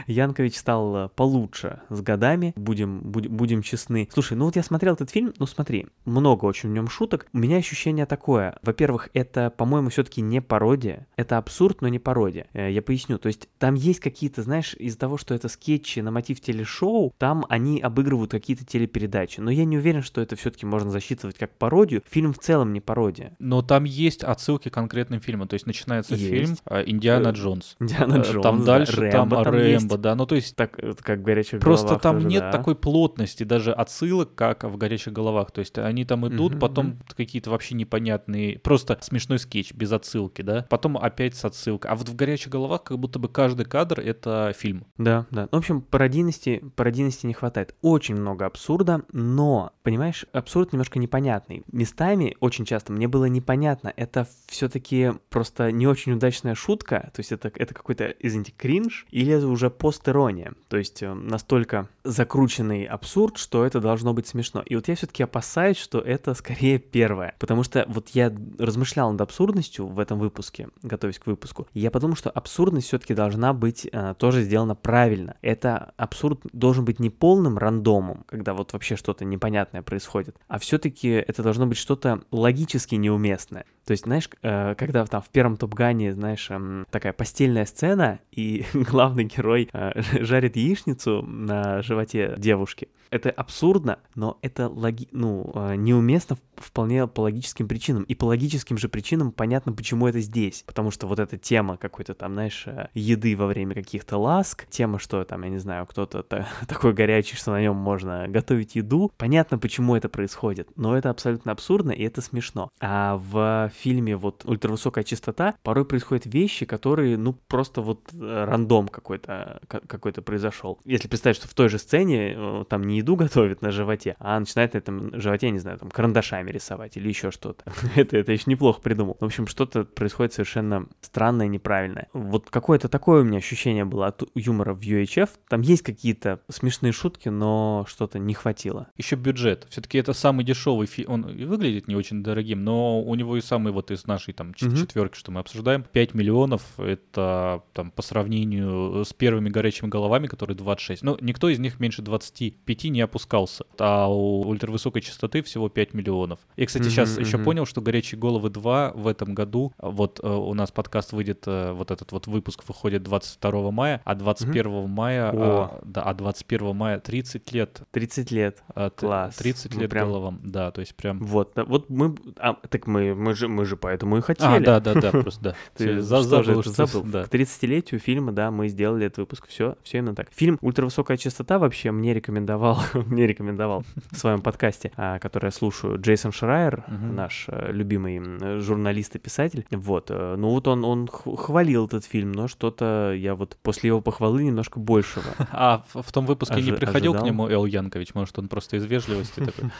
Янкович 0.08 0.58
стал 0.58 0.96
э, 0.96 1.10
получше 1.10 1.82
с 1.90 2.02
годами, 2.02 2.54
будем, 2.56 3.00
будем, 3.02 3.36
будем 3.36 3.62
честны. 3.62 3.79
Слушай, 4.14 4.38
ну 4.38 4.46
вот 4.46 4.56
я 4.56 4.64
смотрел 4.64 4.94
этот 4.94 5.10
фильм, 5.10 5.34
ну 5.38 5.46
смотри, 5.46 5.88
много 6.06 6.46
очень 6.46 6.70
в 6.70 6.74
нем 6.74 6.88
шуток. 6.90 7.28
У 7.34 7.38
меня 7.38 7.58
ощущение 7.58 8.06
такое. 8.06 8.58
Во-первых, 8.62 9.10
это, 9.14 9.50
по-моему, 9.50 9.90
все-таки 9.90 10.22
не 10.22 10.42
пародия. 10.42 11.08
Это 11.16 11.38
абсурд, 11.38 11.82
но 11.82 11.88
не 11.88 12.00
пародия. 12.00 12.48
Э, 12.54 12.72
Я 12.72 12.82
поясню. 12.82 13.18
То 13.18 13.28
есть 13.28 13.50
там 13.58 13.76
есть 13.76 14.00
какие-то, 14.00 14.44
знаешь, 14.44 14.74
из-за 14.76 14.98
того, 14.98 15.18
что 15.18 15.34
это 15.34 15.48
скетчи 15.50 16.00
на 16.00 16.12
мотив 16.12 16.40
телешоу, 16.42 17.14
там 17.18 17.46
они 17.50 17.80
обыгрывают 17.82 18.32
какие-то 18.32 18.66
телепередачи. 18.66 19.40
Но 19.40 19.52
я 19.52 19.66
не 19.66 19.78
уверен, 19.78 20.02
что 20.04 20.22
это 20.22 20.36
все-таки 20.36 20.66
можно 20.66 20.92
засчитывать 20.92 21.38
как 21.38 21.52
пародию. 21.58 22.02
Фильм 22.10 22.34
в 22.34 22.40
целом 22.40 22.74
не 22.74 22.82
пародия. 22.82 23.36
Но 23.40 23.62
там 23.62 23.84
есть 23.84 24.24
отсылки 24.24 24.70
к 24.70 24.74
конкретным 24.74 25.20
фильмам. 25.22 25.48
То 25.48 25.56
есть 25.56 25.66
начинается 25.66 26.16
Есть. 26.16 26.30
фильм 26.30 26.58
э, 26.66 26.84
«Индиана 26.86 27.30
Э, 27.30 27.32
Джонс». 27.32 27.76
Индиана 27.80 28.22
Джонс, 28.22 28.44
Там 28.44 28.60
да, 28.60 28.78
дальше, 28.80 28.96
там 29.12 29.30
Рэмбо 29.30 29.44
там 29.44 29.54
Рэмбо, 29.54 29.98
да. 29.98 30.16
Ну, 30.16 30.26
то 30.26 30.36
есть 30.36 30.56
Так, 30.56 30.80
как 31.02 31.20
в 31.20 31.24
горячих 31.24 31.60
Просто 31.60 31.98
там 31.98 32.28
нет 32.28 32.42
да. 32.42 32.52
такой 32.52 32.76
плотности 32.76 33.44
даже 33.44 33.59
отсылок, 33.68 34.36
как 34.36 34.64
в 34.64 34.78
горячих 34.78 35.14
головах. 35.14 35.52
То 35.52 35.60
есть 35.60 35.78
они 35.78 36.06
там 36.06 36.28
идут, 36.28 36.54
Мгм, 36.54 36.60
потом 36.60 36.86
мгм. 36.88 37.00
какие-то 37.16 37.50
вообще 37.50 37.76
непонятные, 37.76 38.60
просто 38.60 38.98
смешной 39.02 39.40
скетч 39.40 39.74
без 39.74 39.92
отсылки, 39.92 40.42
да. 40.42 40.66
Потом 40.70 40.98
опять 40.98 41.36
с 41.36 41.46
отсылкой. 41.46 41.92
А 41.92 41.96
вот 41.96 42.10
в 42.10 42.16
горячих 42.16 42.50
головах 42.50 42.84
как 42.84 43.00
будто 43.00 43.20
бы 43.20 43.28
каждый 43.28 43.66
кадр 43.66 44.00
это 44.00 44.54
фильм. 44.58 44.86
Да, 44.98 45.26
да. 45.32 45.48
В 45.52 45.56
общем, 45.56 45.82
пародийности, 45.82 46.64
пародийности 46.76 47.26
не 47.26 47.34
хватает. 47.34 47.76
Очень 47.82 48.16
много 48.16 48.46
абсурда, 48.46 49.04
но, 49.12 49.74
понимаешь, 49.84 50.26
абсурд 50.32 50.74
немножко 50.74 51.00
непонятный. 51.00 51.64
Местами 51.72 52.36
очень 52.40 52.66
часто 52.66 52.94
мне 52.94 53.08
было 53.08 53.26
непонятно, 53.26 53.94
это 53.96 54.28
все-таки 54.48 55.12
просто 55.30 55.72
не 55.72 55.88
очень 55.88 56.14
удачная 56.14 56.56
шутка, 56.56 57.10
то 57.14 57.20
есть 57.20 57.32
это, 57.32 57.52
это 57.56 57.74
какой-то, 57.74 58.06
извините, 58.20 58.54
кринж, 58.56 59.06
или 59.12 59.34
это 59.34 59.48
уже 59.48 59.70
постирония, 59.70 60.54
то 60.68 60.78
есть 60.78 61.02
э, 61.04 61.14
настолько 61.14 61.90
закрученный 62.04 62.86
абсурд, 62.86 63.38
что 63.50 63.66
это 63.66 63.80
должно 63.82 64.14
быть 64.14 64.28
смешно. 64.28 64.62
И 64.64 64.76
вот 64.76 64.88
я 64.90 64.96
все-таки 64.96 65.24
опасаюсь, 65.24 65.78
что 65.78 65.98
это 65.98 66.36
скорее 66.36 66.78
первое, 66.78 67.34
потому 67.40 67.64
что 67.64 67.84
вот 67.88 68.10
я 68.10 68.32
размышлял 68.60 69.12
над 69.12 69.22
абсурдностью 69.22 69.88
в 69.88 69.98
этом 69.98 70.20
выпуске, 70.20 70.68
готовясь 70.84 71.18
к 71.18 71.26
выпуску, 71.26 71.68
и 71.74 71.80
я 71.80 71.90
подумал, 71.90 72.16
что 72.16 72.30
абсурдность 72.30 72.86
все-таки 72.86 73.16
должна 73.16 73.54
быть 73.54 73.90
э, 73.92 74.14
тоже 74.20 74.44
сделана 74.44 74.76
правильно. 74.76 75.36
Это 75.42 75.94
абсурд 75.98 76.42
должен 76.54 76.86
быть 76.86 77.00
не 77.00 77.10
полным 77.10 77.58
рандомом, 77.58 78.24
когда 78.28 78.54
вот 78.54 78.74
вообще 78.74 78.96
что-то 78.96 79.26
непонятное 79.26 79.82
происходит, 79.82 80.36
а 80.48 80.60
все-таки 80.60 81.10
это 81.10 81.42
должно 81.42 81.66
быть 81.66 81.80
что-то 81.80 82.22
логически 82.30 82.94
неуместное. 82.96 83.66
То 83.90 83.94
есть, 83.94 84.04
знаешь, 84.04 84.30
э, 84.44 84.76
когда 84.76 85.04
там 85.08 85.20
в 85.20 85.30
первом 85.30 85.58
Топгане, 85.58 86.14
знаешь, 86.14 86.52
эм, 86.52 86.86
такая 86.92 87.12
постельная 87.12 87.66
сцена, 87.66 88.20
и 88.32 88.64
главный 88.74 89.24
герой 89.24 89.68
э, 89.74 90.00
жарит 90.24 90.56
яичницу 90.58 91.24
на 91.24 91.82
животе 91.82 92.36
девушки. 92.38 92.90
Это 93.10 93.32
абсурдно, 93.32 93.98
но 94.14 94.38
это 94.44 94.70
логи... 94.70 95.08
ну, 95.12 95.52
э, 95.56 95.74
неуместно 95.76 96.38
вполне 96.56 97.08
по 97.08 97.22
логическим 97.22 97.68
причинам. 97.68 98.04
И 98.04 98.14
по 98.14 98.26
логическим 98.26 98.78
же 98.78 98.90
причинам 98.90 99.32
понятно, 99.32 99.74
почему 99.74 100.08
это 100.08 100.20
здесь. 100.20 100.64
Потому 100.68 100.92
что 100.92 101.08
вот 101.08 101.18
эта 101.18 101.40
тема 101.40 101.78
какой-то 101.78 102.14
там, 102.14 102.34
знаешь, 102.34 102.68
еды 102.94 103.36
во 103.36 103.48
время 103.48 103.74
каких-то 103.74 104.20
ласк, 104.20 104.68
тема, 104.70 105.00
что 105.00 105.24
там, 105.24 105.42
я 105.42 105.50
не 105.50 105.58
знаю, 105.58 105.88
кто-то 105.88 106.22
та- 106.22 106.48
такой 106.68 106.94
горячий, 106.94 107.36
что 107.36 107.50
на 107.50 107.62
нем 107.62 107.76
можно 107.76 108.28
готовить 108.28 108.76
еду. 108.76 109.12
Понятно, 109.18 109.58
почему 109.58 109.96
это 109.96 110.10
происходит, 110.10 110.70
но 110.76 110.96
это 110.96 111.10
абсолютно 111.10 111.52
абсурдно, 111.52 111.90
и 111.90 112.04
это 112.04 112.22
смешно. 112.22 112.70
А 112.80 113.18
в 113.18 113.72
фильме 113.80 114.16
вот 114.16 114.44
«Ультравысокая 114.46 115.04
частота» 115.04 115.56
порой 115.64 115.86
происходят 115.86 116.26
вещи, 116.26 116.66
которые, 116.66 117.18
ну, 117.18 117.34
просто 117.34 117.82
вот 117.82 118.10
э, 118.14 118.46
рандом 118.46 118.88
какой-то 118.88 119.62
ка- 119.68 119.82
какой-то 119.88 120.22
произошел. 120.22 120.80
Если 120.86 121.08
представить, 121.08 121.38
что 121.38 121.48
в 121.48 121.54
той 121.54 121.70
же 121.70 121.80
сцене 121.80 122.34
э, 122.36 122.66
там 122.70 122.84
не 122.84 122.98
еду 122.98 123.16
готовит 123.16 123.62
на 123.62 123.72
животе, 123.72 124.16
а 124.20 124.40
начинает 124.40 124.74
на 124.74 124.78
этом 124.78 125.20
животе, 125.20 125.48
я 125.48 125.52
не 125.52 125.60
знаю, 125.60 125.78
там 125.78 125.90
карандашами 125.90 126.52
рисовать 126.52 126.98
или 126.98 127.08
еще 127.08 127.32
что-то. 127.32 127.64
это, 127.96 128.18
это 128.18 128.32
еще 128.32 128.44
неплохо 128.48 128.82
придумал. 128.82 129.18
В 129.20 129.26
общем, 129.26 129.48
что-то 129.48 129.84
происходит 129.84 130.34
совершенно 130.34 130.88
странное, 131.02 131.48
неправильное. 131.48 132.08
Вот 132.14 132.50
какое-то 132.50 132.90
такое 132.90 133.22
у 133.22 133.26
меня 133.26 133.38
ощущение 133.38 133.86
было 133.86 134.08
от 134.08 134.24
юмора 134.36 134.74
в 134.74 134.82
UHF. 134.82 135.30
Там 135.48 135.62
есть 135.62 135.84
какие-то 135.84 136.42
смешные 136.50 136.92
шутки, 136.92 137.30
но 137.30 137.86
что-то 137.88 138.20
не 138.20 138.34
хватило. 138.34 138.88
Еще 138.98 139.16
бюджет. 139.16 139.68
Все-таки 139.70 139.98
это 139.98 140.14
самый 140.14 140.44
дешевый 140.44 140.88
фильм. 140.88 141.12
Он 141.12 141.22
выглядит 141.24 141.88
не 141.88 141.96
очень 141.96 142.24
дорогим, 142.24 142.64
но 142.64 143.02
у 143.02 143.16
него 143.16 143.38
и 143.38 143.42
самый 143.42 143.69
вот 143.72 143.92
из 143.92 144.06
нашей 144.08 144.34
там 144.34 144.54
Мгм. 144.62 144.76
четверки, 144.76 145.18
что 145.18 145.32
мы 145.32 145.40
обсуждаем, 145.40 145.84
5 145.84 146.14
миллионов. 146.14 146.62
Это 146.80 147.62
там 147.74 147.92
по 147.92 148.02
сравнению 148.02 149.04
с 149.06 149.14
первыми 149.14 149.50
горячими 149.50 149.90
головами, 149.90 150.28
которые 150.28 150.56
26. 150.56 151.04
Ну, 151.04 151.18
никто 151.22 151.50
из 151.50 151.60
них 151.60 151.80
меньше 151.80 152.02
25 152.02 152.90
не 152.90 153.02
запускался, 153.02 153.66
а 153.78 154.08
у 154.08 154.42
ультравысокой 154.48 155.02
частоты 155.02 155.42
всего 155.42 155.70
5 155.70 155.94
миллионов. 155.94 156.40
И, 156.56 156.66
кстати, 156.66 156.84
Мгм, 156.84 156.92
сейчас 156.92 157.18
еще 157.18 157.38
мгм. 157.38 157.46
понял, 157.46 157.66
что 157.66 157.82
«Горячие 157.82 158.20
головы 158.20 158.50
2» 158.50 158.92
в 158.96 159.08
этом 159.08 159.34
году, 159.34 159.74
вот 159.78 160.20
э, 160.24 160.28
у 160.28 160.54
нас 160.54 160.72
подкаст 160.72 161.14
выйдет, 161.14 161.44
э, 161.48 161.72
вот 161.72 161.92
этот 161.92 162.12
вот 162.12 162.28
выпуск 162.28 162.64
выходит 162.68 163.04
22 163.04 163.72
мая, 163.72 164.02
а 164.06 164.16
21 164.16 164.88
мая, 164.90 165.32
О. 165.32 165.36
а, 165.36 165.80
да, 165.86 166.04
а 166.04 166.14
21 166.14 166.76
мая 166.76 167.00
30 167.00 167.52
лет. 167.54 167.82
30 167.92 168.32
лет. 168.32 168.64
а, 168.76 168.90
Класс. 168.90 169.36
30 169.38 169.74
Ну, 169.76 169.82
лет 169.82 169.90
прям- 169.90 170.08
было 170.10 170.20
вам, 170.20 170.40
да, 170.44 170.72
то 170.72 170.82
есть 170.82 170.96
прям... 170.96 171.20
Вот, 171.20 171.54
вот 171.56 171.90
мы, 171.90 172.16
а, 172.38 172.54
так 172.54 172.88
мы, 172.88 173.14
мы 173.16 173.34
же, 173.36 173.48
мы 173.48 173.59
же 173.66 173.78
поэтому 173.78 174.18
и 174.18 174.22
хотели. 174.22 174.58
А, 174.58 174.60
да, 174.60 174.80
да, 174.80 174.94
да, 174.94 175.12
просто 175.12 175.44
да. 175.44 175.56
Ты 175.76 176.02
забыл, 176.02 176.62
что- 176.62 176.88
забыл? 176.88 177.04
К 177.04 177.28
30-летию 177.28 178.00
фильма, 178.00 178.32
да, 178.32 178.52
мы 178.52 178.68
сделали 178.68 179.06
этот 179.06 179.20
выпуск. 179.20 179.48
Все, 179.48 179.76
все 179.84 180.00
именно 180.00 180.16
так. 180.16 180.28
Фильм 180.32 180.58
«Ультравысокая 180.62 181.18
частота» 181.18 181.60
вообще 181.60 181.92
мне 181.92 182.14
рекомендовал, 182.14 182.80
мне 182.94 183.28
рекомендовал 183.28 183.84
в 184.12 184.18
своем 184.18 184.42
подкасте, 184.42 184.92
а, 184.96 185.20
который 185.20 185.46
я 185.46 185.52
слушаю, 185.52 186.00
Джейсон 186.00 186.32
Шрайер, 186.32 186.84
наш 186.88 187.46
э, 187.48 187.72
любимый 187.72 188.60
журналист 188.60 189.16
и 189.16 189.20
писатель. 189.20 189.66
Вот, 189.72 190.08
э, 190.10 190.36
ну 190.38 190.50
вот 190.50 190.68
он, 190.68 190.84
он 190.86 191.08
хвалил 191.08 191.86
этот 191.86 192.06
фильм, 192.06 192.32
но 192.32 192.48
что-то 192.48 193.14
я 193.16 193.36
вот 193.36 193.58
после 193.62 193.88
его 193.88 194.02
похвалы 194.02 194.44
немножко 194.44 194.80
большего. 194.80 195.26
А 195.52 195.84
в, 195.94 196.12
том 196.12 196.26
выпуске 196.26 196.62
не 196.62 196.72
приходил 196.72 197.14
к 197.14 197.22
нему 197.22 197.50
Эл 197.50 197.66
Янкович? 197.66 198.14
Может, 198.14 198.40
он 198.40 198.48
просто 198.48 198.78
из 198.78 198.86
вежливости 198.86 199.40
такой? 199.40 199.72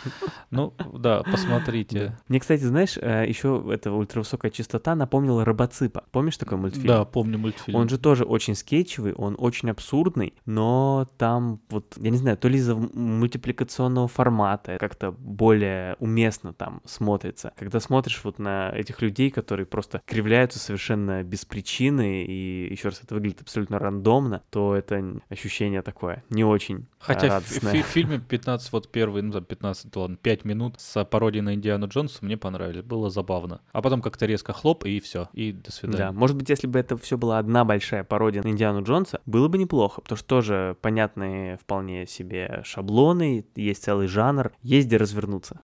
Ну, 0.52 0.74
да, 0.94 1.24
посмотрите. 1.24 2.18
Мне, 2.28 2.40
кстати, 2.40 2.64
знаешь, 2.64 2.98
еще 2.98 3.59
эта 3.70 3.92
ультравысокая 3.92 4.52
частота 4.52 4.96
напомнила 4.96 5.44
Робоципа. 5.46 6.04
Помнишь 6.12 6.38
такой 6.38 6.58
мультфильм? 6.58 6.88
Да, 6.88 7.06
помню 7.06 7.38
мультфильм. 7.38 7.78
Он 7.78 7.90
же 7.90 7.98
тоже 7.98 8.24
очень 8.24 8.56
скетчевый, 8.56 9.14
он 9.14 9.36
очень 9.38 9.70
абсурдный, 9.70 10.34
но 10.46 11.08
там 11.18 11.60
вот, 11.70 11.96
я 11.98 12.10
не 12.10 12.18
знаю, 12.18 12.38
то 12.38 12.48
ли 12.48 12.58
из-за 12.58 12.76
мультипликационного 12.76 14.08
формата 14.08 14.78
как-то 14.80 15.12
более 15.12 15.96
уместно 16.00 16.54
там 16.54 16.82
смотрится. 16.86 17.54
Когда 17.58 17.80
смотришь 17.80 18.22
вот 18.24 18.40
на 18.40 18.72
этих 18.76 19.02
людей, 19.02 19.30
которые 19.30 19.66
просто 19.66 20.02
кривляются 20.06 20.60
совершенно 20.60 21.24
без 21.24 21.46
причины, 21.46 22.24
и 22.26 22.70
еще 22.72 22.90
раз 22.90 23.02
это 23.04 23.16
выглядит 23.16 23.42
абсолютно 23.42 23.80
рандомно, 23.80 24.42
то 24.50 24.76
это 24.76 25.20
ощущение 25.30 25.82
такое 25.82 26.24
не 26.30 26.44
очень 26.44 26.86
а, 27.00 27.04
Хотя 27.14 27.28
в, 27.28 27.30
радостное. 27.30 27.74
фи- 27.74 27.82
в 27.82 27.86
фильме 27.86 28.20
15, 28.20 28.72
вот 28.72 28.92
первый, 28.92 29.22
ну 29.22 29.32
там 29.32 29.44
15, 29.44 29.96
ладно, 29.96 30.18
5 30.18 30.46
минут 30.46 30.76
с 30.80 31.04
пародией 31.06 31.44
на 31.44 31.54
Индиану 31.56 31.88
Джонса 31.88 32.20
мне 32.22 32.38
понравились, 32.38 32.84
было 32.84 33.10
забавно. 33.10 33.49
А 33.72 33.82
потом 33.82 34.02
как-то 34.02 34.26
резко 34.26 34.54
хлоп, 34.54 34.86
и 34.86 35.00
все, 35.00 35.30
и 35.34 35.52
до 35.52 35.64
Да, 35.66 35.72
свидания. 35.72 36.12
может 36.12 36.36
быть, 36.38 36.50
если 36.50 36.68
бы 36.68 36.80
это 36.80 36.98
все 36.98 37.18
была 37.18 37.40
одна 37.40 37.66
большая 37.66 38.04
пародия 38.04 38.44
на 38.44 38.50
Индиану 38.50 38.84
Джонса, 38.84 39.22
было 39.26 39.48
бы 39.48 39.58
неплохо, 39.58 40.02
потому 40.02 40.18
что 40.18 40.28
тоже 40.28 40.78
понятные 40.82 41.58
вполне 41.58 42.06
себе 42.08 42.62
шаблоны, 42.64 43.46
есть 43.56 43.84
целый 43.84 44.08
жанр, 44.08 44.52
есть 44.62 44.88
где 44.88 44.98
развернуться. 44.98 45.62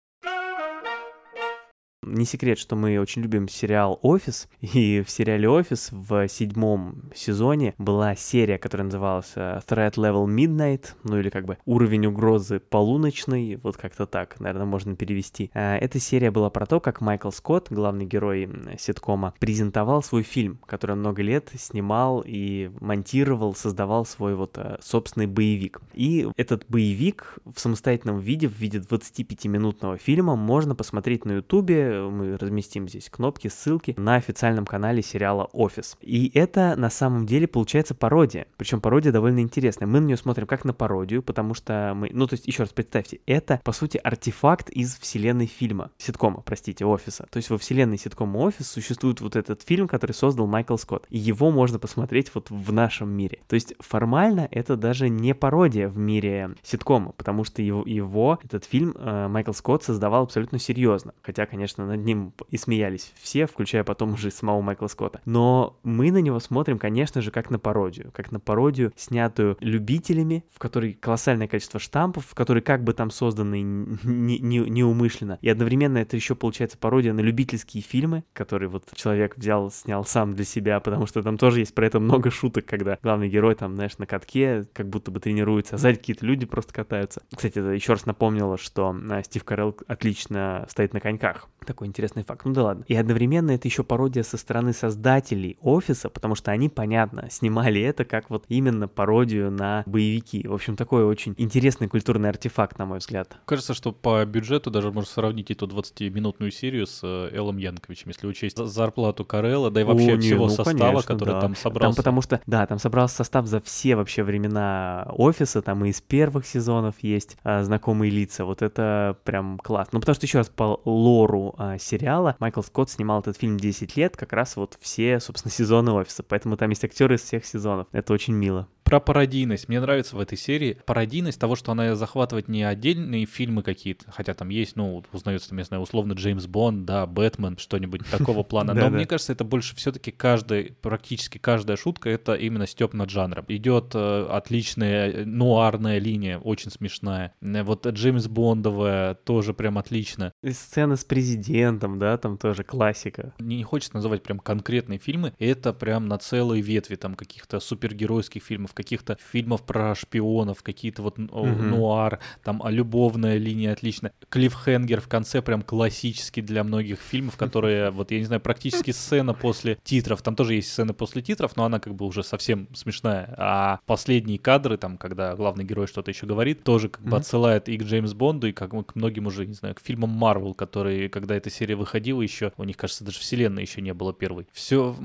Не 2.06 2.26
секрет, 2.26 2.60
что 2.60 2.76
мы 2.76 3.00
очень 3.00 3.22
любим 3.22 3.48
сериал 3.48 4.00
«Офис», 4.02 4.48
и 4.62 5.04
в 5.06 5.10
сериале 5.10 5.50
«Офис» 5.50 5.90
в 5.92 6.28
седьмом 6.28 7.12
сезоне 7.16 7.74
была 7.78 8.16
серия, 8.16 8.58
которая 8.58 8.86
называлась 8.86 9.32
э, 9.36 9.62
«Threat 9.68 9.94
Level 9.96 10.26
Midnight», 10.26 10.88
ну 11.04 11.20
или 11.20 11.30
как 11.30 11.46
бы 11.46 11.58
«Уровень 11.66 12.08
угрозы 12.08 12.60
полуночный», 12.60 13.58
вот 13.58 13.78
как-то 13.78 14.06
так, 14.06 14.40
наверное, 14.40 14.66
можно 14.66 14.96
перевести. 14.96 15.50
Э, 15.54 15.78
Эта 15.78 16.00
серия 16.00 16.32
была 16.32 16.50
про 16.50 16.66
то, 16.66 16.80
как 16.80 17.02
Майкл 17.02 17.32
Скотт, 17.32 17.68
главный 17.70 18.06
герой 18.06 18.50
ситкома, 18.80 19.34
презентовал 19.40 20.04
свой 20.04 20.24
фильм, 20.24 20.60
который 20.66 20.96
много 20.96 21.22
лет 21.22 21.52
снимал 21.58 22.24
и 22.26 22.72
монтировал, 22.80 23.56
создавал 23.56 24.06
свой 24.06 24.36
вот 24.36 24.58
э, 24.58 24.78
собственный 24.82 25.28
боевик. 25.28 25.82
И 25.94 26.28
этот 26.38 26.66
боевик 26.68 27.38
в 27.46 27.60
самостоятельном 27.60 28.20
виде, 28.20 28.48
в 28.48 28.54
виде 28.54 28.80
25-минутного 28.80 29.98
фильма, 29.98 30.36
можно 30.36 30.76
посмотреть 30.76 31.26
на 31.26 31.34
ютубе, 31.34 31.93
мы 31.94 32.38
разместим 32.38 32.88
здесь 32.88 33.10
кнопки, 33.10 33.48
ссылки 33.48 33.94
на 33.98 34.16
официальном 34.16 34.66
канале 34.66 35.02
сериала 35.02 35.50
«Офис». 35.54 35.98
И 36.02 36.32
это 36.34 36.76
на 36.78 36.90
самом 36.90 37.26
деле 37.26 37.48
получается 37.48 37.96
пародия, 37.96 38.48
причем 38.58 38.82
пародия 38.82 39.12
довольно 39.12 39.40
интересная. 39.40 39.88
Мы 39.88 40.00
на 40.00 40.06
нее 40.06 40.18
смотрим 40.18 40.48
как 40.48 40.66
на 40.66 40.74
пародию, 40.74 41.24
потому 41.24 41.54
что 41.54 41.94
мы, 41.96 42.10
ну 42.12 42.28
то 42.28 42.34
есть 42.34 42.48
еще 42.48 42.64
раз 42.64 42.72
представьте, 42.72 43.20
это 43.26 43.62
по 43.64 43.72
сути 43.72 43.98
артефакт 43.98 44.70
из 44.70 44.98
вселенной 44.98 45.48
фильма, 45.48 45.92
ситкома, 45.98 46.42
простите, 46.42 46.86
«Офиса». 46.86 47.28
То 47.30 47.38
есть 47.38 47.50
во 47.50 47.58
вселенной 47.58 47.98
ситкома 47.98 48.38
«Офис» 48.38 48.70
существует 48.70 49.22
вот 49.22 49.36
этот 49.36 49.62
фильм, 49.62 49.88
который 49.88 50.14
создал 50.14 50.48
Майкл 50.48 50.78
Скотт, 50.78 51.06
и 51.10 51.18
его 51.18 51.52
можно 51.52 51.80
посмотреть 51.80 52.34
вот 52.34 52.50
в 52.50 52.72
нашем 52.72 53.10
мире. 53.10 53.40
То 53.48 53.56
есть 53.56 53.74
формально 53.80 54.48
это 54.52 54.76
даже 54.76 55.10
не 55.10 55.34
пародия 55.34 55.88
в 55.88 55.98
мире 55.98 56.56
ситкома, 56.64 57.12
потому 57.12 57.44
что 57.44 57.62
его, 57.62 57.84
его 57.86 58.40
этот 58.44 58.66
фильм 58.66 58.96
э, 58.96 59.28
Майкл 59.28 59.52
Скотт 59.52 59.84
создавал 59.84 60.24
абсолютно 60.24 60.60
серьезно. 60.60 61.14
Хотя, 61.22 61.46
конечно, 61.46 61.83
над 61.86 62.04
ним 62.04 62.34
и 62.50 62.58
смеялись 62.58 63.14
все, 63.22 63.46
включая 63.46 63.84
потом 63.84 64.14
уже 64.14 64.32
самого 64.32 64.62
Майкла 64.62 64.88
Скотта. 64.88 65.22
Но 65.26 65.80
мы 65.84 66.12
на 66.12 66.20
него 66.20 66.40
смотрим, 66.40 66.80
конечно 66.80 67.22
же, 67.22 67.32
как 67.32 67.50
на 67.50 67.60
пародию. 67.60 68.12
Как 68.14 68.32
на 68.32 68.40
пародию, 68.40 68.92
снятую 68.96 69.58
любителями, 69.60 70.44
в 70.54 70.60
которой 70.60 70.94
колоссальное 70.94 71.48
количество 71.48 71.80
штампов, 71.80 72.26
в 72.26 72.36
которые 72.36 72.62
как 72.62 72.84
бы 72.84 72.94
там 72.94 73.12
созданы 73.12 73.62
не- 73.62 74.40
не- 74.40 74.70
неумышленно. 74.70 75.38
И 75.42 75.50
одновременно 75.50 75.98
это 75.98 76.16
еще 76.16 76.36
получается 76.36 76.78
пародия 76.78 77.14
на 77.14 77.22
любительские 77.22 77.84
фильмы, 77.84 78.24
которые 78.34 78.70
вот 78.70 78.86
человек 78.96 79.38
взял, 79.38 79.72
снял 79.72 80.06
сам 80.06 80.34
для 80.34 80.46
себя, 80.46 80.80
потому 80.80 81.06
что 81.06 81.22
там 81.22 81.38
тоже 81.38 81.60
есть 81.60 81.74
про 81.74 81.86
это 81.86 82.00
много 82.00 82.32
шуток, 82.32 82.66
когда 82.66 82.98
главный 83.02 83.30
герой 83.30 83.56
там, 83.56 83.76
знаешь, 83.76 83.98
на 83.98 84.06
катке 84.06 84.66
как 84.74 84.90
будто 84.90 85.12
бы 85.12 85.20
тренируется, 85.20 85.76
а 85.76 85.78
сзади 85.78 85.98
какие-то 85.98 86.26
люди 86.26 86.46
просто 86.46 86.74
катаются. 86.74 87.22
Кстати, 87.36 87.60
это 87.60 87.70
еще 87.70 87.94
раз 87.94 88.06
напомнило, 88.06 88.58
что 88.58 88.96
а, 89.10 89.24
Стив 89.24 89.44
Карелл 89.44 89.76
отлично 89.88 90.66
стоит 90.70 90.94
на 90.94 91.00
коньках. 91.00 91.48
Такой 91.74 91.88
интересный 91.88 92.24
факт. 92.24 92.46
Ну 92.46 92.54
да 92.54 92.66
ладно. 92.66 92.86
И 92.88 92.96
одновременно 92.96 93.50
это 93.50 93.68
еще 93.68 93.84
пародия 93.84 94.22
со 94.22 94.38
стороны 94.38 94.74
создателей 94.74 95.58
офиса, 95.60 96.08
потому 96.08 96.36
что 96.36 96.52
они, 96.52 96.70
понятно, 96.70 97.28
снимали 97.32 97.82
это 97.82 98.06
как 98.06 98.30
вот 98.30 98.46
именно 98.48 98.88
пародию 98.88 99.50
на 99.50 99.82
боевики. 99.88 100.48
В 100.48 100.54
общем, 100.54 100.76
такой 100.76 101.04
очень 101.04 101.34
интересный 101.40 101.88
культурный 101.88 102.30
артефакт, 102.30 102.78
на 102.78 102.86
мой 102.86 103.00
взгляд. 103.00 103.38
Кажется, 103.46 103.74
что 103.74 103.92
по 103.92 104.24
бюджету 104.24 104.70
даже 104.70 104.92
можно 104.92 105.10
сравнить 105.10 105.50
эту 105.50 105.66
20-минутную 105.66 106.52
серию 106.52 106.86
с 106.86 107.04
Эллом 107.04 107.58
Янковичем, 107.58 108.10
если 108.10 108.28
учесть 108.28 108.56
за- 108.56 108.68
зарплату 108.68 109.26
Карелла, 109.26 109.72
да 109.72 109.82
и 109.82 109.84
вообще 109.84 110.14
О, 110.14 110.16
не, 110.16 110.22
всего 110.22 110.46
ну, 110.46 110.52
состава, 110.52 110.78
конечно, 110.78 111.08
который 111.08 111.32
да. 111.32 111.42
там 111.42 111.56
собрался. 111.56 111.96
Там 111.96 112.04
потому 112.04 112.22
что, 112.22 112.40
да, 112.46 112.68
там 112.68 112.78
собрался 112.78 113.16
состав 113.16 113.48
за 113.48 113.62
все 113.62 113.96
вообще 113.96 114.22
времена 114.22 115.08
офиса, 115.10 115.64
там 115.64 115.84
и 115.86 115.90
из 115.90 116.02
первых 116.02 116.46
сезонов 116.46 116.96
есть 117.02 117.36
а, 117.44 117.64
знакомые 117.64 118.12
лица. 118.12 118.46
Вот 118.46 118.62
это 118.62 119.18
прям 119.24 119.58
класс. 119.58 119.88
Ну, 119.92 120.00
потому 120.00 120.14
что, 120.14 120.28
еще 120.28 120.38
раз, 120.38 120.50
по 120.50 120.80
лору 120.86 121.56
а, 121.64 121.78
сериала 121.78 122.36
Майкл 122.40 122.62
Скотт 122.62 122.90
снимал 122.90 123.22
этот 123.22 123.38
фильм 123.38 123.58
10 123.58 123.96
лет, 123.96 124.18
как 124.18 124.34
раз 124.34 124.58
вот 124.58 124.78
все, 124.82 125.20
собственно, 125.20 125.52
сезоны 125.54 125.92
офиса. 125.92 126.24
Поэтому 126.24 126.58
там 126.58 126.70
есть 126.70 126.84
актеры 126.84 127.16
из 127.16 127.22
всех 127.22 127.46
сезонов. 127.46 127.88
Это 127.92 128.14
очень 128.14 128.34
мило. 128.34 128.68
Про 128.84 129.00
пародийность. 129.00 129.70
Мне 129.70 129.80
нравится 129.80 130.16
в 130.16 130.20
этой 130.20 130.38
серии 130.38 130.78
пародийность 130.86 131.40
того, 131.40 131.56
что 131.56 131.72
она 131.72 131.96
захватывает 131.96 132.48
не 132.48 132.64
отдельные 132.64 133.26
фильмы 133.26 133.64
какие-то, 133.64 134.12
хотя 134.12 134.34
там 134.34 134.50
есть, 134.50 134.76
ну, 134.76 135.04
узнается, 135.12 135.50
там, 135.50 135.58
я 135.58 135.64
знаю, 135.64 135.84
условно 135.84 136.14
Джеймс 136.14 136.46
Бонд, 136.48 136.86
да, 136.86 137.06
Бэтмен, 137.06 137.58
что-нибудь 137.58 138.02
такого 138.10 138.44
плана. 138.44 138.74
Но 138.74 138.90
мне 138.90 139.06
кажется, 139.06 139.34
это 139.34 139.44
больше 139.44 139.76
все-таки 139.76 140.12
каждый, 140.12 140.76
практически 140.82 141.38
каждая 141.38 141.78
шутка, 141.78 142.10
это 142.10 142.34
именно 142.34 142.68
степ 142.68 142.94
над 142.94 143.10
жанром. 143.10 143.46
Идет 143.48 143.92
э, 143.96 144.28
отличная 144.30 145.12
э, 145.12 145.26
нуарная 145.26 146.00
линия, 146.00 146.38
очень 146.38 146.72
смешная. 146.72 147.34
Вот 147.42 147.88
Джеймс 147.88 148.28
Бондовая 148.28 149.16
тоже 149.16 149.54
прям 149.54 149.78
отлично. 149.78 150.34
И 150.42 150.52
сцена 150.52 150.96
с 150.96 151.04
президентом, 151.04 152.00
да, 152.00 152.18
там 152.18 152.38
тоже 152.38 152.64
классика. 152.64 153.34
Не 153.40 153.64
хочется 153.64 153.96
называть 153.96 154.24
прям 154.24 154.40
конкретные 154.40 155.00
фильмы, 155.00 155.34
это 155.40 155.74
прям 155.74 156.08
на 156.08 156.18
целые 156.18 156.62
ветви 156.62 156.96
там 156.96 157.16
каких-то 157.16 157.60
супергеройских 157.60 158.44
фильмов, 158.44 158.73
каких-то 158.74 159.18
фильмов 159.32 159.64
про 159.64 159.96
шпионов, 159.96 160.64
какие-то 160.64 161.02
вот 161.02 161.18
Мгм. 161.18 161.70
нуар, 161.70 162.20
там 162.44 162.62
а, 162.64 162.72
любовная 162.72 163.38
линия 163.38 163.72
отлично. 163.74 164.12
Клиффхенгер 164.30 165.02
в 165.02 165.08
конце 165.08 165.42
прям 165.42 165.62
классический 165.62 166.42
для 166.42 166.64
многих 166.64 167.00
фильмов, 167.00 167.38
которые, 167.38 167.92
вот 167.92 168.12
я 168.12 168.20
не 168.20 168.26
знаю, 168.26 168.42
практически 168.42 168.92
сцена 168.92 169.34
после 169.34 169.78
титров, 169.84 170.22
там 170.22 170.36
тоже 170.36 170.56
есть 170.56 170.72
сцена 170.72 170.94
после 170.94 171.22
титров, 171.22 171.56
но 171.56 171.66
она 171.66 171.80
как 171.80 171.96
бы 171.96 172.06
уже 172.06 172.24
совсем 172.24 172.68
смешная. 172.74 173.34
А 173.38 173.80
последние 173.86 174.40
кадры, 174.40 174.78
там, 174.78 174.98
когда 174.98 175.36
главный 175.36 175.64
герой 175.64 175.88
что-то 175.88 176.12
еще 176.12 176.26
говорит, 176.26 176.64
тоже 176.64 176.90
как 176.90 177.04
бы 177.04 177.18
отсылает 177.18 177.70
и 177.70 177.78
к 177.78 177.84
Джеймс 177.84 178.14
Бонду, 178.14 178.48
и 178.48 178.52
как 178.52 178.72
к 178.88 178.96
многим 178.96 179.28
уже, 179.28 179.46
не 179.46 179.54
знаю, 179.54 179.76
к 179.76 179.80
фильмам 179.82 180.10
Марвел, 180.10 180.54
которые, 180.54 181.10
когда 181.10 181.36
эта 181.36 181.50
серия 181.50 181.76
выходила 181.76 182.22
еще, 182.22 182.52
у 182.58 182.64
них, 182.64 182.76
кажется, 182.78 183.04
даже 183.04 183.20
вселенной 183.20 183.62
еще 183.62 183.82
не 183.82 183.94
было 183.94 184.14
первой. 184.14 184.48
Все, 184.52 184.96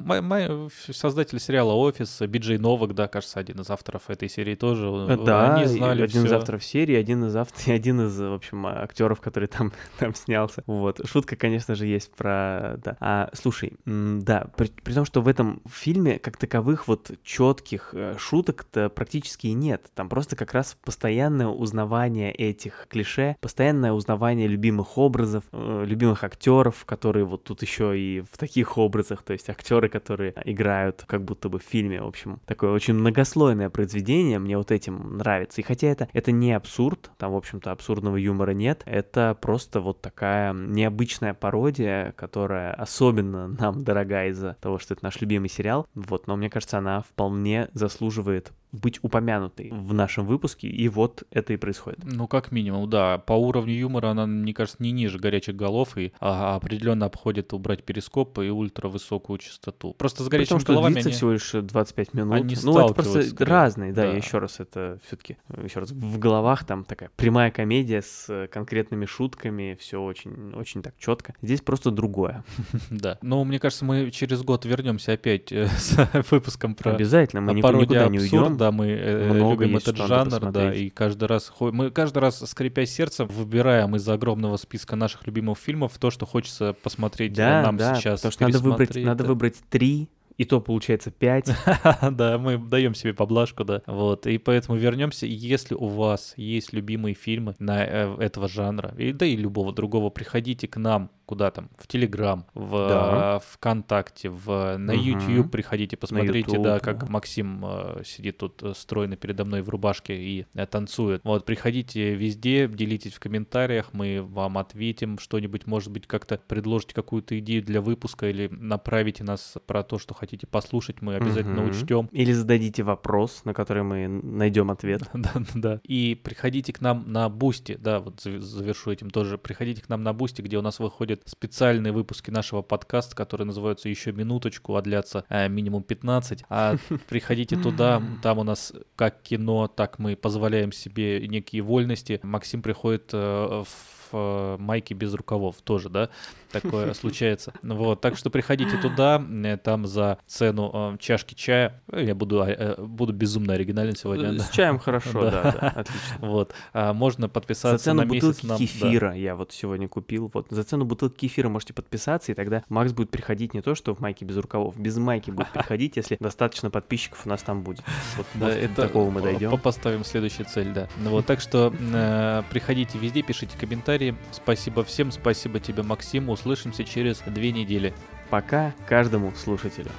создатель 0.90 1.38
сериала 1.40 1.72
«Офис», 1.72 2.20
Биджей 2.22 2.58
Новак, 2.58 2.94
да, 2.94 3.08
кажется, 3.08 3.38
один 3.38 3.57
один 3.58 3.64
из 3.64 3.70
авторов 3.70 4.08
этой 4.08 4.28
серии 4.28 4.54
тоже. 4.54 4.86
Э, 4.86 5.16
да, 5.24 5.54
Они 5.56 5.66
знали 5.66 6.02
один 6.02 6.22
из 6.22 6.26
всё. 6.26 6.36
авторов 6.36 6.64
серии, 6.64 6.94
один 6.94 7.24
из 7.24 7.36
автор, 7.36 7.74
один 7.74 8.00
из, 8.06 8.18
в 8.18 8.32
общем, 8.32 8.66
актеров, 8.66 9.20
который 9.20 9.48
там, 9.48 9.72
там 9.98 10.14
снялся. 10.14 10.62
Вот. 10.66 11.00
Шутка, 11.06 11.36
конечно 11.36 11.74
же, 11.74 11.86
есть 11.86 12.12
про... 12.14 12.78
Да. 12.84 12.96
А, 13.00 13.30
слушай, 13.32 13.74
да, 13.84 14.48
при, 14.56 14.68
при 14.68 14.92
том, 14.92 15.04
что 15.04 15.20
в 15.20 15.28
этом 15.28 15.62
фильме 15.70 16.18
как 16.18 16.36
таковых 16.36 16.88
вот 16.88 17.10
четких 17.22 17.94
шуток-то 18.18 18.88
практически 18.88 19.48
и 19.48 19.54
нет. 19.54 19.86
Там 19.94 20.08
просто 20.08 20.36
как 20.36 20.52
раз 20.52 20.76
постоянное 20.84 21.48
узнавание 21.48 22.32
этих 22.32 22.86
клише, 22.88 23.36
постоянное 23.40 23.92
узнавание 23.92 24.46
любимых 24.46 24.98
образов, 24.98 25.44
э, 25.52 25.84
любимых 25.86 26.24
актеров, 26.24 26.84
которые 26.84 27.24
вот 27.24 27.44
тут 27.44 27.62
еще 27.62 27.98
и 27.98 28.22
в 28.30 28.38
таких 28.38 28.78
образах, 28.78 29.22
то 29.22 29.32
есть 29.32 29.48
актеры, 29.50 29.88
которые 29.88 30.34
играют 30.44 31.04
как 31.06 31.24
будто 31.24 31.48
бы 31.48 31.58
в 31.58 31.62
фильме, 31.62 32.02
в 32.02 32.06
общем, 32.06 32.40
такое 32.46 32.70
очень 32.70 32.94
многослойное 32.94 33.47
произведение, 33.70 34.38
мне 34.38 34.56
вот 34.56 34.70
этим 34.70 35.18
нравится. 35.18 35.60
И 35.60 35.64
хотя 35.64 35.88
это, 35.88 36.08
это 36.12 36.32
не 36.32 36.52
абсурд, 36.52 37.10
там, 37.18 37.32
в 37.32 37.36
общем-то, 37.36 37.70
абсурдного 37.70 38.16
юмора 38.16 38.52
нет, 38.52 38.82
это 38.86 39.36
просто 39.40 39.80
вот 39.80 40.00
такая 40.00 40.52
необычная 40.52 41.34
пародия, 41.34 42.12
которая 42.12 42.72
особенно 42.72 43.48
нам 43.48 43.82
дорога 43.82 44.26
из-за 44.26 44.56
того, 44.60 44.78
что 44.78 44.94
это 44.94 45.04
наш 45.04 45.20
любимый 45.20 45.48
сериал, 45.48 45.86
вот, 45.94 46.26
но 46.26 46.36
мне 46.36 46.50
кажется, 46.50 46.78
она 46.78 47.02
вполне 47.02 47.68
заслуживает 47.74 48.52
быть 48.72 48.98
упомянутой 49.02 49.70
в 49.70 49.94
нашем 49.94 50.26
выпуске, 50.26 50.68
и 50.68 50.88
вот 50.88 51.22
это 51.30 51.52
и 51.52 51.56
происходит. 51.56 52.00
Ну, 52.04 52.26
как 52.26 52.52
минимум, 52.52 52.88
да. 52.88 53.18
По 53.18 53.32
уровню 53.32 53.74
юмора 53.74 54.08
она, 54.08 54.26
мне 54.26 54.52
кажется, 54.52 54.82
не 54.82 54.92
ниже 54.92 55.18
горячих 55.18 55.56
голов 55.56 55.96
и 55.96 56.12
а, 56.20 56.56
определенно 56.56 57.06
обходит 57.06 57.52
убрать 57.52 57.84
перископ 57.84 58.38
и 58.38 58.48
ультравысокую 58.48 59.38
частоту. 59.38 59.94
Просто 59.94 60.22
с 60.22 60.28
горячими 60.28 60.48
том, 60.48 60.60
что 60.60 60.72
головами 60.72 60.94
длится 60.94 61.08
они... 61.08 61.16
всего 61.16 61.32
лишь 61.32 61.50
25 61.52 62.14
минут. 62.14 62.34
они 62.34 62.56
ну, 62.62 62.78
это 62.78 62.94
просто 62.94 63.22
скорее. 63.22 63.50
разные, 63.50 63.92
да, 63.92 64.02
Да. 64.02 64.10
я 64.10 64.16
еще 64.16 64.38
раз, 64.38 64.60
это 64.60 64.98
все-таки, 65.06 65.36
еще 65.62 65.80
раз, 65.80 65.90
в 65.90 66.18
головах 66.18 66.64
там 66.64 66.84
такая 66.84 67.10
прямая 67.16 67.50
комедия 67.50 68.02
с 68.02 68.26
э, 68.28 68.48
конкретными 68.48 69.06
шутками, 69.06 69.76
все 69.80 70.02
очень, 70.02 70.52
очень 70.54 70.82
так 70.82 70.94
четко. 70.98 71.34
Здесь 71.42 71.60
просто 71.60 71.90
другое. 71.90 72.44
Да. 72.90 73.18
Но 73.22 73.44
мне 73.44 73.58
кажется, 73.58 73.84
мы 73.84 74.10
через 74.10 74.42
год 74.42 74.64
вернемся 74.64 75.12
опять 75.12 75.52
э, 75.52 75.66
с 75.78 75.96
выпуском 76.30 76.74
про 76.74 76.92
Обязательно, 76.92 77.42
мы 77.42 77.52
А 77.52 77.54
никуда, 77.54 78.08
не 78.08 78.18
уйдем. 78.18 78.57
Да, 78.58 78.70
мы 78.72 78.88
э, 78.88 79.32
Много 79.32 79.64
любим 79.64 79.78
этот 79.78 79.96
жанр, 79.96 80.52
да, 80.52 80.74
и 80.74 80.90
каждый 80.90 81.24
раз 81.24 81.52
мы 81.60 81.90
каждый 81.90 82.18
раз, 82.18 82.38
скрипя 82.50 82.84
сердцем, 82.84 83.26
выбираем 83.28 83.96
из 83.96 84.06
огромного 84.08 84.56
списка 84.56 84.96
наших 84.96 85.26
любимых 85.26 85.58
фильмов 85.58 85.96
то, 85.98 86.10
что 86.10 86.26
хочется 86.26 86.74
посмотреть 86.74 87.32
э, 87.32 87.36
Да, 87.36 87.62
нам 87.62 87.76
да, 87.76 87.94
сейчас. 87.94 88.20
потому 88.20 88.32
что 88.32 88.42
надо 88.42 88.58
выбрать, 88.58 88.96
надо 88.96 89.24
выбрать 89.24 89.56
три, 89.70 90.08
и 90.36 90.44
то 90.44 90.60
получается 90.60 91.10
пять. 91.10 91.50
Да, 92.10 92.38
мы 92.38 92.58
даем 92.58 92.94
себе 92.94 93.12
поблажку, 93.12 93.64
да. 93.64 93.82
Вот, 93.86 94.26
и 94.26 94.38
поэтому 94.38 94.78
вернемся. 94.78 95.26
Если 95.26 95.74
у 95.74 95.86
вас 95.86 96.34
есть 96.36 96.72
любимые 96.72 97.14
фильмы 97.14 97.54
на 97.58 97.84
э, 97.84 98.16
этого 98.20 98.48
жанра, 98.48 98.94
и, 98.96 99.12
да 99.12 99.26
и 99.26 99.36
любого 99.36 99.72
другого, 99.72 100.10
приходите 100.10 100.68
к 100.68 100.76
нам 100.76 101.10
куда 101.28 101.50
там, 101.50 101.68
в 101.76 101.86
Телеграм, 101.86 102.46
в 102.54 102.70
Да. 102.88 103.36
э, 103.36 103.40
ВКонтакте, 103.52 104.30
в, 104.30 104.76
на. 104.78 104.92
YouTube 104.92 105.50
приходите, 105.52 105.96
посмотрите, 105.98 106.50
YouTube, 106.50 106.64
да, 106.64 106.74
да. 106.74 106.80
как 106.80 107.08
Максим 107.10 107.62
э, 107.64 108.02
сидит 108.04 108.38
тут 108.38 108.62
э, 108.62 108.72
стройно 108.74 109.16
передо 109.16 109.44
мной 109.44 109.60
в 109.60 109.68
рубашке 109.68 110.16
и 110.16 110.46
э, 110.54 110.66
танцует. 110.66 111.20
Вот, 111.24 111.44
приходите 111.44 112.14
везде, 112.14 112.66
делитесь 112.66 113.12
в 113.12 113.20
комментариях, 113.20 113.90
мы 113.92 114.22
вам 114.22 114.56
ответим 114.56 115.18
что-нибудь, 115.18 115.66
может 115.66 115.92
быть, 115.92 116.06
как-то 116.06 116.40
предложите 116.48 116.94
какую-то 116.94 117.38
идею 117.40 117.62
для 117.62 117.82
выпуска 117.82 118.28
или 118.30 118.48
направите 118.50 119.22
нас 119.22 119.54
про 119.66 119.82
то, 119.82 119.98
что 119.98 120.14
хотите 120.14 120.46
послушать, 120.46 121.02
мы 121.02 121.16
обязательно 121.16 121.60
Мгм. 121.62 121.70
учтем. 121.70 122.08
Или 122.12 122.32
зададите 122.32 122.82
вопрос, 122.82 123.44
на 123.44 123.52
который 123.52 123.82
мы 123.82 124.08
найдем 124.08 124.70
ответ. 124.70 125.02
Да, 125.12 125.32
да. 125.54 125.80
И 125.84 126.14
приходите 126.14 126.72
к 126.72 126.80
нам 126.80 127.04
на 127.12 127.28
Бусти, 127.28 127.76
да, 127.78 127.98
вот 128.00 128.20
зав- 128.20 128.40
завершу 128.40 128.90
этим 128.92 129.10
тоже. 129.10 129.36
Приходите 129.36 129.82
к 129.82 129.88
нам 129.88 130.02
на 130.02 130.12
Бусти, 130.12 130.40
где 130.42 130.56
у 130.56 130.62
нас 130.62 130.78
выходят 131.18 131.28
специальные 131.28 131.92
выпуски 131.92 132.30
нашего 132.30 132.62
подкаста, 132.62 133.14
которые 133.16 133.46
называются 133.46 133.88
«Еще 133.88 134.12
минуточку», 134.12 134.76
а 134.76 134.82
длятся 134.82 135.24
э, 135.28 135.48
минимум 135.48 135.82
15. 135.82 136.44
А 136.48 136.76
приходите 137.08 137.56
туда, 137.56 138.02
там 138.22 138.38
у 138.38 138.44
нас 138.44 138.72
как 138.96 139.22
кино, 139.22 139.68
так 139.68 139.98
мы 139.98 140.16
позволяем 140.16 140.72
себе 140.72 141.26
некие 141.26 141.62
вольности. 141.62 142.20
Максим 142.22 142.62
приходит 142.62 143.10
э, 143.12 143.16
в 143.64 144.12
э, 144.12 144.56
майке 144.58 144.94
без 144.94 145.14
рукавов 145.14 145.56
тоже, 145.62 145.88
да, 145.88 146.08
такое 146.50 146.92
случается. 146.94 147.52
Вот, 147.62 148.00
так 148.00 148.16
что 148.16 148.30
приходите 148.30 148.76
туда, 148.78 149.22
э, 149.44 149.56
там 149.56 149.86
за 149.86 150.18
цену 150.26 150.70
э, 150.94 150.96
чашки 150.98 151.34
чая, 151.34 151.80
э, 151.92 152.04
я 152.04 152.14
буду, 152.14 152.42
э, 152.42 152.74
буду 152.80 153.12
безумно 153.12 153.54
оригинален 153.54 153.94
сегодня. 153.96 154.32
да. 154.32 154.44
С 154.44 154.50
чаем 154.50 154.78
хорошо, 154.78 155.22
Да. 155.30 155.30
да, 155.30 155.52
да, 155.60 155.68
отлично. 155.68 156.16
Вот, 156.20 156.54
а 156.72 156.92
можно 156.92 157.26
За 157.26 157.28
подписаться 157.28 157.84
цену 157.84 158.02
на 158.02 158.06
месяц 158.06 158.26
бутылки 158.26 158.46
нам. 158.46 158.58
да. 158.58 158.64
кефира 158.64 159.14
я 159.14 159.36
вот 159.36 159.52
сегодня 159.52 159.88
купил. 159.88 160.30
Вот 160.32 160.46
за 160.50 160.62
цену 160.64 160.84
бутылки 160.84 161.16
кефира 161.26 161.48
можете 161.48 161.72
подписаться, 161.74 162.32
и 162.32 162.34
тогда 162.34 162.62
Макс 162.68 162.92
будет 162.92 163.10
приходить 163.10 163.54
не 163.54 163.62
то, 163.62 163.74
что 163.74 163.94
в 163.94 164.00
майке 164.00 164.24
без 164.24 164.36
рукавов, 164.36 164.78
без 164.78 164.96
майки 164.96 165.30
будет 165.30 165.48
приходить, 165.52 165.96
если 165.96 166.16
достаточно 166.20 166.70
подписчиков 166.70 167.26
у 167.26 167.28
нас 167.28 167.42
там 167.42 167.62
будет. 167.62 167.82
Вот, 168.16 168.26
Да, 168.34 168.46
вот 168.46 168.54
это 168.54 168.74
такого 168.74 169.10
мы 169.10 169.20
дойдем. 169.22 169.58
Поставим 169.58 170.04
следующую 170.04 170.46
цель, 170.46 170.72
да. 170.72 170.88
Ну 170.98 171.10
вот, 171.10 171.26
так 171.26 171.40
что 171.40 171.72
э, 171.78 172.42
приходите 172.50 172.98
везде, 172.98 173.22
пишите 173.22 173.56
комментарии. 173.58 174.14
Спасибо 174.32 174.84
всем, 174.84 175.10
спасибо 175.10 175.60
тебе, 175.60 175.82
Максим. 175.82 176.28
Услышимся 176.38 176.84
через 176.84 177.18
две 177.26 177.50
недели. 177.50 177.92
Пока 178.30 178.72
каждому 178.88 179.32
слушателю. 179.34 179.90